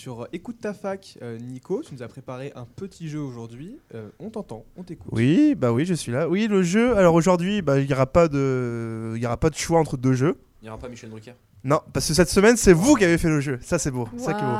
Sur 0.00 0.26
Écoute 0.32 0.56
ta 0.62 0.72
fac. 0.72 1.18
Euh, 1.20 1.38
Nico, 1.38 1.82
tu 1.86 1.92
nous 1.94 2.02
as 2.02 2.08
préparé 2.08 2.52
un 2.56 2.64
petit 2.64 3.10
jeu 3.10 3.20
aujourd'hui. 3.20 3.76
Euh, 3.94 4.08
on 4.18 4.30
t'entend, 4.30 4.64
on 4.78 4.82
t'écoute. 4.82 5.10
Oui, 5.12 5.54
bah 5.54 5.72
oui, 5.72 5.84
je 5.84 5.92
suis 5.92 6.10
là. 6.10 6.26
Oui, 6.26 6.46
le 6.48 6.62
jeu. 6.62 6.96
Alors 6.96 7.14
aujourd'hui, 7.14 7.60
bah, 7.60 7.78
il 7.78 7.86
n'y 7.86 7.92
aura 7.92 8.06
pas 8.06 8.26
de, 8.26 9.12
il 9.14 9.22
y 9.22 9.26
aura 9.26 9.36
pas 9.36 9.50
de 9.50 9.56
choix 9.56 9.78
entre 9.78 9.98
deux 9.98 10.14
jeux. 10.14 10.38
Il 10.62 10.64
n'y 10.64 10.68
aura 10.70 10.78
pas 10.78 10.88
Michel 10.88 11.10
Drucker 11.10 11.34
Non, 11.64 11.80
parce 11.92 12.08
que 12.08 12.14
cette 12.14 12.30
semaine, 12.30 12.56
c'est 12.56 12.72
vous 12.72 12.94
qui 12.94 13.04
avez 13.04 13.18
fait 13.18 13.28
le 13.28 13.40
jeu. 13.40 13.58
Ça, 13.60 13.78
c'est 13.78 13.90
beau. 13.90 14.08
Ça 14.16 14.32
qui 14.32 14.40
est 14.40 14.42
beau. 14.42 14.54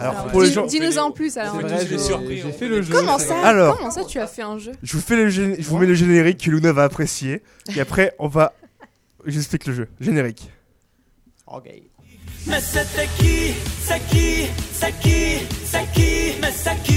Alors, 0.00 0.26
pour 0.32 0.40
les 0.42 0.50
gens- 0.50 0.64
Dis-nous 0.66 0.96
en 0.98 1.10
plus 1.10 1.36
alors. 1.36 1.60
J'ai 1.86 1.98
surpris. 1.98 2.38
J'ai 2.38 2.52
fait 2.52 2.68
le 2.68 2.80
jeu. 2.80 2.94
Comment 2.94 3.18
ça 3.18 3.38
Alors. 3.46 3.76
Comment 3.76 3.90
ça 3.90 4.04
tu 4.04 4.18
as 4.18 4.26
fait 4.26 4.42
un 4.42 4.56
jeu? 4.56 4.72
Je 4.82 4.96
vous 4.96 5.02
fais 5.02 5.16
le, 5.16 5.28
gé- 5.28 5.56
je 5.60 5.68
vous 5.68 5.76
mets 5.76 5.86
le 5.86 5.94
générique 5.94 6.42
que 6.42 6.50
Luna 6.50 6.72
va 6.72 6.84
apprécier. 6.84 7.42
Et 7.76 7.80
après, 7.82 8.14
on 8.18 8.28
va. 8.28 8.54
J'explique 9.26 9.66
le 9.66 9.74
jeu. 9.74 9.88
Générique. 10.00 10.50
Ok. 11.46 11.68
Mais 12.46 12.60
c'était 12.60 13.08
qui? 13.18 13.54
C'est 13.82 14.00
qui? 14.08 14.46
C'est 14.72 14.92
qui? 15.00 15.38
C'est 15.64 15.90
qui? 15.92 16.38
Mais 16.40 16.52
c'est 16.54 16.82
qui? 16.82 16.94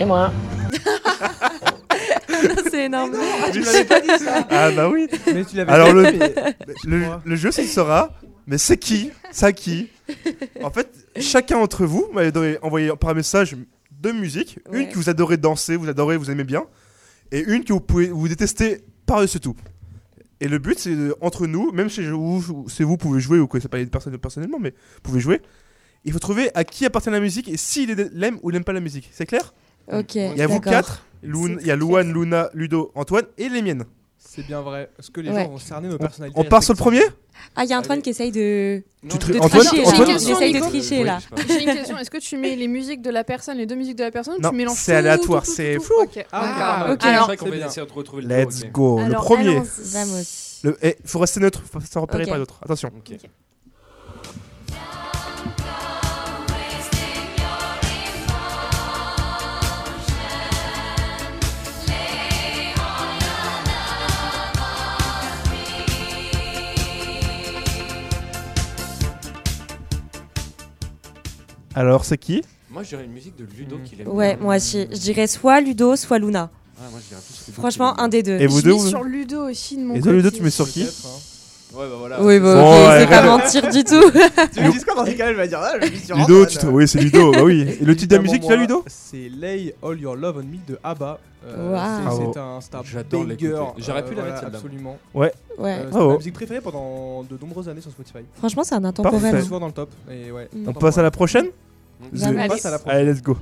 Et 0.00 0.04
moi 0.04 0.32
C'est 2.70 2.84
énorme. 2.84 3.12
tu 3.52 3.62
pas 3.84 4.00
dit 4.00 4.24
ça. 4.24 4.46
Ah 4.50 4.70
bah 4.70 4.88
oui. 4.88 5.08
Mais 5.26 5.44
tu 5.44 5.56
l'avais 5.56 5.72
Alors 5.72 5.88
pas 5.88 5.94
le, 5.94 6.02
le, 6.84 7.04
le 7.24 7.36
jeu, 7.36 7.50
ce 7.50 7.64
sera. 7.64 8.10
Mais 8.46 8.58
c'est 8.58 8.76
qui? 8.76 9.10
Ça 9.32 9.52
qui? 9.52 9.88
En 10.62 10.70
fait, 10.70 10.88
chacun 11.20 11.58
d'entre 11.58 11.84
vous 11.84 12.06
m'avait 12.12 12.58
envoyé 12.62 12.90
par 13.00 13.14
message 13.14 13.56
deux 13.90 14.12
musiques. 14.12 14.60
Une 14.72 14.88
que 14.88 14.94
vous 14.94 15.10
adorez 15.10 15.36
danser, 15.36 15.76
vous 15.76 15.88
adorez, 15.88 16.16
vous 16.16 16.30
aimez 16.30 16.44
bien. 16.44 16.64
Et 17.32 17.40
une 17.40 17.64
que 17.64 17.72
vous 17.72 17.80
pouvez 17.80 18.06
vous 18.06 18.28
détester 18.28 18.84
par-dessus 19.06 19.40
tout. 19.40 19.56
Et 20.40 20.48
le 20.48 20.58
but, 20.58 20.78
c'est 20.78 20.94
de- 20.94 21.16
entre 21.20 21.46
nous, 21.46 21.72
même 21.72 21.88
si 21.90 22.04
vous, 22.06 22.66
c'est 22.68 22.84
vous 22.84 22.96
pouvez 22.96 23.20
jouer 23.20 23.38
ou 23.40 23.46
que 23.48 23.58
c'est 23.60 23.68
pas 23.68 23.78
les 23.78 23.86
personnes 23.86 24.16
personnellement, 24.18 24.58
mais 24.60 24.70
vous 24.70 25.00
pouvez 25.02 25.20
jouer. 25.20 25.40
Il 26.04 26.12
faut 26.12 26.18
trouver 26.20 26.50
à 26.54 26.62
qui 26.64 26.86
appartient 26.86 27.10
la 27.10 27.20
musique 27.20 27.48
et 27.48 27.56
s'il 27.56 27.90
l'aime 28.12 28.38
ou 28.42 28.50
l'aime 28.50 28.62
pas 28.64 28.72
la 28.72 28.80
musique. 28.80 29.10
C'est 29.12 29.26
clair? 29.26 29.52
Ok. 29.92 30.14
Il 30.14 30.36
y 30.36 30.42
a 30.42 30.46
vous 30.46 30.60
quatre. 30.60 31.04
Loun- 31.24 31.58
Il 31.60 31.66
y 31.66 31.70
a 31.72 31.76
Louane, 31.76 32.12
Luna, 32.12 32.50
Ludo, 32.54 32.92
Antoine 32.94 33.24
et 33.36 33.48
les 33.48 33.62
miennes. 33.62 33.84
C'est 34.30 34.46
bien 34.46 34.60
vrai. 34.60 34.90
Est-ce 34.98 35.10
que 35.10 35.22
les 35.22 35.30
Ouais. 35.30 35.44
gens 35.44 35.48
vont 35.50 35.58
cerner 35.58 35.88
nos 35.88 35.96
personnalités 35.96 36.38
On 36.38 36.44
part 36.44 36.62
sur 36.62 36.74
le 36.74 36.78
premier 36.78 37.00
Ah, 37.56 37.64
il 37.64 37.70
y 37.70 37.72
a 37.72 37.78
Antoine 37.78 38.02
qui 38.02 38.10
essaye 38.10 38.30
de. 38.30 38.82
Tu 39.08 39.16
tri- 39.18 39.32
de 39.32 39.38
Antoine- 39.38 39.64
tricher, 39.64 39.82
Antoine- 39.86 40.08
là. 40.08 40.16
Il 40.20 40.30
essaye 40.30 40.52
de 40.52 40.58
Nico. 40.58 40.68
tricher 40.68 41.02
là. 41.04 41.18
J'ai 41.48 41.62
une 41.62 41.72
question. 41.74 41.96
Est-ce 41.98 42.10
que 42.10 42.18
tu 42.18 42.36
mets 42.36 42.54
les 42.54 42.68
musiques 42.68 43.00
de 43.00 43.10
la 43.10 43.24
personne, 43.24 43.56
les 43.56 43.64
deux 43.64 43.74
musiques 43.74 43.96
de 43.96 44.04
la 44.04 44.10
personne, 44.10 44.34
ou 44.38 44.40
Non, 44.42 44.50
tu 44.50 44.56
mélanges 44.56 44.76
c'est 44.76 44.92
tout, 44.92 44.98
aléatoire, 44.98 45.42
tout, 45.44 45.48
tout, 45.50 45.56
c'est 45.56 45.76
tout, 45.76 45.82
fou. 45.82 45.94
Ok. 46.02 46.26
Ah, 46.30 46.88
ok. 46.90 46.98
C'est 47.00 47.08
Alors, 47.08 47.26
vrai 47.26 47.36
qu'on 47.38 47.44
c'est 47.46 47.50
va 47.52 47.56
bien. 47.56 47.66
essayer 47.68 47.86
de 47.86 47.92
retrouver 47.92 48.22
le 48.22 48.28
Let's 48.28 48.62
ok. 48.64 48.70
go. 48.72 49.00
Le 49.00 49.14
premier. 49.14 49.54
Vamos. 49.64 50.60
Le, 50.64 50.76
eh, 50.82 50.96
faut 51.06 51.20
rester 51.20 51.40
neutre, 51.40 51.62
faut 51.64 51.80
s'en 51.80 52.02
repérer 52.02 52.24
Ok. 52.24 52.28
par 52.28 52.38
d'autres. 52.38 52.58
Attention. 52.62 52.90
Ok. 52.98 53.16
Alors, 71.78 72.04
c'est 72.04 72.18
qui 72.18 72.42
Moi, 72.70 72.82
je 72.82 72.88
dirais 72.88 73.04
une 73.04 73.12
musique 73.12 73.36
de 73.36 73.44
Ludo 73.56 73.76
qu'il 73.84 74.00
aime. 74.00 74.08
Ouais, 74.08 74.34
bien. 74.34 74.44
moi 74.44 74.56
aussi. 74.56 74.88
Je 74.90 74.98
dirais 74.98 75.28
soit 75.28 75.60
Ludo, 75.60 75.94
soit 75.94 76.18
Luna. 76.18 76.50
Ah, 76.76 76.82
moi, 76.90 76.98
je 77.02 77.08
dirais 77.08 77.20
plus 77.24 77.46
Ludo 77.46 77.60
Franchement, 77.60 78.00
un 78.00 78.08
des 78.08 78.22
deux. 78.24 78.38
Et 78.40 78.46
vous 78.48 78.58
Je 78.58 78.64
deux 78.64 78.72
mis 78.72 78.78
vous- 78.80 78.88
sur 78.88 79.04
Ludo 79.04 79.48
aussi 79.48 79.76
de 79.76 79.82
mon 79.84 79.94
Et 79.94 80.00
toi, 80.00 80.12
Ludo, 80.12 80.30
tu 80.30 80.42
mets 80.42 80.50
sur 80.50 80.68
qui 80.68 80.82
hein. 80.82 80.86
Ouais, 81.74 81.84
bah 81.86 81.96
voilà. 81.98 82.22
Oui, 82.22 82.40
bah, 82.40 82.54
Bon, 82.54 82.88
ouais, 82.88 82.98
c'est 83.00 83.06
pas 83.08 83.22
mentir 83.26 83.70
du 83.70 83.84
tout. 83.84 84.10
Tu 84.54 84.60
me 84.62 84.72
dis 84.72 84.82
quoi 84.84 84.94
dans 84.94 85.04
ces 85.04 85.14
cas-là 85.14 85.32
Je 85.32 85.36
vais 85.36 85.48
dire, 85.48 85.60
ah, 85.62 85.72
je 85.82 85.86
vis 85.88 86.04
sur 86.06 86.16
Ludo, 86.16 86.46
tu 86.46 86.56
te- 86.58 86.66
oui, 86.66 86.88
c'est 86.88 86.98
Ludo, 86.98 87.30
bah 87.30 87.42
oui. 87.44 87.60
Et 87.80 87.84
le 87.84 87.94
titre 87.94 88.10
de 88.10 88.16
la 88.16 88.22
musique, 88.22 88.42
tu 88.42 88.48
l'as, 88.48 88.56
Ludo 88.56 88.82
C'est 88.88 89.28
Lay 89.28 89.74
All 89.82 90.00
Your 90.00 90.16
Love 90.16 90.38
on 90.38 90.42
Me 90.46 90.56
de 90.66 90.78
ABBA. 90.82 91.18
Euh, 91.46 91.70
Wow. 92.16 92.32
c'est- 92.32 92.74
un, 92.74 92.82
J'adore 92.84 93.24
banger. 93.24 93.54
J'aurais 93.78 94.04
pu 94.04 94.14
la 94.14 94.22
voilà, 94.22 94.40
mettre. 94.40 94.46
Absolument. 94.46 94.96
Ouais. 95.14 95.30
Ouais. 95.58 95.72
Euh, 95.78 95.88
c'est 95.92 95.98
ma 95.98 96.16
musique 96.16 96.34
préférée 96.34 96.60
pendant 96.60 97.22
de 97.22 97.38
nombreuses 97.40 97.68
années 97.68 97.80
sur 97.82 97.90
Spotify. 97.92 98.24
Franchement, 98.36 98.64
c'est 98.64 98.74
un 98.74 98.80
Parfait. 98.80 99.00
intemporel. 99.02 99.42
Souvent 99.44 99.60
dans 99.60 99.66
le 99.66 99.72
top. 99.72 99.90
Et 100.10 100.32
ouais, 100.32 100.48
Mm. 100.52 100.68
On 100.68 100.72
passe 100.72 100.96
à 100.98 101.02
la 101.02 101.10
prochaine 101.10 101.46
Allez. 102.22 102.48
passe 102.48 102.66
à 102.66 102.70
la 102.70 102.78
prochaine. 102.78 103.00
Allez, 103.00 103.12
let's 103.12 103.22
go. 103.22 103.36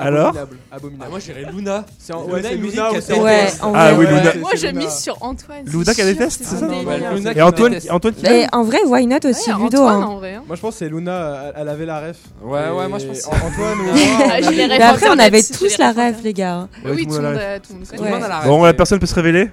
Alors 0.00 0.26
Abominable. 0.28 0.56
Abominable. 0.72 1.04
Ah, 1.06 1.10
moi, 1.10 1.18
je 1.20 1.24
dirais 1.26 1.46
Luna. 1.52 1.84
C'est 1.98 2.12
en- 2.12 2.22
Luna, 2.26 2.32
ouais, 2.34 2.56
musique 2.56 2.72
Luna 2.74 2.88
qu'elle 2.90 2.98
ou 2.98 3.02
c'est. 3.02 3.18
Ouais, 3.20 3.44
Antoine. 3.60 3.70
en 3.70 3.74
Ah 3.74 3.92
vrai, 3.92 3.98
oui, 3.98 4.04
ouais. 4.12 4.20
Luna. 4.20 4.34
Moi, 4.40 4.50
j'ai 4.56 4.68
Luna. 4.72 4.80
mis 4.84 4.90
sur 4.90 5.16
Antoine. 5.22 5.64
qu'elle 5.94 6.06
sûr, 6.06 6.14
déteste, 6.18 6.40
c'est 6.44 6.56
ça 6.56 6.66
Luna 6.66 7.30
Et 7.30 7.34
qui 7.34 7.42
Antoine, 7.42 7.72
déteste. 7.72 7.90
Antoine 7.92 8.14
qui 8.14 8.22
en 8.52 8.62
vrai, 8.64 8.78
why 8.86 9.06
not 9.06 9.16
aussi 9.24 9.50
Ludo 9.50 9.64
Antoine, 9.66 10.02
hein. 10.02 10.06
hein. 10.36 10.42
Moi 10.46 10.56
je 10.56 10.60
pense 10.60 10.74
que 10.74 10.78
c'est 10.78 10.88
Luna, 10.88 11.52
elle- 11.56 11.62
avait 11.68 11.86
la 11.86 12.00
ref. 12.00 12.16
Ouais, 12.42 12.60
Et 12.66 12.70
ouais, 12.70 12.88
moi, 12.88 12.98
je 12.98 13.06
pense 13.06 13.16
que 13.18 13.22
c'est- 13.22 13.28
Antoine 13.28 13.78
ou 13.80 13.84
Ah, 14.80 14.88
après, 14.90 15.08
on 15.10 15.18
avait 15.18 15.42
tous 15.42 15.78
la 15.78 15.88
Internet. 15.88 16.16
les 16.24 16.32
gars. 16.32 16.68
Ouais, 16.84 16.90
Oui, 16.94 17.06
tout 17.06 17.14
le 17.16 17.22
monde 17.22 18.22
a 18.24 18.28
la 18.28 18.38
ref, 18.40 18.46
Bon, 18.46 18.64
la 18.64 18.74
personne 18.74 18.98
peut 18.98 19.06
se 19.06 19.14
révéler 19.14 19.50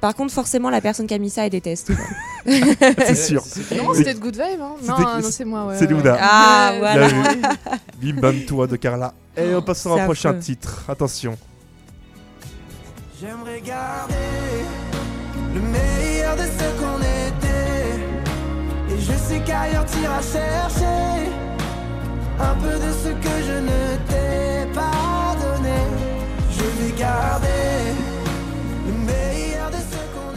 Par 0.00 0.14
contre, 0.14 0.32
forcément, 0.32 0.70
la 0.70 0.80
personne 0.80 1.06
qui 1.06 1.12
a 1.14 1.18
mis 1.18 1.28
ça, 1.28 1.44
elle 1.44 1.50
déteste. 1.50 1.90
C'est 2.46 3.14
sûr. 3.14 3.42
Non, 3.76 3.92
c'était 3.94 4.14
de 4.14 4.18
Good 4.18 4.34
Vibe. 4.36 4.60
Hein. 4.62 4.72
Non, 4.88 4.98
non, 4.98 5.28
c'est 5.30 5.44
moi. 5.44 5.66
Ouais, 5.66 5.74
c'est 5.78 5.86
ouais. 5.86 5.92
Luda. 5.94 6.16
Ah, 6.18 6.70
Ouais, 6.72 6.78
voilà. 6.78 7.08
Bim 8.02 8.14
Bam 8.20 8.34
Toi 8.46 8.66
de 8.66 8.76
Carla. 8.76 9.12
Et 9.42 9.54
on 9.54 9.62
passe 9.62 9.80
sur 9.82 9.94
C'est 9.94 10.00
un 10.00 10.04
prochain 10.04 10.34
titre. 10.34 10.84
Attention. 10.88 11.36
J'aimerais 13.20 13.60
garder 13.60 14.14
le 15.54 15.60
meilleur 15.60 16.36
de 16.36 16.42
ce 16.42 16.80
qu'on 16.80 16.98
était. 16.98 18.94
Et 18.94 18.98
je 18.98 19.12
sais 19.12 19.40
qu'ailleurs 19.44 19.84
t'iras 19.86 20.22
chercher 20.22 21.30
un 22.38 22.54
peu 22.54 22.74
de 22.86 22.92
ce 22.92 23.08
que 23.08 23.34
je 23.46 23.58
ne 23.60 23.96
t'ai 24.08 24.72
pas 24.74 25.36
donné. 25.40 25.78
Je 26.50 26.62
vais 26.62 26.98
garder 26.98 27.94
le 28.86 28.92
meilleur 29.04 29.70
de 29.70 29.76
ce 29.76 30.00
qu'on 30.14 30.32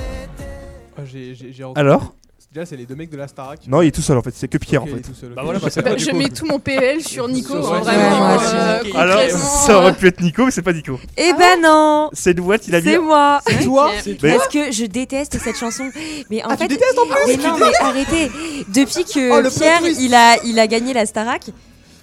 était. 1.05 1.65
Ah, 1.75 1.79
Alors 1.79 2.13
Déjà, 2.53 2.67
c'est 2.67 2.77
les 2.77 2.85
deux 2.85 2.93
mecs 2.93 3.09
de 3.09 3.17
la 3.17 3.27
Starac. 3.27 3.61
Non, 3.67 3.81
il 3.81 3.87
est 3.87 3.91
tout 3.91 4.03
seul 4.03 4.15
en 4.15 4.21
fait, 4.21 4.31
c'est 4.35 4.47
que 4.47 4.59
Pierre 4.59 4.83
en 4.83 4.85
fait. 4.85 5.01
Bah 5.35 5.41
voilà, 5.43 5.57
bah, 5.57 5.69
Bah, 5.83 5.97
je 5.97 6.11
mets 6.11 6.29
tout 6.29 6.45
mon 6.45 6.59
PL 6.59 7.01
sur 7.01 7.27
Nico, 7.29 7.55
hein, 7.55 7.61
ouais, 7.61 7.79
vraiment. 7.81 8.35
ouais, 8.37 8.43
euh. 8.53 8.79
Alors, 8.93 9.21
ça 9.31 9.77
aurait 9.79 9.89
euh, 9.89 9.93
pu 9.93 10.05
être 10.07 10.21
Nico, 10.21 10.45
mais 10.45 10.51
c'est 10.51 10.61
pas 10.61 10.71
Nico. 10.73 10.99
Eh 11.17 11.31
Ah 11.33 11.35
ben 11.39 11.61
non 11.63 12.09
C'est 12.13 12.37
Louette, 12.37 12.67
il 12.67 12.75
a 12.75 12.81
mis. 12.81 12.89
C'est 12.91 12.99
moi 12.99 13.39
C'est 13.47 13.63
toi 13.63 13.91
Mais- 14.21 14.35
Parce 14.35 14.47
que 14.49 14.71
je 14.71 14.85
déteste 14.85 15.39
cette 15.39 15.57
chanson. 15.57 15.89
Mais 16.29 16.43
en 16.43 16.49
Ah, 16.49 16.55
tu 16.55 16.61
fait, 16.63 16.67
détestes 16.67 16.99
en 16.99 17.07
plus 17.07 17.15
mais 17.27 17.37
non, 17.37 17.57
mais 17.57 17.75
arrêtez. 17.81 18.31
Depuis 18.71 19.03
que 19.05 19.31
Oh, 19.47 19.49
Pierre 19.49 19.81
il 19.99 20.13
a 20.13 20.35
il 20.45 20.59
a 20.59 20.67
gagné 20.67 20.93
la 20.93 21.07
Starac, 21.07 21.49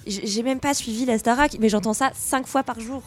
j'ai 0.05 0.43
même 0.43 0.59
pas 0.59 0.73
suivi 0.73 1.05
la 1.05 1.17
Starac, 1.17 1.55
mais 1.61 1.69
j'entends 1.69 1.93
ça 1.93 2.11
cinq 2.13 2.45
fois 2.45 2.63
par 2.63 2.77
jour. 2.81 3.01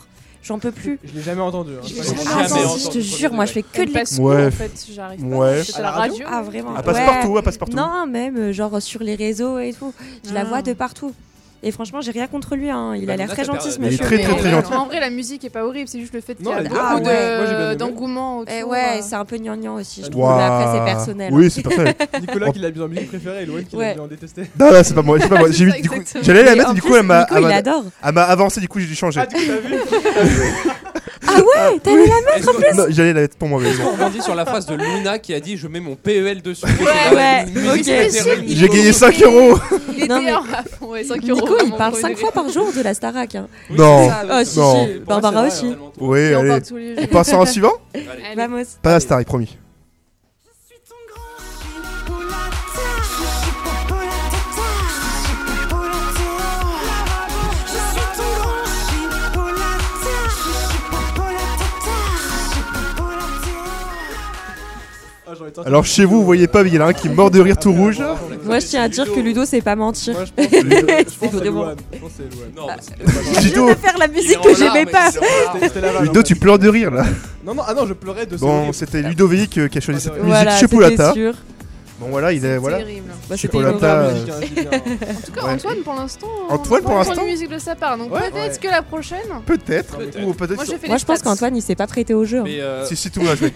J'en 0.45 0.59
peux 0.59 0.73
plus. 0.73 0.99
Je 1.03 1.13
l'ai 1.15 1.23
jamais 1.23 1.41
entendu. 1.41 1.73
hein. 1.73 1.81
Je 1.87 1.95
jamais 1.95 2.23
Jamais 2.49 2.65
entendu, 2.67 2.81
je 2.85 2.89
te 2.91 2.99
jure, 3.01 3.33
moi 3.33 3.47
je 3.47 3.53
fais 3.53 3.63
que 3.63 3.83
de 3.87 3.91
Passe 3.93 4.13
l'écouter. 4.19 4.37
Ouais. 4.37 4.47
en 4.47 4.51
fait, 4.51 4.87
j'arrive 4.93 5.21
pas. 5.29 5.37
Ouais. 5.37 5.63
À 5.75 5.81
la 5.81 5.91
radio. 5.91 6.27
Ah 6.31 6.43
vraiment 6.43 6.75
Elle 6.77 6.83
passe 6.85 6.97
Ouais. 6.99 7.07
partout, 7.07 7.39
elle 7.39 7.43
passe 7.45 7.57
partout. 7.59 7.77
Non, 7.77 8.07
même 8.07 8.37
euh, 8.37 8.53
genre 8.53 8.81
sur 8.83 9.03
les 9.03 9.15
réseaux 9.15 9.59
et 9.59 9.73
tout. 9.73 9.95
Je 10.29 10.35
la 10.35 10.41
Ah. 10.41 10.45
vois 10.45 10.61
de 10.63 10.75
partout. 10.75 11.15
Et 11.63 11.71
franchement, 11.71 12.01
j'ai 12.03 12.11
rien 12.11 12.27
contre 12.27 12.57
lui. 12.57 12.69
Hein. 12.69 12.95
Il 12.95 13.07
Bah, 13.07 13.15
a 13.15 13.17
l'air 13.17 13.29
très 13.29 13.45
gentil, 13.45 13.71
ce 13.73 13.79
Mais 13.79 13.87
il 13.87 13.95
est 13.95 14.03
monsieur. 14.03 14.05
très, 14.05 14.19
très, 14.19 14.37
très 14.37 14.49
En 14.53 14.61
gentil. 14.61 14.75
En 14.75 14.87
vrai, 14.87 15.01
la 15.01 15.09
musique 15.09 15.45
est 15.45 15.51
pas 15.51 15.65
horrible, 15.65 15.89
c'est 15.89 15.99
juste 16.01 16.13
le 16.13 16.21
fait 16.21 16.35
qu'il 16.35 16.47
y 16.47 16.53
a 16.53 16.63
beaucoup 16.63 16.77
Ah 16.79 16.97
ouais. 16.97 17.03
De- 17.03 17.67
aimé. 17.69 17.77
d'engouement. 17.77 18.45
Eh 18.47 18.63
ouais, 18.65 18.99
euh. 18.99 19.03
c'est 19.03 19.15
un 19.15 19.25
peu 19.25 19.39
gnangnan 19.39 19.77
aussi, 19.77 20.03
je 20.05 20.11
Waouh. 20.11 20.27
trouve. 20.29 20.37
Mais 20.37 20.43
après, 20.43 20.79
c'est 20.79 20.85
personnel. 20.95 21.33
Oui, 21.33 21.51
c'est 21.51 21.63
personnel. 21.63 21.95
Nicolas 22.21 22.51
qui 22.51 22.59
l'a 22.59 22.71
mis 22.71 22.81
en 22.83 22.89
musique 22.89 23.09
préférée 23.09 23.43
et 23.43 23.47
Loïc 23.47 23.69
qui 23.69 23.77
Ouais. 23.77 23.89
l'a 23.89 23.95
mis 23.95 24.01
en 24.01 24.07
détesté. 24.09 24.43
Non, 24.61 24.73
non, 24.73 24.81
c'est 24.85 24.95
pas 24.95 25.03
moi. 25.03 25.17
j'allais 26.23 26.43
la 26.45 26.55
mettre, 26.55 26.75
du 26.75 26.83
coup, 26.83 26.95
elle 26.97 27.03
m'a, 27.05 27.27
elle 27.31 27.37
il 27.43 27.47
m'a- 27.49 27.55
adore. 27.55 27.85
elle 28.05 28.13
m'a 28.13 28.23
avancé, 28.25 28.61
du 28.61 28.69
coup, 28.69 28.79
j'ai 28.81 28.87
dû 28.87 28.95
changer. 28.95 29.21
Ah, 29.21 29.27
du 29.27 29.35
coup, 29.37 29.41
t'as 29.47 29.61
vu 29.61 29.75
Ah 31.35 31.41
ouais, 31.73 31.79
t'allais 31.83 32.07
la 32.07 32.37
Est-ce 32.37 32.47
qu'on- 32.47 32.77
Non, 32.77 32.85
j'allais 32.89 33.13
la 33.13 33.21
mettre 33.23 33.37
pour 33.37 33.49
moi, 33.49 33.61
mais 33.63 33.73
bon. 33.73 33.85
qu'on 33.85 33.91
rebondit 33.93 34.23
sur 34.23 34.35
la 34.35 34.45
phrase 34.47 34.67
de 34.67 34.75
Luna 34.75 35.19
qui 35.19 35.35
a 35.35 35.41
dit 35.41 35.57
Je 35.57 35.67
mets 35.69 35.81
mon 35.81 35.97
PEL 35.97 36.43
dessus 36.43 36.65
Ouais, 36.65 37.17
ouais, 37.17 37.45
ok. 37.75 38.45
J'ai 38.47 38.69
gagné 38.69 38.93
5 38.93 39.23
euros. 39.23 39.59
Il 39.97 40.05
était 40.05 40.07
Non, 40.09 40.23
mais- 40.23 40.31
à 40.33 40.43
fond, 40.79 40.87
ouais, 40.89 41.05
5 41.05 41.23
euros. 41.29 41.41
Nico, 41.41 41.55
il 41.55 41.61
vraiment, 41.63 41.77
parle 41.77 41.91
pour 41.93 42.01
5 42.01 42.11
une 42.11 42.17
fois 42.17 42.33
par 42.33 42.49
jour 42.49 42.73
de 42.77 42.81
la 42.83 42.95
Starac. 42.95 43.35
Hein. 43.35 43.47
Oui, 43.71 43.77
Non. 43.79 44.05
c'est 44.05 44.09
ça, 44.11 44.23
Ah, 44.29 44.37
ouais, 44.39 44.45
si, 44.45 44.59
Non. 44.59 44.87
si. 44.87 44.99
Barbara 45.07 45.47
aussi. 45.47 45.67
vrai, 45.67 45.77
Oui, 46.01 46.19
Et 46.21 46.37
on 46.37 46.41
allez. 46.41 46.49
parle 46.51 46.63
tous 46.63 46.77
les 46.77 46.95
jours. 46.95 47.05
On 47.05 47.07
passe 47.15 47.29
sur 47.29 47.41
un 47.43 47.47
suivant 47.47 47.73
Allez. 47.95 48.05
Vamos. 48.37 48.63
Pas 48.83 48.91
la 48.93 49.01
star, 49.01 49.21
il 49.21 49.25
promis. 49.25 49.57
Alors, 65.67 65.85
chez 65.87 66.05
vous, 66.05 66.17
vous 66.19 66.25
voyez 66.25 66.47
pas, 66.47 66.63
mais 66.63 66.69
il 66.69 66.75
y 66.75 66.79
en 66.79 66.83
a 66.83 66.89
un 66.89 66.93
qui 66.93 67.09
mord 67.09 67.31
de 67.31 67.41
rire 67.41 67.57
tout 67.57 67.73
rouge. 67.73 67.99
Moi, 68.45 68.59
je 68.59 68.67
tiens 68.67 68.83
à 68.83 68.89
dire 68.89 69.11
que 69.11 69.19
Ludo, 69.21 69.45
c'est 69.47 69.63
pas 69.63 69.75
mentir. 69.77 70.13
Moi, 70.15 70.25
je 70.27 70.33
pense 70.33 70.47
que 70.47 70.59
je 70.61 70.61
pense 70.71 70.87
C'est 70.91 71.05
que 71.05 71.09
c'est 71.21 71.27
vraiment. 71.39 71.63
Louane. 71.63 71.77
Je 71.93 71.99
pense 71.99 72.11
que 72.11 72.15
c'est 72.19 72.37
Louane. 72.37 72.51
Non, 72.57 72.67
mais 72.69 73.33
c'est- 73.35 73.41
Je 73.41 73.49
Ludo. 73.49 73.65
viens 73.67 73.75
de 73.75 73.79
faire 73.81 73.99
la 73.99 74.09
musique 74.09 74.41
que 74.43 74.55
j'aimais 74.55 74.85
pas. 74.87 75.11
C'était- 75.11 75.27
C'était 75.69 75.81
la 75.81 75.93
vanne. 75.93 76.03
Ludo, 76.05 76.23
tu 76.23 76.37
pleures 76.37 76.59
de 76.59 76.69
rire 76.69 76.91
là. 76.91 77.05
Non, 77.47 77.55
non, 77.55 77.63
ah 77.67 77.73
non, 77.73 77.87
je 77.87 77.95
pleurais 77.95 78.27
de 78.27 78.37
Bon, 78.37 78.59
horrible. 78.59 78.75
c'était 78.75 79.01
Ludovic 79.03 79.57
euh, 79.57 79.69
qui 79.69 79.79
a 79.79 79.81
choisi 79.81 80.01
cette 80.01 80.13
musique 80.13 80.27
Voilà, 80.27 80.57
Chipolata. 80.59 81.09
c'était 81.09 81.21
sûr. 81.21 81.35
Bon, 82.01 82.09
voilà, 82.11 82.33
il 82.33 82.45
est. 82.45 82.59
Voilà. 82.59 82.79
Terrible. 82.79 83.07
Bah, 83.09 83.15
c'était 83.37 83.37
Chipolata, 83.39 83.87
euh, 83.87 84.11
hein, 84.11 84.15
je. 84.27 84.33
En 84.33 85.21
tout 85.25 85.33
cas, 85.33 85.47
Ouais. 85.47 85.53
Antoine, 85.55 85.79
pour 85.79 85.95
l'instant. 85.95 86.27
Antoine, 86.51 86.83
pour 86.83 86.95
l'instant 86.99 87.23
une 87.23 87.31
musique 87.31 87.49
de 87.51 87.59
sa 87.59 87.75
part. 87.75 87.97
Donc 87.97 88.13
Ouais. 88.13 88.21
peut-être 88.31 88.53
Ouais. 88.53 88.59
que 88.61 88.69
la 88.69 88.83
prochaine. 88.83 89.19
Peut-être. 89.47 89.97
Peut-être. 89.97 90.23
Ou 90.27 90.35
peut-être. 90.35 90.57
Moi, 90.57 90.65
j'ai 90.69 90.77
fait 90.77 90.89
Moi, 90.89 90.99
je 90.99 91.05
pense 91.07 91.21
stats. 91.21 91.31
qu'Antoine, 91.31 91.57
il 91.57 91.63
s'est 91.63 91.75
pas 91.77 91.87
prêté 91.87 92.13
au 92.13 92.25
jeu. 92.27 92.41
hein. 92.41 92.45
Mais 92.45 92.61
euh, 92.61 92.85
Si, 92.85 92.97
si, 92.97 93.11
tout 93.11 93.21
monde 93.21 93.31
a 93.31 93.37
joué. 93.37 93.53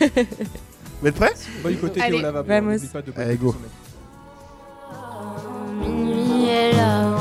Vous 1.01 1.07
êtes 1.07 1.15
prêts? 1.15 1.33
Boycotter 1.63 2.01
Allez. 2.01 2.13
Théo 2.17 2.23
Lavabo. 2.23 2.49
Vamos. 2.49 2.73
N'oublie 2.73 2.89
pas 2.89 3.03
de 3.03 3.11
boycotter 3.13 3.23
Allez, 3.23 3.37
go. 3.37 3.53
ce 3.53 3.59
mec. 3.59 3.71
Minuit 5.89 6.49
est 6.49 6.73
là. 6.73 7.17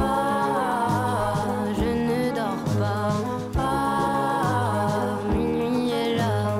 Ah, 0.00 1.64
je 1.74 1.82
ne 1.82 2.34
dors 2.34 2.64
pas. 2.78 3.12
Ah, 3.56 5.18
minuit 5.34 5.90
est 5.90 6.16
là. 6.16 6.58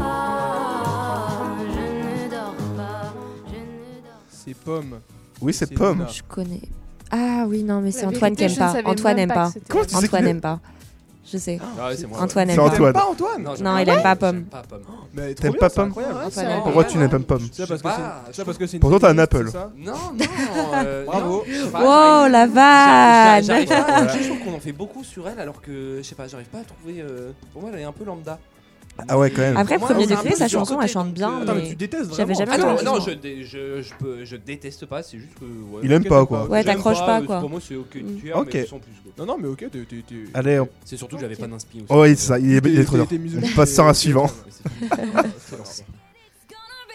Ah, 0.00 1.28
je 1.68 1.80
ne 2.24 2.30
dors 2.30 2.54
pas. 2.76 3.12
Je 3.46 3.52
ne 3.56 4.02
dors 4.02 4.14
C'est 4.30 4.54
Pomme. 4.56 5.00
Oui, 5.42 5.52
c'est 5.52 5.66
C'est 5.66 5.74
Pomme. 5.74 5.98
Luna. 5.98 6.08
Je 6.10 6.22
connais. 6.26 6.62
Ah 7.10 7.44
oui, 7.46 7.62
non, 7.62 7.80
mais 7.82 7.90
c'est 7.92 8.02
La 8.02 8.08
Antoine 8.08 8.34
vérité, 8.34 8.46
qui 8.46 8.54
je 8.54 8.60
aime 8.60 8.66
ne 8.66 8.68
pas. 8.72 8.72
savais 8.78 8.88
Antoine 8.88 9.16
même 9.16 9.22
aime 9.24 9.28
pas 9.28 9.34
pas. 9.34 9.46
que 9.48 9.52
c'était 9.52 9.66
Comment 9.68 9.84
tu 9.84 9.90
sais 9.90 9.96
Antoine 10.06 10.22
que- 10.24 10.28
aime 10.28 10.40
pas. 10.40 10.60
Je 11.32 11.38
sais. 11.38 11.58
ah 11.80 11.88
ouais, 11.88 11.96
c'est 11.96 12.06
moi. 12.06 12.20
Antoine 12.20 12.48
C'est 12.48 12.54
aime 12.54 12.58
pas. 12.60 12.64
Antoine. 12.70 12.92
Pas 12.92 13.04
Antoine 13.06 13.42
Non, 13.42 13.54
j'aime 13.56 13.64
Non, 13.64 13.72
pas. 13.74 13.82
il 13.82 13.88
aime 13.88 14.02
pas 14.02 14.16
Pomme. 14.16 14.42
pas 14.44 14.62
Pomme. 14.68 14.80
Mais 15.14 15.34
trop 15.34 15.42
T'aimes 15.42 15.50
bien, 15.52 15.58
pas 15.60 15.68
c'est 15.70 15.74
Pomme 15.76 15.88
incroyable. 15.88 16.14
Ouais, 16.18 16.24
c'est. 16.30 16.46
Pourquoi 16.62 16.84
tu 16.84 16.98
n'aimes 16.98 17.08
pas 17.10 17.18
Pomme 17.18 17.48
C'est 17.50 17.66
parce 17.66 17.80
que 17.80 17.88
pas, 17.88 17.96
c'est- 17.96 18.30
je 18.32 18.36
c'est 18.36 18.44
parce 18.44 18.58
que 18.58 18.66
c'est 18.66 18.76
une 18.76 18.80
Pourtant, 18.80 18.98
t'as 18.98 19.06
un 19.10 19.26
féministe, 19.26 19.34
Apple. 19.34 19.46
c'est 19.46 19.52
ça 19.52 19.72
Non, 19.76 19.92
non. 20.14 20.24
euh, 20.84 21.04
Bravo. 21.06 21.28
non, 21.28 21.42
je 21.48 21.54
sais 21.64 21.70
pas, 21.70 21.78
Oh 21.80 21.84
j'arrive- 21.86 22.32
la 22.32 22.46
j'arrive- 22.46 22.54
vanne 22.54 23.44
J'arrive 23.44 23.68
pas 23.68 23.74
à 23.74 23.80
Voilà. 23.82 23.96
accrocher, 24.02 24.22
je 24.24 24.28
trouve 24.28 24.44
qu'on 24.44 24.54
en 24.56 24.60
fait 24.60 24.72
beaucoup 24.72 25.04
sur 25.04 25.28
elle 25.28 25.40
alors 25.40 25.60
que 25.62 25.98
je 25.98 26.02
sais 26.02 26.14
pas, 26.14 26.28
j'arrive 26.28 26.46
pas 26.48 26.58
à 26.58 26.64
trouver. 26.64 27.00
euh, 27.00 27.30
Pour 27.52 27.62
moi, 27.62 27.70
elle 27.72 27.80
est 27.80 27.84
un 27.84 27.92
peu 27.92 28.04
lambda. 28.04 28.38
Ah 29.08 29.18
ouais, 29.18 29.30
quand 29.30 29.42
même. 29.42 29.56
Après, 29.56 29.76
moi, 29.76 29.88
premier 29.88 30.06
degré, 30.06 30.30
sa 30.36 30.46
chanson, 30.48 30.80
elle 30.80 30.88
chante 30.88 31.12
bien. 31.12 31.40
Attends, 31.42 31.54
mais 31.56 31.68
tu 31.68 31.74
détestes 31.76 32.14
J'avais 32.16 32.34
jamais 32.34 32.52
Ah 32.54 32.58
non, 32.58 32.68
entendu. 32.70 32.84
non, 32.84 33.00
je, 33.00 33.10
dé- 33.10 33.42
je, 33.44 33.82
je, 33.82 33.92
peux, 33.98 34.24
je 34.24 34.36
déteste 34.36 34.86
pas, 34.86 35.02
c'est 35.02 35.18
juste 35.18 35.34
que. 35.38 35.44
Ouais, 35.44 35.80
Il 35.82 35.92
aime 35.92 36.04
pas, 36.04 36.24
quoi. 36.24 36.46
Ouais, 36.48 36.62
t'accroches 36.62 37.04
pas, 37.04 37.20
quoi. 37.22 37.40
Pour 37.40 37.50
moi, 37.50 37.60
c'est 37.66 37.74
ok, 37.74 37.94
Mm. 37.96 38.20
tu 38.20 38.28
aimes, 38.28 38.36
Ok. 38.36 38.50
mais 38.54 38.66
sans 38.66 38.78
plus. 38.78 38.92
quoi. 39.02 39.12
Non, 39.26 39.32
non, 39.32 39.38
mais 39.40 39.48
ok, 39.48 39.64
t'es. 39.70 40.14
Allez, 40.32 40.60
on- 40.60 40.68
C'est 40.84 40.96
surtout 40.96 41.16
que 41.16 41.22
j'avais 41.22 41.34
pas 41.36 41.46
d'inspi 41.48 41.78
aussi. 41.78 41.86
Oh, 41.90 42.02
oui, 42.02 42.10
c'est 42.10 42.26
ça, 42.28 42.38
il 42.38 42.52
est, 42.54 42.84
trop 42.84 42.96
dur. 42.96 43.06
On 43.42 43.56
passe 43.56 43.74
sur 43.74 43.84
un 43.86 43.94
suivant. 43.94 44.30
Mais 44.80 44.88
c'est 44.88 45.56
tout. 45.56 45.62
gonna 46.48 46.86
be 46.88 46.94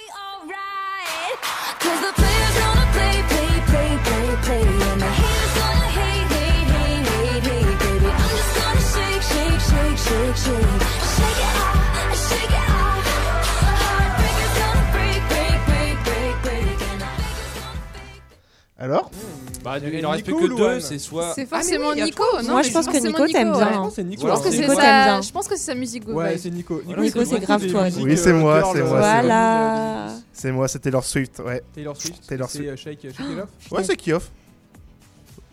Bah, 19.64 19.78
Il 19.78 19.89
y 19.91 19.95
a 19.95 19.99
il 19.99 20.05
en 20.05 20.12
reste 20.12 20.24
plus 20.26 20.36
que 20.36 20.55
deux, 20.57 20.80
c'est 20.80 20.99
soit. 20.99 21.34
C'est 21.36 21.45
forcément 21.45 21.89
Ah, 21.89 21.93
oui, 21.95 22.03
Nico. 22.03 22.24
Non, 22.43 22.49
Moi, 22.51 22.62
je 22.64 22.72
pense 22.72 22.86
que 22.88 22.91
forcément 22.93 23.18
Nico 23.20 23.28
t'aimes 23.32 23.51
ouais. 23.51 23.57
bien. 23.57 23.72
Je 23.72 24.28
pense 24.28 24.41
que 24.43 24.51
c'est 24.51 24.57
c'est 24.57 24.68
sa- 24.68 24.76
t'aime 24.76 25.03
bien. 25.05 25.22
Je 25.22 25.32
pense 25.32 25.47
que 25.47 25.55
c'est 25.57 25.64
sa 25.66 25.76
musique 25.76 26.07
Ouais, 26.07 26.38
c'est 26.38 26.49
Nico. 26.49 26.82
Nico, 26.97 27.26
c'est 27.26 27.39
grave 27.39 27.66
toi. 27.68 27.88
Oui, 27.99 28.18
c'est 28.18 28.30
euh, 28.30 28.34
moi, 28.34 28.62
c'est 28.74 28.80
euh, 28.80 28.86
moi, 28.86 29.01
c'est 29.01 29.22
Voilà. 29.22 30.07
C'est 30.34 30.51
moi, 30.51 30.68
c'était 30.68 30.84
Taylor 30.86 31.03
Swift, 31.03 31.39
ouais. 31.45 31.62
Taylor 31.76 31.95
Swift. 31.99 32.28
Taylor 32.28 32.49
c'est, 32.49 32.57
Swift. 32.60 32.70
euh, 32.72 32.76
Shake, 32.78 33.01
Shake 33.01 33.20
It 33.20 33.39
Off. 33.41 33.49
Ouais, 33.72 33.84
c'est 33.84 33.95
Kioff. 33.97 34.32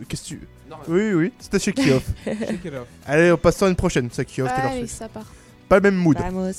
Qu'est-ce 0.08 0.22
que 0.22 0.28
tu. 0.28 0.48
Oui, 0.88 1.12
oui, 1.14 1.32
c'était 1.38 1.58
chez 1.58 1.72
Kioff. 1.72 2.02
Shake 2.24 2.64
It 2.64 2.74
Off. 2.74 2.86
Allez, 3.06 3.32
on 3.32 3.36
passe 3.36 3.56
sur 3.56 3.66
une 3.66 3.76
prochaine, 3.76 4.08
c'est 4.12 4.24
Kioff, 4.24 4.48
Taylor 4.54 4.70
Allez, 4.70 4.80
Swift. 4.80 4.94
ça 4.98 5.08
part. 5.08 5.26
Pas 5.68 5.76
le 5.76 5.82
même 5.82 5.96
mood. 5.96 6.16
Vamos. 6.18 6.52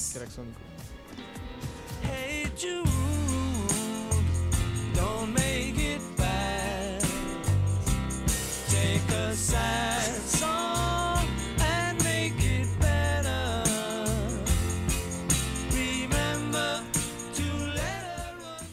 Sad 9.37 10.11
song 10.27 11.25
and 11.59 12.03
make 12.03 12.33
it 12.43 12.67
better. 12.79 13.63
Remember 15.71 16.81
to 17.35 17.43
let 17.75 18.03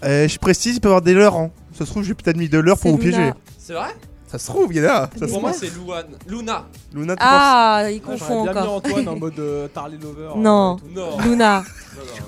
her 0.03 0.05
Euh, 0.05 0.29
je 0.29 0.39
précise, 0.39 0.77
il 0.77 0.81
peut 0.81 0.89
y 0.89 0.91
avoir 0.91 1.03
des 1.03 1.15
leurres. 1.15 1.37
Hein. 1.37 1.51
Ça 1.73 1.85
se 1.85 1.91
trouve, 1.91 2.03
j'ai 2.05 2.15
peut-être 2.15 2.37
mis 2.37 2.49
de 2.49 2.59
leurres 2.59 2.79
pour 2.79 2.91
vous 2.93 2.99
piéger. 2.99 3.33
C'est 3.59 3.75
vrai? 3.75 3.95
Ça 4.35 4.39
se 4.41 4.47
trouve, 4.51 4.73
il 4.75 4.83
y 4.83 4.85
en 4.85 4.89
a. 4.89 4.89
Ça 4.89 5.07
se 5.13 5.19
Pour 5.21 5.29
trouve. 5.29 5.41
moi, 5.43 5.53
c'est 5.53 5.73
Louane. 5.77 6.07
Luna. 6.27 6.65
Luna, 6.93 7.15
tu 7.15 7.23
Ah, 7.25 7.85
il 7.85 7.87
Ah, 7.87 7.91
J'aurais 8.05 8.19
confond 8.19 8.43
bien 8.43 8.53
mis 8.53 8.59
encore. 8.59 8.73
Antoine 8.75 9.09
en 9.09 9.17
mode 9.21 9.39
euh, 9.39 9.69
Tarly 9.69 9.97
Lover. 9.97 10.31
Non. 10.37 10.73
euh, 10.73 10.77
et 10.91 10.95
tout. 10.95 11.01
Non. 11.01 11.19
Luna. 11.25 11.63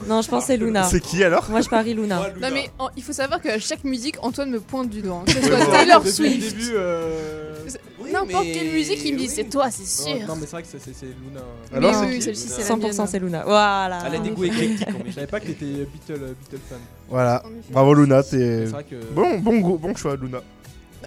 Non, 0.07 0.15
Non, 0.17 0.23
je 0.23 0.29
pense 0.29 0.43
que 0.43 0.47
c'est 0.47 0.59
penses 0.59 0.67
Luna. 0.67 0.83
C'est 0.85 1.01
qui 1.01 1.25
alors 1.25 1.47
Moi, 1.51 1.61
je 1.63 1.69
parie 1.69 1.95
Luna. 1.95 2.17
Moi, 2.19 2.29
Luna. 2.33 2.49
Non 2.49 2.55
mais 2.55 2.71
en- 2.79 2.91
il 2.97 3.03
faut 3.03 3.13
savoir 3.13 3.41
qu'à 3.41 3.59
chaque 3.59 3.83
musique, 3.83 4.17
Antoine 4.23 4.51
me 4.51 4.61
pointe 4.61 4.89
du 4.89 5.03
doigt. 5.03 5.17
hein. 5.17 5.25
Que 5.27 5.33
ce 5.33 5.43
soit 5.43 5.67
Taylor 5.67 5.99
depuis 6.05 6.07
le 6.07 6.13
Swift, 6.13 6.57
début, 6.57 6.71
euh, 6.77 7.55
Oui, 7.99 8.13
n'importe 8.13 8.45
mais- 8.45 8.53
quelle 8.53 8.71
musique, 8.71 9.01
il 9.05 9.15
me 9.15 9.19
dit 9.19 9.25
oui. 9.27 9.33
c'est 9.35 9.45
toi, 9.51 9.69
c'est 9.73 9.85
sûr. 9.85 10.25
non, 10.29 10.37
mais 10.37 10.43
c'est 10.43 10.53
vrai 10.53 10.63
que 10.63 10.69
c'est- 10.69 10.79
c'est 10.79 10.95
c'est 10.95 11.07
Luna. 11.07 11.41
Alors, 11.75 11.91
Mais 11.91 11.99
c'est 11.99 12.07
oui, 12.07 12.15
qui 12.19 12.23
celle-ci 12.23 12.49
c'est 12.49 12.59
la 12.61 12.65
100% 12.69 12.97
mienne. 13.03 13.07
c'est 13.09 13.19
Luna. 13.19 13.43
Voilà. 13.45 13.99
Elle 14.07 14.15
a 14.15 14.19
des 14.21 14.31
goûts 14.31 14.45
éclectiques. 14.45 14.87
Je 15.07 15.13
savais 15.13 15.27
pas 15.27 15.41
que 15.41 15.47
t'étais 15.47 15.65
Beatle, 15.67 16.13
euh, 16.23 16.33
Beatle 16.41 16.63
fan. 16.69 16.79
Voilà. 17.11 17.43
En 17.45 17.49
effet. 17.49 17.73
Bravo 17.73 17.95
Luna, 17.95 18.23
C'est 18.23 18.37
t'es. 18.39 18.65
vrai 18.67 18.85
que. 18.85 18.95
Bon, 19.13 19.39
bon, 19.41 19.59
bon 19.77 19.97
choix, 19.97 20.15
Luna. 20.15 20.39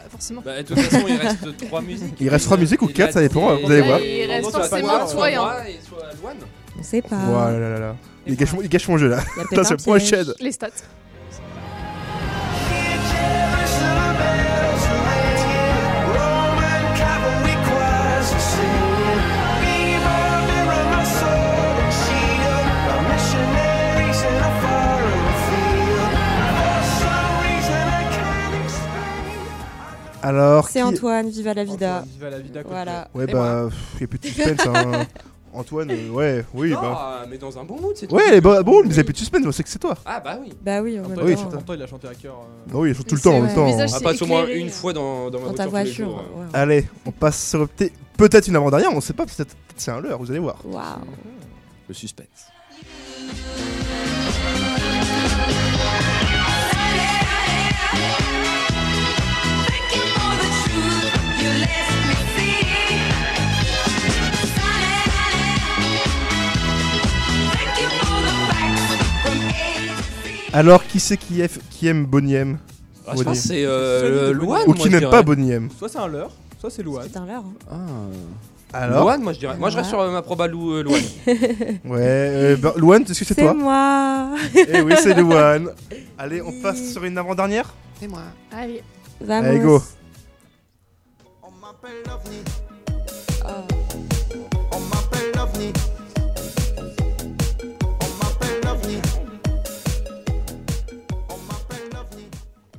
Forcément. 0.10 0.41
Bah, 0.43 0.62
de 0.62 0.68
toute 0.68 0.80
façon, 0.80 1.05
il 1.07 1.16
reste 1.18 1.57
3 1.68 1.82
musiques. 1.82 2.16
Il 2.20 2.30
reste 2.30 2.45
trois 2.45 2.57
musiques 2.57 2.82
ou 2.82 2.89
Et 2.89 2.93
quatre, 2.93 3.07
là, 3.07 3.14
ça 3.14 3.22
dépend, 3.22 3.55
vous 3.57 3.72
allez 3.72 3.82
voir. 3.82 3.99
Il 3.99 4.26
reste 4.26 4.51
forcément 4.51 4.88
toi 4.88 5.05
et 5.05 5.07
Soit 5.10 5.28
un. 5.28 5.36
moi 5.41 5.70
et 5.70 5.80
soit 5.88 5.97
Louane. 6.22 6.38
On 6.80 6.84
sait 6.84 7.01
pas. 7.01 7.16
Voilà, 7.26 7.60
là, 7.60 7.70
là, 7.70 7.80
là. 7.80 7.95
Il 8.28 8.36
gâche, 8.36 8.88
mon- 8.88 8.97
jeu 8.97 9.07
là. 9.10 9.20
Il 9.36 9.39
y 9.39 9.41
a 9.41 9.43
Putain, 9.43 9.55
peut-être 9.64 9.68
c'est 9.68 9.74
un 9.74 9.78
piège. 9.78 10.12
prochaine. 10.12 10.34
Les 10.39 10.51
stats. 10.51 10.68
Alors, 30.22 30.67
C'est 30.67 30.80
qui- 30.80 30.84
Antoine, 30.86 31.30
Viva 31.30 31.53
la 31.53 31.63
Vida. 31.63 32.03
Viva 32.13 32.30
la 32.30 32.39
vida, 32.39 32.61
Voilà. 32.67 33.07
Ouais, 33.13 33.26
bah, 33.28 33.70
il 33.95 33.97
n'y 33.99 34.03
a 34.03 34.07
plus 34.07 34.20
de 34.20 34.26
suspense. 34.26 34.67
hein. 34.67 35.05
Antoine, 35.53 35.89
euh, 35.89 36.09
ouais, 36.11 36.45
oui, 36.53 36.72
bah. 36.74 36.82
Ah, 36.84 37.26
mais 37.28 37.39
dans 37.39 37.57
un 37.57 37.63
bon 37.63 37.82
mood, 37.82 37.93
c'est 37.95 38.05
tout. 38.05 38.13
Ouais, 38.15 38.39
bah, 38.39 38.61
bon, 38.61 38.82
mais 38.84 38.89
il 38.89 38.93
n'y 38.93 38.99
a 38.99 39.03
plus 39.03 39.13
de 39.13 39.17
suspense, 39.17 39.41
on 39.47 39.51
sait 39.51 39.63
que 39.63 39.70
c'est 39.70 39.80
toi. 39.80 39.95
Ah, 40.05 40.20
bah 40.20 40.38
oui. 40.39 40.53
Bah 40.61 40.80
oui, 40.84 40.99
en 40.99 41.01
même 41.01 41.13
Antoine, 41.13 41.26
Oui. 41.28 41.34
Antoine, 41.57 41.80
il 41.80 41.84
a 41.84 41.88
chanté 41.88 42.07
à 42.07 42.13
cœur. 42.13 42.36
euh, 42.36 42.72
Bah 42.72 42.74
oui, 42.76 42.89
il 42.91 42.95
chante 42.95 43.07
tout 43.07 43.15
le 43.15 43.22
temps 43.22 43.34
en 43.36 43.41
même 43.41 43.55
temps. 43.55 43.65
On 43.67 43.88
c'est 43.88 44.03
passe 44.03 44.22
au 44.22 44.28
moins 44.28 44.45
une 44.47 44.70
fois 44.70 44.93
dans, 44.93 45.32
dans 45.32 45.39
ma 45.39 45.45
voiture 45.47 45.55
tous 45.55 45.61
les 45.63 45.70
voiture. 45.70 46.05
jours. 46.05 46.17
ouais. 46.38 46.45
Allez, 46.53 46.88
on 47.03 47.11
passe 47.11 47.49
sur 47.49 47.67
peut- 47.67 47.89
peut-être 48.15 48.47
une 48.47 48.57
avant-dernière, 48.57 48.91
on 48.93 49.01
sait 49.01 49.13
pas, 49.13 49.26
peut-être 49.26 49.38
peut-être 49.38 49.55
c'est 49.78 49.89
un 49.89 49.99
leurre, 50.01 50.20
vous 50.20 50.30
allez 50.30 50.39
voir. 50.39 50.57
Waouh. 50.65 50.84
Le 51.88 51.93
suspense. 51.95 52.28
Alors, 70.54 70.86
qui 70.86 71.00
c'est 71.00 71.18
qui, 71.18 71.41
aime- 71.41 71.50
qui 71.70 71.88
aime 71.88 72.06
Bonnie 72.06 72.34
M 72.36 72.58
Ah, 73.08 73.14
je 73.18 73.24
pense 73.24 73.41
que 73.41 73.47
c'est 73.47 73.64
euh, 73.66 74.34
Louane. 74.34 74.62
Ou 74.64 74.68
moi, 74.70 74.76
qui 74.76 74.84
je 74.84 74.89
n'aime 74.89 75.00
dirais. 75.00 75.12
pas 75.12 75.22
Bonnie 75.24 75.52
M 75.52 75.70
Soit 75.78 75.89
c'est 75.89 75.97
un 76.00 76.08
leurre, 76.08 76.32
soit 76.60 76.70
c'est 76.70 76.84
Louane. 76.84 77.08
C'est 77.12 77.18
un 77.20 77.26
leurre. 77.26 77.43
hein. 77.72 77.78
Ah. 78.72 78.78
Alors 78.82 79.02
Louane, 79.02 79.22
moi 79.24 79.34
je 79.34 79.39
dirais. 79.39 79.58
Moi 79.58 79.70
je 79.72 79.78
reste 79.78 79.89
sur 79.89 80.00
euh, 80.00 80.12
ma 80.12 80.22
proba 80.22 80.47
Lou, 80.47 80.74
euh, 80.74 80.84
Louane. 80.84 81.02
Ouais, 81.86 81.97
euh, 82.00 82.56
bah, 82.58 82.74
Louane, 82.78 83.02
est-ce 83.04 83.20
que 83.20 83.26
c'est 83.26 83.34
C'est 83.34 83.41
toi? 83.41 83.54
moi. 83.56 84.30
Eh 84.56 84.82
oui, 84.82 84.93
c'est 85.02 85.14
Louane. 85.20 85.70
Allez, 86.18 86.41
on 86.41 86.52
passe 86.62 86.91
sur 86.93 87.04
une 87.04 87.18
avant-dernière 87.18 87.74
C'est 88.00 88.08
moi. 88.08 88.22
Allez. 88.52 88.84
Vamos. 89.22 89.47
Allez, 89.47 89.60
go. 89.60 89.82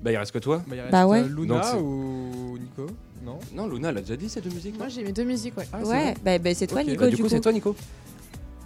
Bah 0.02 0.12
il 0.12 0.16
reste 0.16 0.32
que 0.32 0.38
toi. 0.38 0.62
Bah, 0.66 0.76
il 0.76 0.80
reste 0.80 0.92
Bah 0.92 1.06
ouais. 1.06 1.20
euh, 1.20 1.28
Luna 1.28 1.62
c'est- 1.62 1.76
ou 1.76 2.56
Nico 2.58 2.86
Non 3.24 3.38
Non, 3.54 3.68
Luna 3.68 3.90
elle 3.90 3.98
a 3.98 4.00
déjà 4.00 4.16
dit 4.16 4.28
ces 4.28 4.40
deux 4.40 4.50
musiques. 4.50 4.78
Moi 4.78 4.88
j'ai 4.88 5.02
mes 5.04 5.12
deux 5.12 5.24
musiques, 5.24 5.56
ouais. 5.58 5.66
Ah, 5.72 5.78
c'est 5.82 5.88
Ouais, 5.90 6.04
bon. 6.14 6.20
bah, 6.24 6.38
bah, 6.38 6.50
c'est 6.54 6.66
toi, 6.66 6.80
Ok. 6.80 6.86
Nico, 6.88 7.00
Bah, 7.00 7.08
du, 7.10 7.16
du 7.16 7.22
coup, 7.22 7.28
c'est 7.28 7.40
toi 7.40 7.52
Nico. 7.52 7.76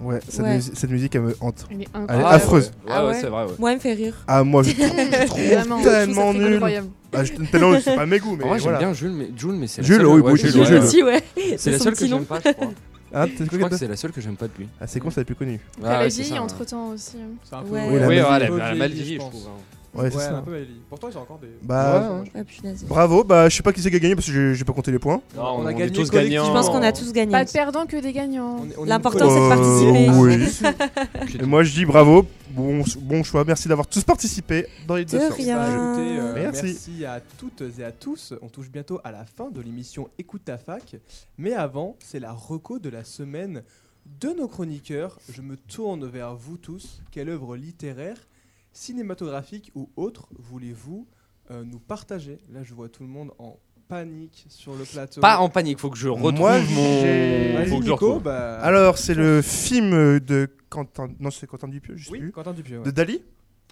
Ouais, 0.01 0.18
cette, 0.28 0.41
Ouais. 0.45 0.57
musi- 0.59 0.72
cette 0.74 0.91
musique, 0.91 1.14
elle 1.14 1.22
me 1.22 1.37
hante. 1.41 1.66
Elle 1.70 1.82
est 1.82 1.85
Elle 1.95 2.01
est 2.01 2.03
incroyable. 2.03 2.35
affreuse. 2.35 2.66
Ouais, 2.66 2.72
Ah 2.93 3.05
ouais, 3.07 3.12
ouais 3.12 3.20
c'est 3.20 3.26
vrai. 3.28 3.45
Ouais. 3.45 3.53
Moi, 3.61 3.70
elle 3.70 3.76
me 3.76 3.80
fait 3.80 3.93
rire. 3.95 4.14
Ah, 4.26 4.43
moi, 4.43 4.62
je 4.64 4.72
trouve, 4.72 4.87
je 4.87 5.26
trouve 5.26 5.41
Vraiment, 5.41 5.62
je 5.62 5.68
trouve 5.68 5.85
ça 5.85 5.91
tellement 6.07 6.32
fait 6.32 6.39
nul. 6.39 6.53
incroyable. 6.55 6.89
Ah, 7.12 7.24
je, 7.24 7.32
tellement, 7.32 7.80
c'est 7.80 7.95
pas 7.95 8.07
mes 8.07 8.18
goûts, 8.18 8.37
mais 8.37 8.45
En 8.45 8.49
vrai, 8.49 8.59
j'aime 8.59 8.62
voilà. 8.64 8.78
bien 8.78 8.93
Jules, 8.93 9.12
mais 9.12 9.28
Jules, 9.37 9.53
mais 9.53 9.66
c'est 9.68 9.82
la 9.82 9.87
Jules, 9.87 9.97
seule- 9.99 10.07
oui, 10.07 10.20
ouais, 10.20 10.32
oui, 10.32 10.39
Jules, 10.41 10.51
Jules, 10.51 10.61
ouais. 10.62 10.66
Jules. 10.66 10.78
aussi, 10.78 11.03
ouais. 11.05 11.22
C'est 11.59 11.70
la 11.70 11.78
son 11.78 11.85
seule 11.85 11.93
petit 11.95 12.05
que 12.07 12.11
nom. 12.11 12.16
j'aime 12.18 12.26
pas, 12.26 12.41
je 12.45 12.53
crois. 12.53 12.70
Ah, 13.16 13.26
Je 13.28 13.45
crois 13.57 13.68
que 13.70 13.76
c'est 13.76 13.87
la 13.87 13.97
seule 13.97 14.11
que 14.11 14.20
j'aime 14.20 14.37
pas 14.37 14.49
de 14.49 14.53
lui. 14.59 14.68
Ah, 14.80 14.89
c'est 14.89 14.99
con, 14.99 15.11
c'est 15.11 15.20
la 15.20 15.24
plus 15.24 15.37
connue. 15.37 15.61
Elle 15.78 15.85
Ah, 15.87 15.99
a 15.99 16.01
ouais, 16.03 16.11
c'est 16.11 16.22
vieilli 16.22 16.37
ça. 16.37 16.43
entre 16.43 16.64
temps 16.64 16.89
aussi. 16.89 17.16
hein. 17.16 17.28
C'est 17.45 17.55
un 17.55 17.62
peu. 17.62 17.70
Ouais. 17.70 17.87
Oui, 17.89 18.01
la 18.01 18.09
Oui, 18.09 18.14
musique, 18.16 18.28
ouais, 18.30 18.37
elle 18.43 18.61
a 18.61 18.74
mal 18.74 18.91
vieilli, 18.91 19.14
je 19.14 19.18
trouve. 19.20 19.47
hein. 19.47 19.61
Ouais, 19.95 20.11
c'est 20.11 20.16
Ouais, 20.16 20.22
ça. 20.24 20.38
un 20.38 20.42
peu 20.42 20.55
vieilli. 20.57 20.80
Pourtant, 20.88 21.09
ils 21.11 21.16
ont 21.18 21.20
encore 21.22 21.38
des. 21.38 21.49
Bah, 21.62 22.20
Ouais, 22.22 22.30
Ah, 22.34 22.45
punaise. 22.45 22.84
bravo. 22.84 23.24
Bah, 23.24 23.49
je 23.49 23.57
sais 23.57 23.62
pas 23.62 23.72
qui 23.72 23.80
c'est 23.80 23.90
qui 23.90 23.97
a 23.97 23.99
gagné 24.01 24.14
parce 24.14 24.26
que 24.26 24.32
j'ai- 24.32 24.55
j'ai 24.55 24.64
pas 24.64 24.72
compté 24.72 24.90
les 24.90 24.99
points. 24.99 25.20
Non, 25.36 25.42
On 25.42 25.62
on, 25.62 25.66
a 25.66 25.72
gagné 25.72 25.92
tous 25.92 26.11
gagnants. 26.11 26.47
Je 26.47 26.51
pense 26.53 26.68
qu'on 26.68 26.82
a 26.82 26.92
tous 26.92 27.12
gagné. 27.12 27.30
Pas 27.32 27.45
de 27.45 27.51
perdants 27.51 27.86
que 27.86 27.97
des 28.01 28.12
gagnants. 28.12 28.57
On 28.61 28.64
est- 28.70 28.76
on 28.78 28.84
est 28.84 28.88
L'important, 28.88 29.28
c'est 29.30 29.34
de 29.40 29.49
collectivité. 29.55 30.07
participer. 30.07 31.36
oui. 31.38 31.40
Et 31.42 31.47
moi, 31.47 31.62
je 31.62 31.72
dis 31.72 31.84
bravo. 31.84 32.26
Bon, 32.51 32.84
bon 33.01 33.22
choix. 33.24 33.45
Merci 33.45 33.66
d'avoir 33.68 33.86
tous 33.86 34.05
participé 34.05 34.66
dans 34.86 34.95
les 34.97 35.05
deux 35.05 35.18
De 35.18 35.32
rien. 35.32 35.57
Bah, 35.57 35.68
écoutez, 35.68 36.18
euh, 36.20 36.34
Merci. 36.34 36.62
merci. 36.64 37.05
à 37.05 37.20
toutes 37.38 37.62
et 37.78 37.84
à 37.84 37.90
tous. 37.92 38.32
On 38.42 38.49
touche 38.49 38.70
bientôt 38.70 39.01
à 39.05 39.11
la 39.11 39.24
fin 39.24 39.51
de 39.51 39.61
l'émission 39.61 40.09
Écoute 40.18 40.42
ta 40.45 40.57
fac. 40.59 40.97
Mais 41.38 41.53
avant, 41.53 41.97
c'est 41.99 42.20
la 42.20 42.32
reco 42.32 42.78
de 42.78 42.88
la 42.88 43.03
semaine 43.03 43.62
de 44.20 44.28
nos 44.30 44.47
chroniqueurs. 44.47 45.18
Je 45.32 45.40
me 45.42 45.57
tourne 45.57 46.07
vers 46.07 46.34
vous 46.36 46.57
tous. 46.57 47.01
Quelle 47.11 47.28
œuvre 47.28 47.57
littéraire, 47.57 48.16
cinématographique 48.75 49.72
ou 49.75 49.89
autre 49.97 50.29
voulez-vous 50.39 51.07
euh, 51.51 51.64
nous 51.64 51.79
partager? 51.79 52.39
Là, 52.53 52.62
je 52.62 52.75
vois 52.75 52.89
tout 52.89 53.03
le 53.03 53.09
monde 53.09 53.33
en 53.39 53.59
panique 53.89 54.47
sur 54.49 54.75
le 54.75 54.85
plateau. 54.85 55.20
Pas 55.20 55.39
en 55.39 55.49
panique, 55.49 55.79
faut 55.79 55.91
que 55.91 55.97
je 55.99 56.09
retrouve 56.09 56.33
Moi, 56.35 56.59
mon. 56.61 57.01
j'ai- 57.03 57.53
Vas-y, 57.55 57.68
Faut 57.68 57.79
que 57.79 57.85
je 57.87 57.91
Nico, 57.91 58.07
retrouve. 58.07 58.22
bah- 58.22 58.59
Alors, 58.61 58.99
c'est 58.99 59.14
le 59.14 59.43
film 59.43 60.18
de 60.20 60.49
Quentin. 60.68 61.09
Non, 61.20 61.31
c'est 61.31 61.47
Quentin 61.47 61.68
Dupieux, 61.68 61.97
je 61.97 62.07
sais 62.07 62.11
Oui, 62.12 62.18
plus. 62.18 62.33
Quentin 62.33 62.53
Dupieux. 62.53 62.79
ouais. 62.79 62.85
De 62.85 62.91
Dali. 62.91 63.22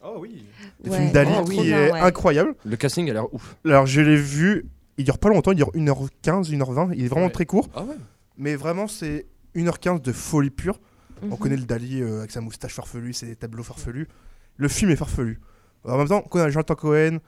Oh 0.05 0.17
oui. 0.21 0.45
Le 0.85 0.91
Ouais. 0.91 0.99
film 0.99 1.13
Dali 1.13 1.31
Oh, 1.41 1.45
qui 1.45 1.63
bien, 1.63 1.79
est 1.87 1.93
ouais. 1.93 2.01
incroyable. 2.01 2.55
Le 2.65 2.77
casting 2.77 3.09
a 3.11 3.13
l'air 3.13 3.33
ouf. 3.35 3.57
Alors, 3.65 3.87
je 3.87 4.01
l'ai 4.01 4.17
vu. 4.17 4.67
Il 4.99 5.05
dure 5.05 5.19
pas 5.19 5.29
longtemps. 5.31 5.53
Il 5.53 5.57
dure 5.57 5.71
1h15, 5.75 6.51
1h20. 6.51 6.91
Il 6.95 7.05
est 7.05 7.09
vraiment 7.09 7.27
Ouais. 7.27 7.33
très 7.33 7.47
court. 7.47 7.69
Ah 7.75 7.83
ouais. 7.85 7.95
Mais 8.37 8.55
vraiment, 8.57 8.87
c'est 8.89 9.27
1h15 9.55 10.01
de 10.03 10.13
folie 10.13 10.51
pure. 10.51 10.79
On 11.23 11.27
Mhm. 11.29 11.39
connaît 11.39 11.57
le 11.57 11.65
Dali 11.65 12.03
euh, 12.03 12.19
avec 12.19 12.33
sa 12.33 12.41
moustache 12.41 12.75
farfelue, 12.75 13.13
ses 13.13 13.35
tableaux 13.37 13.63
farfelus. 13.63 14.09
Le 14.57 14.69
film 14.69 14.91
est 14.91 14.97
farfelu. 14.97 15.41
En 15.85 15.99
même 15.99 16.09
temps, 16.09 16.25
on 16.31 16.39
a 16.39 16.51
Jonathan 16.51 16.75
Cohen, 16.75 17.19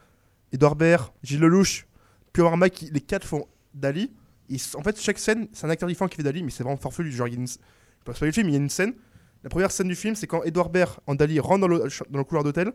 Edouard 0.53 0.75
Baird, 0.75 1.11
Gilles 1.23 1.39
Lelouch, 1.41 1.85
Mike, 2.37 2.73
qui- 2.73 2.89
les 2.91 3.01
quatre 3.01 3.25
font 3.25 3.45
Dali. 3.73 4.11
En 4.75 4.83
fait, 4.83 4.99
chaque 4.99 5.17
scène, 5.19 5.47
c'est 5.53 5.65
un 5.65 5.69
acteur 5.69 5.89
différent 5.89 6.07
qui 6.07 6.17
fait 6.17 6.23
Dali, 6.23 6.43
mais 6.43 6.51
c'est 6.51 6.63
vraiment 6.63 6.77
farfelu. 6.77 7.11
Genre, 7.11 7.27
il 7.27 7.33
y 7.33 7.37
a 7.37 7.39
une... 7.39 7.47
Je 7.47 7.57
pas 8.05 8.13
le 8.25 8.31
film, 8.31 8.47
il 8.49 8.51
y 8.53 8.55
a 8.55 8.59
une 8.59 8.69
scène. 8.69 8.93
La 9.43 9.49
première 9.49 9.71
scène 9.71 9.87
du 9.87 9.95
film, 9.95 10.15
c'est 10.15 10.27
quand 10.27 10.43
Edouard 10.43 10.69
Baird 10.69 10.97
en 11.07 11.15
Dali 11.15 11.39
rentre 11.39 11.61
dans 11.61 11.67
le, 11.67 11.79
dans 12.09 12.17
le 12.19 12.23
couloir 12.23 12.43
d'hôtel. 12.43 12.71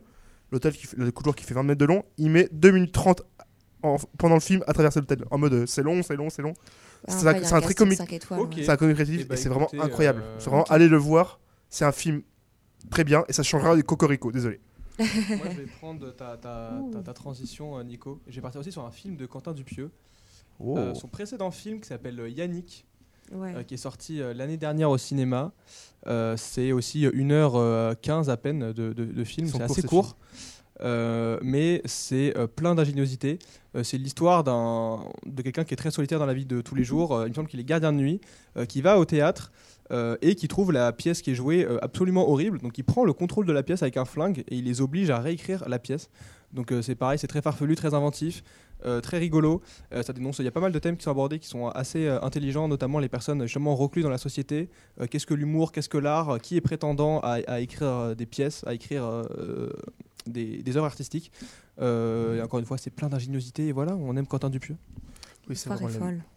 L'hôtel, 0.52 0.72
qui 0.74 0.86
fait- 0.86 0.96
le 0.96 1.10
couloir 1.12 1.36
qui 1.36 1.44
fait 1.44 1.54
20 1.54 1.62
mètres 1.62 1.78
de 1.78 1.84
long, 1.84 2.04
il 2.18 2.30
met 2.30 2.48
2 2.52 2.70
minutes 2.72 2.92
30 2.92 3.22
en- 3.82 3.96
pendant 4.18 4.34
le 4.34 4.40
film 4.40 4.62
à 4.66 4.72
traverser 4.72 4.98
l'hôtel. 5.00 5.24
En 5.30 5.38
mode, 5.38 5.52
euh, 5.54 5.66
c'est 5.66 5.82
long, 5.82 6.02
c'est 6.02 6.16
long, 6.16 6.28
c'est 6.28 6.42
long. 6.42 6.54
Ah, 7.08 7.12
C'est 7.12 7.26
un- 7.26 7.56
un 7.56 7.60
très 7.60 7.74
comique. 7.74 7.98
C'est 8.64 8.68
un 8.70 8.76
comique 8.76 8.96
créatif 8.96 9.20
Eh 9.22 9.24
bah, 9.24 9.34
et 9.34 9.38
c'est 9.38 9.48
vraiment 9.48 9.68
incroyable. 9.80 10.22
euh, 10.22 10.36
C'est 10.38 10.50
vraiment, 10.50 10.62
ok. 10.64 10.70
allez 10.72 10.88
le 10.88 10.96
voir. 10.96 11.40
C'est 11.68 11.84
un 11.84 11.92
film 11.92 12.22
très 12.88 13.04
bien 13.04 13.24
et 13.28 13.32
ça 13.32 13.42
changera 13.42 13.76
des 13.76 13.82
Cocorico, 13.82 14.32
désolé. 14.32 14.60
Moi, 14.98 15.06
je 15.50 15.56
vais 15.56 15.66
prendre 15.80 16.10
ta, 16.14 16.36
ta, 16.36 16.72
ta- 16.92 17.00
ta 17.02 17.12
transition, 17.14 17.78
euh, 17.78 17.82
Nico. 17.82 18.20
Vais 18.26 18.40
partir 18.40 18.60
aussi 18.60 18.72
sur 18.72 18.84
un 18.84 18.90
film 18.90 19.16
de 19.16 19.26
Quentin 19.26 19.52
Dupieux. 19.52 19.90
Oh. 20.58 20.76
Euh, 20.76 20.94
son 20.94 21.08
précédent 21.08 21.50
film 21.50 21.80
qui 21.80 21.88
s'appelle 21.88 22.20
euh, 22.20 22.28
Yannick, 22.28 22.84
Ouais. 23.32 23.54
euh, 23.54 23.62
qui 23.62 23.74
est 23.74 23.78
sorti 23.78 24.20
euh, 24.20 24.34
l'année 24.34 24.56
dernière 24.56 24.90
au 24.90 24.98
cinéma. 24.98 25.52
Euh, 26.06 26.36
c'est 26.36 26.72
aussi 26.72 27.06
1h15 27.06 28.28
à 28.28 28.36
peine 28.36 28.72
de, 28.72 28.92
de- 28.92 29.04
de 29.04 29.24
film, 29.24 29.46
c'est 29.46 29.62
assez 29.62 29.82
court. 29.82 30.16
Euh, 30.82 31.38
mais 31.42 31.82
c'est 31.84 32.36
euh, 32.38 32.46
plein 32.46 32.74
d'ingéniosité. 32.74 33.38
Euh, 33.76 33.82
c'est 33.82 33.98
l'histoire 33.98 34.44
d'un- 34.44 35.04
de 35.26 35.42
quelqu'un 35.42 35.64
qui 35.64 35.74
est 35.74 35.76
très 35.76 35.90
solitaire 35.90 36.18
dans 36.18 36.26
la 36.26 36.32
vie 36.34 36.46
de 36.46 36.60
tous 36.62 36.74
les 36.74 36.84
jours. 36.84 37.14
Euh, 37.14 37.26
il 37.26 37.30
me 37.30 37.34
semble 37.34 37.48
qu'il 37.48 37.60
est 37.60 37.64
gardien 37.64 37.92
de 37.92 37.98
nuit, 37.98 38.20
euh, 38.56 38.64
qui 38.64 38.80
va 38.80 38.98
au 38.98 39.04
théâtre 39.04 39.52
euh, 39.92 40.16
et 40.22 40.36
qui 40.36 40.46
trouve 40.46 40.70
la 40.70 40.92
pièce 40.92 41.20
qui 41.20 41.32
est 41.32 41.34
jouée 41.34 41.64
euh, 41.64 41.82
absolument 41.82 42.28
horrible. 42.28 42.60
Donc 42.60 42.78
il 42.78 42.84
prend 42.84 43.04
le 43.04 43.12
contrôle 43.12 43.46
de 43.46 43.52
la 43.52 43.64
pièce 43.64 43.82
avec 43.82 43.96
un 43.96 44.04
flingue 44.04 44.44
et 44.48 44.56
il 44.56 44.64
les 44.64 44.80
oblige 44.80 45.10
à 45.10 45.18
réécrire 45.18 45.68
la 45.68 45.80
pièce. 45.80 46.10
Donc 46.52 46.70
euh, 46.70 46.80
c'est 46.80 46.94
pareil, 46.94 47.18
c'est 47.18 47.26
très 47.26 47.42
farfelu, 47.42 47.74
très 47.74 47.94
inventif, 47.94 48.42
très 49.02 49.18
rigolo. 49.18 49.60
Ça 49.90 50.14
dénonce. 50.14 50.38
Il 50.38 50.46
y 50.46 50.48
a 50.48 50.50
pas 50.50 50.60
mal 50.60 50.72
de 50.72 50.78
thèmes 50.78 50.96
qui 50.96 51.04
sont 51.04 51.10
abordés 51.10 51.38
qui 51.38 51.48
sont 51.48 51.68
assez 51.68 52.08
intelligents, 52.08 52.66
notamment 52.66 52.98
les 52.98 53.10
personnes 53.10 53.42
justement 53.42 53.76
recluses 53.76 54.04
dans 54.04 54.10
la 54.10 54.16
société. 54.16 54.70
Qu'est-ce 55.10 55.26
que 55.26 55.34
l'humour, 55.34 55.70
qu'est-ce 55.70 55.90
que 55.90 55.98
l'art, 55.98 56.40
qui 56.40 56.56
est 56.56 56.62
prétendant 56.62 57.20
à, 57.20 57.60
écrire 57.60 58.16
des 58.16 58.24
pièces, 58.24 58.64
à 58.66 58.72
écrire 58.72 59.26
des, 60.26 60.76
œuvres 60.76 60.86
artistiques. 60.86 61.30
Et 61.78 62.40
encore 62.42 62.58
une 62.58 62.64
fois, 62.64 62.78
c'est 62.78 62.88
plein 62.88 63.10
d'ingéniosité 63.10 63.66
et 63.66 63.72
voilà, 63.72 63.94
on 63.96 64.16
aime 64.16 64.26
Quentin 64.26 64.48
Dupieux. 64.48 64.76
Oui, 65.50 65.56
c'est 65.56 65.68
vrai, 65.68 65.80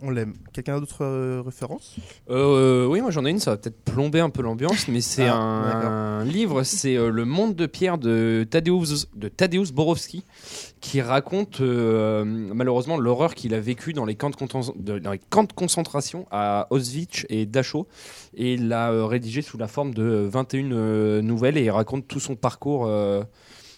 on 0.02 0.10
l'aime. 0.10 0.34
Quelqu'un 0.54 0.78
a 0.78 0.80
d'autres 0.80 1.06
euh, 1.06 1.44
références 1.46 1.98
Euh, 2.32 2.88
oui, 2.88 3.00
moi 3.00 3.12
j'en 3.12 3.24
ai 3.26 3.30
une, 3.30 3.38
ça 3.38 3.52
va 3.52 3.58
peut-être 3.58 3.80
plomber 3.84 4.20
un 4.20 4.32
peu 4.32 4.42
l'ambiance, 4.42 4.88
mais 4.88 5.02
c'est 5.02 5.28
Ah, 5.28 5.36
un, 5.36 6.26
livre, 6.26 6.64
c'est 6.64 6.96
euh, 6.96 7.12
Le 7.12 7.24
Monde 7.24 7.54
de 7.54 7.68
Pierre 7.68 8.00
de 8.00 8.44
Tadeusz, 8.50 9.10
de 9.14 9.28
Tadeusz 9.28 9.72
Borowski, 9.72 10.24
qui 10.84 11.00
raconte 11.02 11.62
euh, 11.62 12.26
malheureusement 12.26 12.98
l'horreur 12.98 13.36
qu'il 13.36 13.54
a 13.54 13.60
vécue 13.62 13.94
dans 13.94 14.04
les, 14.04 14.16
camps 14.16 14.30
de 14.30 15.00
dans 15.00 15.12
les 15.12 15.20
camps 15.30 15.46
de 15.46 15.54
concentration 15.54 16.28
à 16.30 16.68
Auschwitz 16.72 17.26
et 17.30 17.46
Dachau. 17.46 17.88
Et 18.36 18.56
il 18.56 18.68
l'a 18.68 18.92
euh, 18.92 19.06
rédigé 19.06 19.42
sous 19.42 19.58
la 19.58 19.68
forme 19.68 19.94
de 19.94 20.28
21 20.30 20.72
euh, 20.72 21.22
nouvelles 21.22 21.58
et 21.58 21.64
il 21.64 21.72
raconte 21.72 22.08
tout 22.08 22.20
son 22.20 22.36
parcours. 22.36 22.90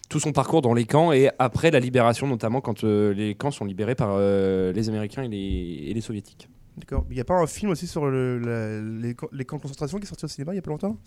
Tout 0.09 0.19
son 0.19 0.31
parcours 0.31 0.61
dans 0.61 0.73
les 0.73 0.85
camps 0.85 1.11
et 1.11 1.29
après 1.39 1.71
la 1.71 1.79
libération, 1.79 2.27
notamment 2.27 2.61
quand 2.61 2.83
euh, 2.83 3.13
les 3.13 3.35
camps 3.35 3.51
sont 3.51 3.65
libérés 3.65 3.95
par 3.95 4.09
euh, 4.13 4.71
les 4.71 4.89
Américains 4.89 5.23
et 5.23 5.27
les, 5.27 5.87
et 5.89 5.93
les 5.93 6.01
Soviétiques. 6.01 6.47
D'accord. 6.77 7.05
Il 7.09 7.15
n'y 7.15 7.21
a 7.21 7.23
pas 7.25 7.35
un 7.35 7.47
film 7.47 7.71
aussi 7.71 7.87
sur 7.87 8.05
le, 8.05 8.37
la- 8.37 8.81
les, 8.81 9.15
camps- 9.15 9.29
les 9.31 9.45
camps 9.45 9.55
de 9.57 9.61
concentration 9.61 9.97
qui 9.97 10.03
est 10.03 10.07
sorti 10.09 10.25
au 10.25 10.27
cinéma 10.27 10.51
il 10.53 10.57
y 10.57 10.59
a 10.59 10.61
pas 10.61 10.71
longtemps? 10.71 10.97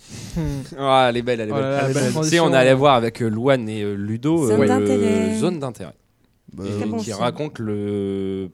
Ah, 0.78 1.08
elle 1.10 1.18
est 1.18 1.22
belle, 1.22 1.40
elle 1.40 1.50
est 1.50 1.52
Oh 1.52 1.56
belle. 1.56 1.92
belle 1.92 2.04
Si 2.06 2.10
transition. 2.12 2.44
on 2.44 2.52
allait 2.54 2.72
voir 2.74 2.94
avec 2.94 3.20
euh, 3.22 3.28
Louane 3.28 3.68
et 3.68 3.82
euh, 3.82 3.94
Ludo 3.94 4.46
Zone 4.46 4.62
euh, 4.62 4.66
d'intérêt. 4.66 5.34
Zone 5.36 5.58
d'intérêt. 5.58 5.94
Bah, 6.54 6.64
qui 6.98 7.04
film. 7.04 7.16
raconte 7.18 7.58
le 7.58 8.48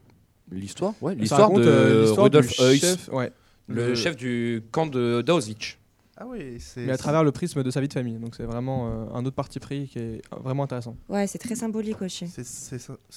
l'histoire, 0.50 0.92
ouais, 1.00 1.14
l'histoire 1.14 1.52
de 1.52 1.62
euh, 1.64 2.12
Rudolf 2.16 2.52
Heuss, 2.60 2.80
chef, 2.80 3.08
ouais. 3.12 3.30
le 3.68 3.88
Le- 3.90 3.94
chef 3.94 4.16
du 4.16 4.62
camp 4.72 4.86
de 4.86 5.22
d'Auschwitz. 5.22 5.78
Ah 6.24 6.30
oui, 6.30 6.56
c'est. 6.58 6.80
mais 6.86 6.92
à 6.92 6.96
travers 6.96 7.22
le 7.22 7.32
prisme 7.32 7.62
de 7.62 7.70
sa 7.70 7.80
vie 7.82 7.88
de 7.88 7.92
famille. 7.92 8.18
Donc 8.18 8.34
c'est 8.34 8.44
vraiment 8.44 8.88
euh, 8.88 9.04
un 9.14 9.24
autre 9.26 9.36
parti 9.36 9.60
pris 9.60 9.88
qui 9.88 9.98
est 9.98 10.22
vraiment 10.42 10.62
intéressant. 10.64 10.96
Ouais, 11.08 11.26
c'est 11.26 11.38
très 11.38 11.54
symbolique 11.54 12.00
aussi. 12.00 12.26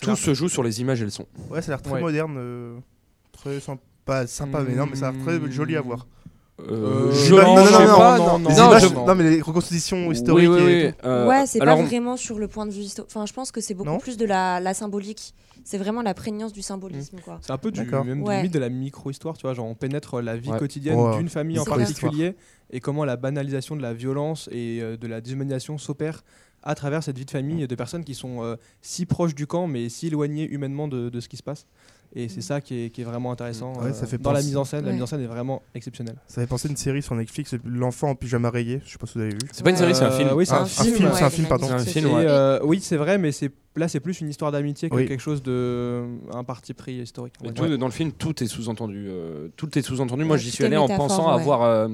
Tout 0.02 0.16
se 0.16 0.34
joue 0.34 0.50
sur 0.50 0.62
les 0.64 0.82
images 0.82 1.02
et 1.02 1.06
le 1.06 1.10
son. 1.10 1.26
Ouais, 1.50 1.62
ça 1.62 1.72
a 1.72 1.76
l'air 1.76 1.82
très 1.82 1.94
Ouais. 1.94 2.02
moderne, 2.02 2.36
euh, 2.38 2.78
très 3.32 3.60
sympa, 3.62 4.28
sympa, 4.28 4.62
mais 4.68 4.76
non, 4.76 4.88
mais 4.88 4.96
ça 4.98 5.10
a 5.10 5.12
l'air 5.14 5.22
très 5.24 5.52
joli 5.52 5.76
à 5.78 5.82
voir. 5.82 6.06
Euh, 6.60 7.10
Euh, 7.10 7.12
je 7.14 7.36
non, 7.36 7.56
non, 7.56 7.66
non, 7.66 7.98
pas, 7.98 8.18
non, 8.18 8.26
non, 8.26 8.40
non, 8.40 8.50
Les 8.50 8.56
non, 8.56 8.68
images- 8.72 8.90
je- 8.90 8.94
non, 8.96 9.14
mais 9.16 9.30
les 9.30 9.42
reconstitutions 9.42 10.12
historiques. 10.12 10.50
Oui, 10.50 10.56
oui, 10.56 10.72
et 10.72 10.86
oui, 10.88 10.92
tout. 10.94 11.08
euh, 11.08 11.28
ouais, 11.28 11.46
c'est 11.46 11.62
alors, 11.62 11.78
pas 11.78 11.84
vraiment 11.84 12.18
sur 12.18 12.40
le 12.40 12.48
point 12.48 12.66
de 12.66 12.72
vue 12.72 12.82
historique. 12.82 13.12
Enfin, 13.16 13.28
je 13.28 13.34
pense 13.34 13.52
que 13.52 13.62
c'est 13.62 13.76
beaucoup 13.76 13.90
Non 13.92 14.00
plus 14.00 14.18
de 14.18 14.26
la, 14.26 14.60
la 14.60 14.74
symbolique. 14.74 15.36
C'est 15.64 15.78
vraiment 15.78 16.02
la 16.02 16.16
prégnance 16.16 16.54
du 16.54 16.64
symbolisme, 16.64 17.18
quoi. 17.24 17.38
C'est 17.42 17.52
un 17.52 17.60
peu 17.60 17.70
du, 17.72 17.84
même 17.86 18.24
Ouais. 18.24 18.38
limite 18.38 18.54
de 18.54 18.60
la 18.60 18.70
micro-histoire, 18.70 19.38
tu 19.38 19.44
vois, 19.44 19.54
genre 19.54 19.68
on 19.68 19.76
pénètre 19.76 20.20
la 20.20 20.36
vie 20.36 20.50
Ouais. 20.50 20.58
quotidienne 20.58 20.98
Ouais. 21.00 21.18
d'une 21.18 21.30
famille 21.30 21.60
en 21.60 21.64
C'est 21.64 21.70
clair. 21.70 22.34
Et 22.72 22.80
comment 22.80 23.06
la 23.06 23.16
banalisation 23.18 23.76
de 23.76 23.82
la 23.82 23.94
violence 23.94 24.50
et 24.52 24.80
euh, 24.82 24.98
de 24.98 25.08
la 25.08 25.22
déshumanisation 25.22 25.78
s'opère 25.78 26.24
à 26.64 26.76
travers 26.76 27.04
cette 27.04 27.18
vie 27.18 27.26
de 27.26 27.32
famille 27.32 27.66
de 27.68 27.76
personnes 27.76 28.04
qui 28.04 28.14
sont 28.16 28.44
euh, 28.44 28.56
si 28.82 29.06
proches 29.06 29.36
du 29.36 29.48
camp 29.48 29.68
mais 29.68 29.90
si 29.90 30.08
éloignées 30.08 30.48
humainement 30.50 30.88
de, 30.88 31.10
de 31.10 31.20
ce 31.20 31.30
qui 31.30 31.38
se 31.38 31.44
passe. 31.44 31.66
Et 32.16 32.30
c'est 32.30 32.42
ça 32.42 32.62
qui 32.62 32.86
est, 32.86 32.90
qui 32.90 33.02
est 33.02 33.04
vraiment 33.04 33.34
intéressant 33.34 33.74
Ouais, 33.82 33.90
euh, 33.90 33.94
ça 33.94 34.08
fait 34.08 34.18
dans 34.18 34.32
la 34.32 34.42
mise 34.42 34.56
en 34.56 34.64
scène. 34.64 34.86
La 34.86 34.94
mise 34.94 35.02
en 35.04 35.06
scène 35.06 35.20
est 35.22 35.28
vraiment 35.28 35.62
exceptionnelle. 35.76 36.16
Ça 36.26 36.40
fait 36.42 36.48
penser 36.48 36.70
à 36.70 36.72
une 36.72 36.78
série 36.78 37.02
sur 37.02 37.14
Netflix, 37.16 37.54
L'enfant 37.66 38.12
en 38.12 38.16
pyjama 38.16 38.50
rayé. 38.50 38.82
Je 38.86 38.92
sais 38.94 38.98
pas 38.98 39.08
si 39.08 39.16
vous 39.16 39.22
avez 39.22 39.32
vu. 39.32 39.40
C'est 39.52 39.62
pas 39.62 39.72
une 39.72 39.76
série, 39.76 39.94
c'est 39.94 40.06
un 40.06 40.12
film. 40.12 40.30
oui, 40.34 40.46
c'est 40.46 40.54
Ah, 40.54 40.60
un, 40.60 40.64
un 40.64 40.66
film. 40.68 40.96
film, 40.96 41.10
ouais, 41.10 41.16
c'est 41.16 41.24
un 41.26 41.28
il 41.28 41.32
film, 41.34 41.48
pardon. 41.48 41.70
Un 41.70 41.80
film, 41.80 42.06
ouais. 42.14 42.24
euh, 42.26 42.60
oui, 42.64 42.80
c'est 42.82 42.96
vrai, 42.96 43.18
mais 43.18 43.34
c'est 43.34 43.52
là 43.76 43.90
c'est 43.90 44.00
plus 44.00 44.22
une 44.22 44.30
histoire 44.30 44.54
d'amitié 44.54 44.90
que 44.90 44.96
Oui. 44.96 45.06
quelque 45.06 45.20
chose 45.22 45.44
de 45.44 46.06
un 46.34 46.46
parti 46.46 46.74
pris 46.74 46.94
historique. 46.96 47.34
tout. 47.54 47.78
Dans 47.78 47.86
le 47.88 47.92
film, 47.92 48.14
tout 48.14 48.42
est 48.42 48.48
sous-entendu. 48.48 49.08
euh, 49.10 49.50
tout 49.58 49.78
est 49.78 49.82
sous-entendu. 49.82 50.24
Moi, 50.24 50.38
j'y 50.38 50.50
suis 50.50 50.64
allé 50.64 50.78
en 50.78 50.88
pensant 50.88 51.28
ouais. 51.28 51.40
avoir 51.42 51.64
euh, 51.64 51.90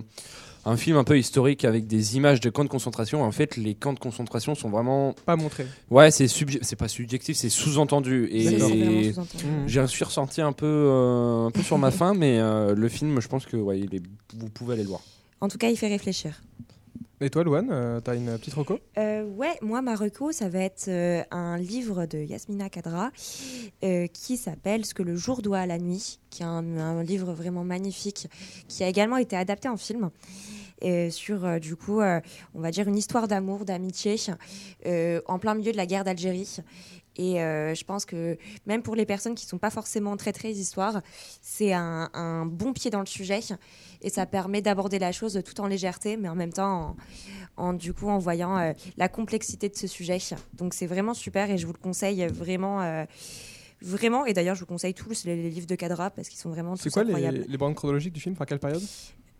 un 0.66 0.78
film 0.78 0.97
un 0.97 1.03
peu 1.03 1.18
historique 1.18 1.66
avec 1.66 1.88
des 1.88 2.16
images 2.16 2.39
de 2.39 2.49
camps 2.49 2.64
de 2.64 2.70
concentration. 2.70 3.22
En 3.24 3.32
fait, 3.32 3.57
les 3.57 3.76
camps 3.76 3.93
de 3.93 3.99
concentration 3.99 4.55
sont 4.55 4.70
vraiment. 4.70 5.14
Pas 5.26 5.36
montré. 5.36 5.66
Ouais, 5.89 6.09
c'est 6.11 6.28
c'est 6.28 6.76
pas 6.76 6.88
subjectif, 6.88 7.36
c'est 7.36 7.49
sous-entendu. 7.49 8.28
Et 8.32 8.59
sous-entendu. 8.59 9.45
J'ai 9.68 9.86
suis 9.88 10.05
ressenti 10.05 10.41
un 10.41 10.53
peu, 10.53 10.66
euh, 10.66 11.45
un 11.47 11.51
peu 11.51 11.61
sur 11.61 11.78
ma 11.78 11.91
faim, 11.99 12.14
mais 12.16 12.39
euh, 12.39 12.74
le 12.76 12.89
film, 12.89 13.20
je 13.20 13.28
pense 13.28 13.45
que 13.45 13.57
ouais, 13.57 13.80
il 13.80 13.93
est- 13.95 14.03
vous 14.38 14.49
pouvez 14.49 14.74
aller 14.74 14.84
le 14.84 14.89
voir. 14.89 15.01
En 15.41 15.49
tout 15.49 15.57
cas, 15.57 15.70
il 15.70 15.76
fait 15.78 15.89
réfléchir. 15.89 16.41
Et 17.24 17.30
toi, 17.30 17.45
Louane, 17.45 17.69
euh, 17.71 18.01
t'as 18.01 18.17
une 18.17 18.38
petite 18.38 18.53
reco? 18.53 18.80
Euh, 18.97 19.24
ouais, 19.24 19.57
moi, 19.61 19.82
ma 19.82 19.95
reco, 19.95 20.34
ça 20.34 20.49
va 20.49 20.59
être 20.59 20.89
euh, 20.89 21.24
un 21.32 21.57
livre 21.57 22.05
de 22.05 22.17
Yasmina 22.17 22.69
Kadra 22.69 23.11
euh, 23.82 24.07
qui 24.07 24.36
s'appelle 24.36 24.86
Ce 24.86 24.93
que 24.93 25.03
le 25.03 25.15
jour 25.15 25.41
doit 25.41 25.59
à 25.59 25.65
la 25.65 25.78
nuit, 25.78 26.19
qui 26.30 26.43
est 26.43 26.45
un, 26.45 27.01
livre 27.01 27.32
vraiment 27.32 27.63
magnifique, 27.63 28.28
qui 28.67 28.84
a 28.84 28.89
également 28.89 29.15
été 29.15 29.38
adapté 29.38 29.69
en 29.69 29.78
film. 29.78 30.09
sur 31.11 31.61
du 31.61 31.78
coup, 31.78 32.01
on 32.01 32.59
va 32.59 32.71
dire 32.71 32.89
une 32.89 32.97
histoire 32.97 33.30
d'amour, 33.30 33.63
d'amitié, 33.63 34.17
en 34.86 35.39
plein 35.39 35.55
milieu 35.55 35.71
de 35.71 35.78
la 35.78 35.86
guerre 35.86 36.03
d'Algérie. 36.03 36.57
Et 37.16 37.41
euh, 37.41 37.76
je 37.76 37.84
pense 37.84 38.05
que 38.05 38.38
même 38.66 38.82
pour 38.82 38.95
les 38.95 39.05
personnes 39.05 39.36
qui 39.36 39.45
sont 39.45 39.59
pas 39.59 39.70
forcément 39.70 40.18
très 40.18 40.34
très 40.34 40.51
histoire, 40.51 41.01
c'est 41.41 41.72
un, 41.74 42.09
un 42.14 42.45
bon 42.45 42.74
pied 42.74 42.89
dans 42.89 42.99
le 43.01 43.05
sujet 43.05 43.39
et 44.01 44.09
ça 44.09 44.26
permet 44.26 44.61
d'aborder 44.61 44.97
la 44.99 45.11
chose 45.11 45.39
tout 45.45 45.61
en 45.61 45.68
légèreté, 45.68 46.18
mais 46.18 46.28
en 46.30 46.36
même 46.36 46.51
temps 46.53 46.95
en, 47.57 47.66
en, 47.66 47.74
du 47.74 47.93
coup 47.93 48.09
en 48.09 48.18
voyant 48.18 48.57
euh, 48.57 48.74
la 48.97 49.09
complexité 49.09 49.70
de 49.70 49.76
ce 49.76 49.88
sujet. 49.88 50.18
Donc 50.53 50.74
c'est 50.74 50.88
vraiment 50.88 51.14
super 51.14 51.49
et 51.51 51.57
je 51.57 51.66
vous 51.68 51.74
le 51.74 51.80
conseille 51.80 52.26
vraiment. 52.28 52.82
euh, 52.82 53.05
Vraiment, 53.86 54.26
et 54.26 54.32
d'ailleurs, 54.32 54.55
je 54.55 54.61
vous 54.61 54.66
conseille 54.66 54.93
tous 54.93 55.26
les, 55.26 55.36
les 55.36 55.49
livres 55.49 55.68
de 55.68 55.76
Cadra 55.76 56.09
parce 56.09 56.30
qu'ils 56.30 56.39
sont 56.39 56.49
vraiment 56.49 56.78
C'est 56.78 56.89
quoi 56.89 57.03
les, 57.03 57.09
incroyables. 57.09 57.45
les 57.49 57.57
bandes 57.57 57.76
chronologiques 57.76 58.14
du 58.14 58.22
film 58.22 58.34
Enfin, 58.34 58.45
quelle 58.45 58.59
période? 58.59 58.82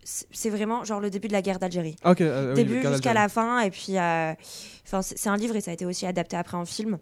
C'est 0.02 0.50
vraiment 0.50 0.84
genre 0.84 1.00
le 1.00 1.08
début 1.08 1.28
de 1.28 1.32
la 1.32 1.40
guerre 1.40 1.58
d'Algérie. 1.58 1.96
Ah, 2.02 2.10
ok, 2.10 2.20
euh, 2.20 2.52
début 2.54 2.82
jusqu'à 2.82 3.14
la 3.14 3.30
fin, 3.30 3.60
et 3.60 3.70
puis. 3.70 3.92
Enfin, 3.92 5.00
c'est 5.00 5.28
un 5.30 5.38
livre 5.38 5.56
et 5.56 5.62
ça 5.62 5.70
a 5.70 5.74
été 5.74 5.86
aussi 5.86 6.04
adapté 6.04 6.36
après 6.36 6.58
en 6.58 6.66
film. 6.66 6.98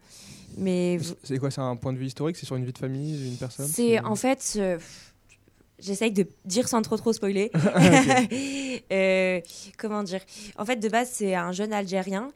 Mais 0.56 0.98
C'est 1.22 1.38
quoi 1.38 1.50
C'est 1.50 1.60
un 1.60 1.76
point 1.76 1.92
de 1.92 1.98
vue 1.98 2.06
historique 2.06 2.36
C'est 2.36 2.46
sur 2.46 2.56
une 2.56 2.64
vie 2.64 2.72
de 2.72 2.78
famille 2.78 3.16
d'une 3.16 3.36
personne 3.36 3.66
c'est 3.66 4.00
en 4.00 4.14
fait. 4.16 4.54
euh, 4.56 4.78
J'essaye 5.78 6.12
de 6.12 6.26
dire 6.44 6.68
sans 6.68 6.80
trop 6.82 6.96
trop 6.96 7.12
spoiler. 7.12 7.50
Euh, 8.92 9.40
comment 9.78 10.02
dire? 10.02 10.20
En 10.58 10.64
fait, 10.64 10.76
de 10.76 10.88
base, 10.88 11.08
c'est 11.12 11.34
un 11.34 11.52
jeune 11.52 11.72
Algérien 11.72 12.30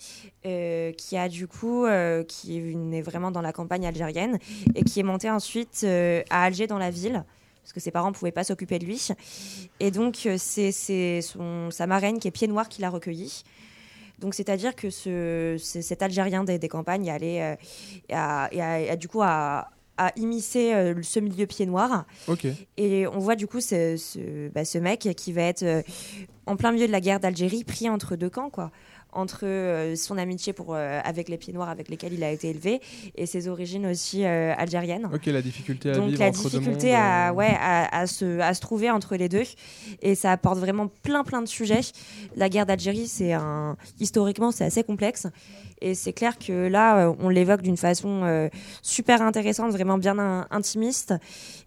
euh, 0.44 0.92
qui 0.92 1.16
a 1.16 1.28
du 1.28 1.46
coup, 1.46 1.86
qui 2.28 2.56
est 2.58 2.74
né 2.74 3.02
vraiment 3.02 3.30
dans 3.30 3.40
la 3.42 3.52
campagne 3.52 3.86
algérienne 3.86 4.38
et 4.74 4.82
qui 4.82 5.00
est 5.00 5.02
monté 5.02 5.30
ensuite 5.30 5.84
à 5.84 6.42
Alger 6.44 6.66
dans 6.66 6.78
la 6.78 6.90
ville 6.90 7.24
parce 7.62 7.72
que 7.72 7.80
ses 7.80 7.90
parents 7.90 8.10
ne 8.10 8.14
pouvaient 8.14 8.32
pas 8.32 8.44
s'occuper 8.44 8.78
de 8.78 8.84
lui. 8.86 9.08
Et 9.80 9.90
donc, 9.90 10.28
c'est 10.38 10.72
c'est 10.72 11.20
son- 11.22 11.70
sa 11.70 11.86
marraine 11.86 12.18
qui 12.18 12.28
est 12.28 12.32
pied 12.32 12.46
noir 12.48 12.68
qui 12.68 12.80
l'a 12.80 12.90
recueilli. 12.90 13.42
Donc, 14.18 14.34
c'est-à-dire 14.34 14.74
que 14.74 14.88
ce, 14.90 15.56
ce- 15.58 15.82
cet 15.82 16.02
Algérien 16.02 16.44
des, 16.44 16.58
des 16.58 16.68
campagnes 16.68 17.10
allait, 17.10 17.42
euh, 17.42 17.56
a, 18.14 18.96
du 18.96 19.08
coup, 19.08 19.22
immiscé 20.16 20.72
euh, 20.74 20.94
ce 21.02 21.20
milieu 21.20 21.46
pied 21.46 21.66
noir. 21.66 22.04
Ok. 22.28 22.46
Et 22.76 23.06
on 23.06 23.18
voit 23.18 23.36
du 23.36 23.46
coup 23.46 23.60
ce, 23.60 23.96
ce, 23.96 24.48
bah, 24.48 24.64
ce 24.64 24.78
mec 24.78 25.00
qui 25.16 25.32
va 25.32 25.42
être 25.42 25.62
euh, 25.62 25.82
en 26.46 26.56
plein 26.56 26.72
milieu 26.72 26.86
de 26.86 26.92
la 26.92 27.00
guerre 27.00 27.20
d'Algérie, 27.20 27.64
pris 27.64 27.88
entre 27.88 28.16
deux 28.16 28.30
camps, 28.30 28.50
quoi. 28.50 28.70
Entre 29.16 29.40
euh, 29.46 29.96
son 29.96 30.18
amitié 30.18 30.52
pour, 30.52 30.74
euh, 30.74 31.00
avec 31.02 31.28
les 31.30 31.38
pieds 31.38 31.52
noirs 31.54 31.70
avec 31.70 31.88
lesquels 31.88 32.12
il 32.12 32.22
a 32.22 32.30
été 32.30 32.50
élevé 32.50 32.80
et 33.16 33.24
ses 33.26 33.48
origines 33.48 33.86
aussi 33.86 34.24
euh, 34.24 34.52
algériennes. 34.58 35.08
Ok, 35.12 35.24
la 35.26 35.40
difficulté 35.40 35.90
à 35.90 35.94
Donc 35.94 36.10
vivre 36.10 36.20
la 36.20 36.28
entre 36.28 36.42
deux 36.50 36.58
difficulté 36.58 36.88
mondes, 36.92 37.00
à, 37.00 37.32
ouais, 37.32 37.56
à, 37.58 38.00
à 38.00 38.06
se, 38.06 38.38
à 38.40 38.52
se 38.52 38.60
trouver 38.60 38.90
entre 38.90 39.16
les 39.16 39.28
deux. 39.28 39.44
Et 40.02 40.14
ça 40.14 40.32
apporte 40.32 40.58
vraiment 40.58 40.88
plein 41.02 41.24
plein 41.24 41.40
de 41.40 41.48
sujets. 41.48 41.80
La 42.36 42.48
guerre 42.50 42.66
d'Algérie, 42.66 43.08
c'est 43.08 43.32
un 43.32 43.76
historiquement 43.98 44.50
c'est 44.52 44.64
assez 44.64 44.84
complexe. 44.84 45.26
Et 45.82 45.94
c'est 45.94 46.14
clair 46.14 46.38
que 46.38 46.68
là, 46.68 47.14
on 47.20 47.28
l'évoque 47.28 47.60
d'une 47.62 47.76
façon 47.76 48.22
euh, 48.24 48.48
super 48.82 49.20
intéressante, 49.20 49.72
vraiment 49.72 49.98
bien 49.98 50.18
in- 50.18 50.46
intimiste. 50.50 51.14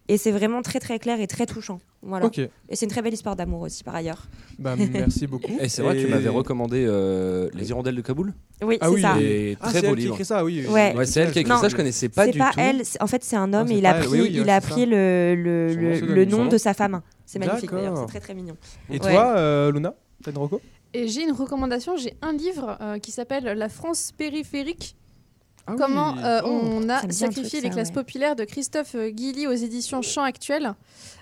Et 0.07 0.17
c'est 0.17 0.31
vraiment 0.31 0.63
très 0.63 0.79
très 0.79 0.97
clair 0.97 1.19
et 1.21 1.27
très 1.27 1.45
touchant. 1.45 1.79
Voilà. 2.01 2.27
Ok. 2.27 2.37
Et 2.39 2.49
c'est 2.75 2.85
une 2.85 2.91
très 2.91 3.01
belle 3.01 3.13
histoire 3.13 3.35
d'amour 3.35 3.61
aussi 3.61 3.83
par 3.83 3.93
ailleurs. 3.93 4.23
Bah, 4.57 4.75
merci 4.77 5.27
beaucoup. 5.27 5.51
Et 5.59 5.67
c'est 5.67 5.81
vrai 5.81 5.95
que 5.97 6.01
tu 6.01 6.07
m'avais 6.07 6.29
recommandé 6.29 6.85
euh, 6.87 7.49
Les 7.53 7.69
Hirondelles 7.69 7.95
de 7.95 8.01
Kaboul 8.01 8.33
Oui, 8.61 8.77
Ah 8.79 8.85
c'est 8.87 8.93
oui, 8.93 9.01
ça. 9.01 9.15
Ah, 9.59 9.69
très 9.69 9.81
c'est 9.81 9.87
beau 9.87 9.87
elle 9.93 9.95
qui 9.95 10.01
livre. 10.03 10.13
écrit 10.13 10.25
ça, 10.25 10.45
oui, 10.45 10.63
oui. 10.65 10.73
Ouais. 10.73 11.05
c'est 11.05 11.19
elle 11.21 11.31
qui 11.33 11.39
a 11.39 11.41
écrit 11.41 11.53
Non, 11.53 11.59
ça, 11.59 11.67
je 11.67 11.75
connaissais 11.75 12.07
pas 12.07 12.25
c'est 12.25 12.31
du 12.31 12.39
pas 12.39 12.51
tout. 12.53 12.59
elle. 12.61 12.85
c'est- 12.85 13.01
En 13.03 13.07
fait, 13.07 13.23
c'est 13.25 13.35
un 13.35 13.53
homme 13.53 13.67
et 13.67 13.71
c'est 13.71 13.77
il 13.79 13.85
a 13.85 13.93
pris, 13.95 14.07
oui, 14.07 14.21
oui, 14.21 14.29
il 14.31 14.41
ouais, 14.41 14.49
a 14.49 14.61
c'est 14.61 14.69
pris 14.69 14.85
le, 14.85 15.35
le, 15.35 15.99
le- 15.99 16.25
nom 16.25 16.45
de 16.45 16.57
sa 16.57 16.73
femme. 16.73 17.01
C'est 17.25 17.37
magnifique 17.39 17.71
d'ailleurs, 17.71 17.97
c'est 17.97 18.05
très 18.07 18.19
très 18.21 18.33
mignon. 18.33 18.55
Et 18.89 18.93
Ouais. 18.93 18.99
toi, 18.99 19.33
euh, 19.37 19.71
Luna 19.71 19.93
T'as 20.23 20.31
une 20.31 20.37
reco? 20.37 20.61
Et 20.93 21.07
j'ai 21.07 21.23
une 21.23 21.31
recommandation, 21.33 21.95
j'ai 21.97 22.13
un 22.21 22.33
livre 22.33 22.77
euh, 22.81 22.97
qui 22.97 23.11
s'appelle 23.11 23.43
La 23.43 23.69
France 23.69 24.11
périphérique. 24.17 24.95
Ah 25.67 25.73
oui. 25.73 25.77
Comment 25.79 26.17
euh, 26.17 26.41
Oh, 26.45 26.47
on 26.63 26.87
ça 26.87 26.97
a 26.97 27.11
sacrifié 27.11 27.59
truc, 27.59 27.63
les 27.63 27.67
ça, 27.69 27.73
classes 27.75 27.87
ouais. 27.89 27.93
populaires 27.93 28.35
de 28.35 28.43
Christophe 28.43 28.95
Guilly 28.95 29.45
aux 29.47 29.51
éditions 29.53 30.01
Champ 30.01 30.23
Actuel. 30.23 30.73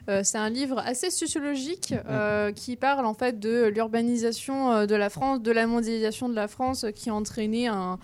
Euh, 0.10 0.22
c'est 0.24 0.38
un 0.38 0.50
livre 0.50 0.80
assez 0.80 1.10
sociologique 1.10 1.94
euh, 2.08 2.52
qui 2.54 2.76
parle 2.78 3.06
en 3.06 3.14
fait 3.14 3.40
de 3.40 3.66
l'urbanisation 3.66 4.72
euh, 4.72 4.86
de 4.86 4.96
la 4.96 5.10
France, 5.10 5.42
de 5.42 5.52
la 5.52 5.68
mondialisation 5.68 6.30
de 6.30 6.36
la 6.36 6.48
France 6.48 6.86
qui 6.96 7.10
a 7.10 7.14
entraîné 7.14 7.68
un, 7.68 8.00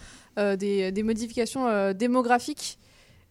des, 0.57 0.91
des 0.91 1.03
modifications 1.03 1.93
démographiques 1.93 2.77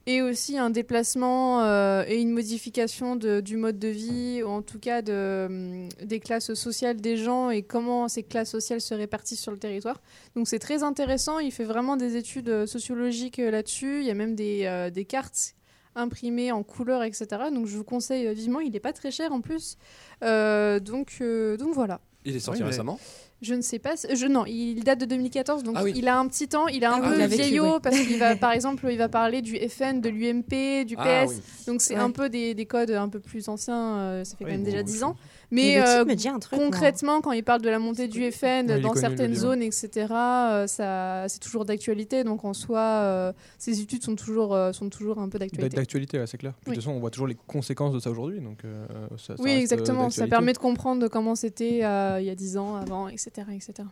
et 0.06 0.20
aussi 0.20 0.58
un 0.58 0.70
déplacement 0.70 1.62
euh, 1.62 2.02
et 2.08 2.20
une 2.20 2.30
modification 2.30 3.14
de- 3.14 3.40
du 3.40 3.56
mode 3.56 3.78
de 3.78 3.86
vie, 3.86 4.42
ou 4.42 4.48
en 4.48 4.60
tout 4.62 4.80
cas 4.80 5.00
de, 5.00 5.46
hum, 5.48 5.88
des 6.02 6.18
classes 6.18 6.54
sociales 6.54 7.00
des 7.00 7.16
gens 7.16 7.50
et 7.50 7.62
comment 7.62 8.08
ces 8.08 8.24
classes 8.24 8.50
sociales 8.50 8.80
se 8.80 8.94
répartissent 8.94 9.40
sur 9.40 9.52
le 9.52 9.58
territoire. 9.58 10.00
Donc 10.34 10.48
c'est 10.48 10.58
très 10.58 10.82
intéressant, 10.82 11.38
il 11.38 11.52
fait 11.52 11.62
vraiment 11.64 11.96
des 11.96 12.16
études 12.16 12.66
sociologiques 12.66 13.36
là-dessus, 13.38 14.00
il 14.00 14.06
y 14.06 14.10
a 14.10 14.14
même 14.14 14.34
des, 14.34 14.62
euh, 14.64 14.90
des 14.90 15.04
cartes 15.04 15.54
imprimées 15.95 16.53
en 16.53 16.62
couleur, 16.62 17.03
etc. 17.03 17.26
Donc 17.53 17.66
je 17.66 17.76
vous 17.76 17.84
conseille 17.84 18.32
vivement, 18.34 18.61
il 18.61 18.72
n'est 18.72 18.80
pas 18.80 18.93
très 18.93 19.11
cher 19.11 19.32
en 19.32 19.40
plus. 19.40 19.76
Euh, 20.22 20.80
donc, 20.80 21.18
euh, 21.20 21.57
donc 21.57 21.74
voilà. 21.74 22.01
Il 22.24 22.36
est 22.36 22.38
sorti 22.40 22.59
Oui, 22.61 22.64
mais- 22.64 22.70
récemment 22.70 23.01
Je 23.43 23.55
ne 23.55 23.61
sais 23.62 23.80
pas. 23.80 23.95
Je, 23.97 24.26
non, 24.26 24.45
il 24.47 24.84
date 24.84 25.01
de 25.01 25.05
2014, 25.07 25.64
donc 25.64 25.74
Ah 25.76 25.82
oui. 25.82 25.93
il 25.97 26.07
a 26.07 26.16
un 26.16 26.28
petit 26.28 26.47
temps. 26.47 26.68
Il 26.68 26.84
est 26.84 26.86
un 26.86 27.01
Ah 27.03 27.09
oui, 27.11 27.16
peu 27.16 27.22
a 27.22 27.26
vécu, 27.26 27.43
vieillot 27.43 27.80
parce 27.80 27.99
qu'il 27.99 28.16
va, 28.20 28.36
par 28.36 28.53
exemple, 28.53 28.86
il 28.88 28.97
va 28.99 29.09
parler 29.09 29.43
du 29.43 29.57
FN, 29.68 30.01
de 30.01 30.09
l'UMP, 30.09 30.84
du 30.84 30.95
PS. 30.95 31.01
Ah 31.05 31.24
oui. 31.28 31.34
Donc 31.66 31.80
c'est 31.80 31.95
Ouais. 31.95 32.01
un 32.01 32.11
peu 32.12 32.28
des, 32.28 32.55
des 32.55 32.66
codes 32.66 32.93
un 32.93 33.09
peu 33.09 33.18
plus 33.18 33.49
anciens. 33.49 33.97
euh, 33.99 34.24
ça 34.24 34.36
fait 34.36 34.45
Oui, 34.45 34.51
quand 34.53 34.57
même 34.57 34.61
bon, 34.64 34.70
déjà 34.70 34.78
je- 34.78 34.84
10 34.84 35.03
ans. 35.03 35.16
Mais 35.53 35.80
euh, 35.80 35.98
type 36.00 36.09
me 36.09 36.14
dit 36.14 36.28
un 36.28 36.38
truc, 36.38 36.59
moi. 36.59 36.68
concrètement, 36.68 37.20
quand 37.20 37.32
il 37.32 37.44
parle 37.44 37.61
de 37.62 37.68
la 37.68 37.78
montée 37.78 38.09
du 38.09 38.30
FN 38.32 38.66
Ouais, 38.70 38.80
dans 38.80 38.94
certaines 38.94 39.34
zones, 39.34 39.62
etc., 39.62 40.07
euh, 40.11 40.66
ça, 40.66 41.26
c'est 41.28 41.38
toujours 41.40 41.64
d'actualité. 41.64 42.24
Donc 42.24 42.44
en 42.44 42.55
soi, 42.55 42.80
euh, 42.80 43.32
ces 43.59 43.80
études 43.80 44.03
sont 44.03 44.16
toujours, 44.16 44.55
euh, 44.55 44.72
sont 44.72 44.88
toujours 44.88 45.18
un 45.18 45.28
peu 45.28 45.38
d'actualité. 45.38 45.76
D'actualité, 45.76 46.18
ouais, 46.18 46.26
c'est 46.26 46.38
clair. 46.38 46.55
Puis, 46.62 46.70
Oui. 46.70 46.70
De 46.70 46.74
toute 46.76 46.84
façon, 46.84 46.96
on 46.96 47.00
voit 47.00 47.11
toujours 47.11 47.26
les 47.28 47.36
conséquences 47.46 47.92
de 47.92 48.00
ça 48.00 48.11
aujourd'hui. 48.11 48.40
Donc, 48.40 48.64
euh, 48.64 48.86
ça, 49.18 49.36
ça 49.36 49.42
Oui, 49.42 49.50
reste, 49.50 49.59
euh, 49.72 49.76
exactement. 49.76 50.11
Ça 50.11 50.26
permet 50.26 50.53
de 50.55 50.59
comprendre 50.59 51.09
comment 51.09 51.34
c'était 51.34 51.84
euh, 51.84 52.18
il 52.20 52.26
y 52.26 52.30
a 52.30 52.34
10 52.34 52.57
ans, 52.57 52.76
avant, 52.76 53.09
etc. 53.09 53.30
etc. 53.55 53.88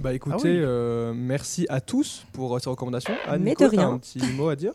Bah 0.00 0.12
écoutez, 0.12 0.34
Ah 0.36 0.42
oui. 0.42 0.50
euh, 0.56 1.12
merci 1.14 1.66
à 1.68 1.80
tous 1.80 2.24
pour 2.32 2.56
euh, 2.56 2.58
ces 2.58 2.68
recommandations. 2.68 3.14
Anne, 3.28 3.42
Mais 3.44 3.50
Nico, 3.50 3.64
de 3.64 3.68
rien. 3.70 3.90
un 3.90 3.98
petit 3.98 4.18
mot 4.32 4.48
à 4.48 4.56
dire? 4.56 4.72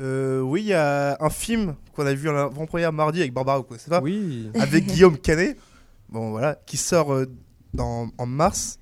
Euh, 0.00 0.40
oui, 0.40 0.60
il 0.62 0.66
y 0.68 0.74
a 0.74 1.16
un 1.20 1.30
film 1.30 1.74
qu'on 1.94 2.06
a 2.06 2.14
vu 2.14 2.28
en 2.28 2.36
avant-première 2.36 2.92
mardi 2.92 3.20
avec 3.20 3.32
Barbara, 3.32 3.62
quoi, 3.62 3.78
c'est 3.78 3.90
ça 3.90 4.00
Oui. 4.02 4.50
Avec 4.54 4.86
Guillaume 4.86 5.18
Canet, 5.18 5.58
bon 6.08 6.30
voilà, 6.30 6.54
qui 6.66 6.76
sort 6.76 7.12
euh, 7.12 7.26
dans- 7.74 8.08
en 8.16 8.26
mars. 8.26 8.78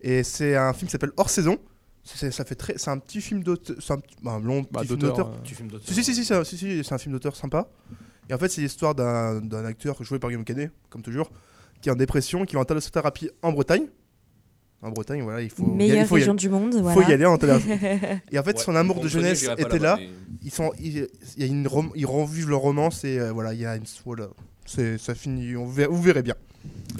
Et 0.00 0.22
c'est 0.22 0.56
un 0.56 0.72
film 0.72 0.86
qui 0.86 0.92
s'appelle 0.92 1.12
Hors 1.16 1.30
saison. 1.30 1.58
C'est 2.04 2.30
ça 2.30 2.44
fait 2.44 2.54
très, 2.54 2.78
c'est 2.78 2.90
un 2.90 2.98
petit 2.98 3.20
film 3.20 3.42
d'auteur, 3.42 3.76
c'est 3.80 3.92
un, 3.92 3.98
petit- 3.98 4.16
bah, 4.22 4.32
un 4.32 4.40
long 4.40 4.62
Bah, 4.70 4.80
petit 4.80 4.88
film 4.88 4.98
d'auteur, 5.00 5.16
d'auteur. 5.26 5.34
euh, 5.34 5.42
Petit 5.42 5.54
film 5.54 5.68
d'auteur. 5.68 5.86
Si 5.88 5.94
si 5.94 6.02
si, 6.04 6.14
si, 6.14 6.24
c'est 6.24 6.34
un- 6.34 6.44
si, 6.44 6.56
si, 6.56 6.82
c'est 6.82 6.94
un 6.94 6.98
film 6.98 7.12
d'auteur 7.12 7.36
sympa. 7.36 7.68
Et 8.30 8.34
en 8.34 8.38
fait, 8.38 8.48
c'est 8.48 8.60
l'histoire 8.60 8.94
d'un 8.94 9.40
d'un 9.40 9.64
acteur 9.64 10.02
joué 10.02 10.18
par 10.18 10.30
Guillaume 10.30 10.44
Canet, 10.44 10.70
comme 10.90 11.02
toujours, 11.02 11.30
qui 11.80 11.88
est 11.90 11.92
en 11.92 11.96
dépression, 11.96 12.44
qui 12.44 12.54
va 12.56 12.62
en 12.62 12.64
thalassothérapie 12.64 13.30
en 13.42 13.52
Bretagne. 13.52 13.86
En 14.80 14.90
Bretagne, 14.90 15.22
voilà, 15.22 15.42
il 15.42 15.50
faut. 15.50 15.62
y 15.62 15.66
aller- 15.66 15.74
Meilleure 15.76 15.96
il 16.02 16.06
faut 16.06 16.16
y 16.16 16.20
région 16.20 16.32
aller. 16.34 16.40
du 16.40 16.48
monde, 16.50 16.74
Faut 16.74 16.82
voilà. 16.82 17.08
y 17.10 17.12
aller 17.12 17.26
en 17.26 17.36
Et 18.30 18.38
en 18.38 18.42
fait, 18.44 18.56
Ouais, 18.56 18.62
son 18.62 18.76
amour 18.76 19.00
de 19.00 19.08
jeunesse 19.08 19.48
était 19.58 19.78
là. 19.80 19.96
mais- 19.98 20.08
Ils 20.44 20.52
sont, 20.52 20.70
il 20.78 21.08
y 21.36 21.42
a 21.42 21.46
une 21.46 21.66
rom- 21.66 21.90
ils 21.96 22.06
revivent 22.06 22.48
leur 22.48 22.60
romance 22.60 23.02
et 23.04 23.18
euh, 23.18 23.32
voilà, 23.32 23.54
il 23.54 23.60
y 23.60 23.66
a 23.66 23.74
une, 23.76 23.82
voilà, 24.04 24.28
c'est, 24.66 24.96
ça 24.98 25.14
finit, 25.16 25.56
on 25.56 25.66
ver- 25.66 25.90
vous 25.90 26.00
verrez 26.00 26.22
bien. 26.22 26.36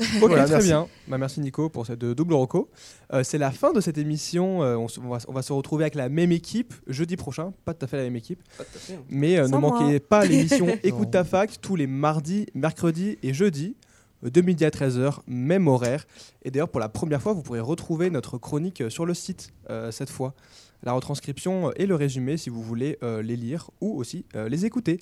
Ok, 0.00 0.06
Voilà, 0.20 0.44
très 0.44 0.52
merci. 0.54 0.68
bien. 0.68 0.86
Bah, 1.08 1.18
merci 1.18 1.40
Nico 1.40 1.68
pour 1.68 1.84
cette 1.86 2.02
euh, 2.02 2.14
double 2.14 2.34
reco. 2.34 2.68
Euh, 3.12 3.22
c'est 3.24 3.38
la 3.38 3.50
fin 3.52 3.72
de 3.72 3.80
cette 3.80 3.98
émission. 3.98 4.62
Euh, 4.62 4.76
on, 4.76 4.88
se- 4.88 4.98
on 5.00 5.08
va, 5.08 5.18
on 5.28 5.32
va 5.32 5.42
se 5.42 5.52
retrouver 5.52 5.84
avec 5.84 5.94
la 5.94 6.08
même 6.08 6.32
équipe 6.32 6.74
jeudi 6.88 7.16
prochain. 7.16 7.52
Pas 7.64 7.74
tout 7.74 7.84
à 7.84 7.88
fait 7.88 7.96
la 7.98 8.04
même 8.04 8.16
équipe. 8.16 8.40
Pas 8.56 8.64
tout 8.64 8.70
à 8.76 8.78
fait, 8.78 8.92
hein. 8.94 9.02
Mais 9.08 9.36
euh, 9.38 9.44
ne 9.48 9.56
moi. 9.56 9.60
manquez 9.80 10.00
pas 10.00 10.24
l'émission. 10.24 10.66
Écoute 10.82 11.10
ta 11.10 11.22
fac 11.24 11.60
tous 11.60 11.76
les 11.76 11.86
mardis, 11.86 12.46
mercredis 12.54 13.18
et 13.22 13.32
jeudis. 13.34 13.76
Euh, 14.24 14.30
De 14.30 14.40
midi 14.40 14.64
à 14.64 14.70
13h, 14.70 15.18
même 15.26 15.68
horaire. 15.68 16.06
Et 16.42 16.50
d'ailleurs, 16.50 16.68
pour 16.68 16.80
la 16.80 16.88
première 16.88 17.22
fois, 17.22 17.32
vous 17.32 17.42
pourrez 17.42 17.60
retrouver 17.60 18.10
notre 18.10 18.38
chronique 18.38 18.80
euh, 18.80 18.90
sur 18.90 19.06
le 19.06 19.14
site 19.14 19.52
euh, 19.70 19.90
cette 19.90 20.10
fois. 20.10 20.34
La 20.82 20.92
retranscription 20.92 21.72
et 21.72 21.86
le 21.86 21.94
résumé 21.96 22.36
si 22.36 22.50
vous 22.50 22.62
voulez 22.62 22.98
euh, 23.02 23.20
les 23.20 23.36
lire 23.36 23.70
ou 23.80 23.98
aussi 23.98 24.24
euh, 24.36 24.48
les 24.48 24.64
écouter. 24.64 25.00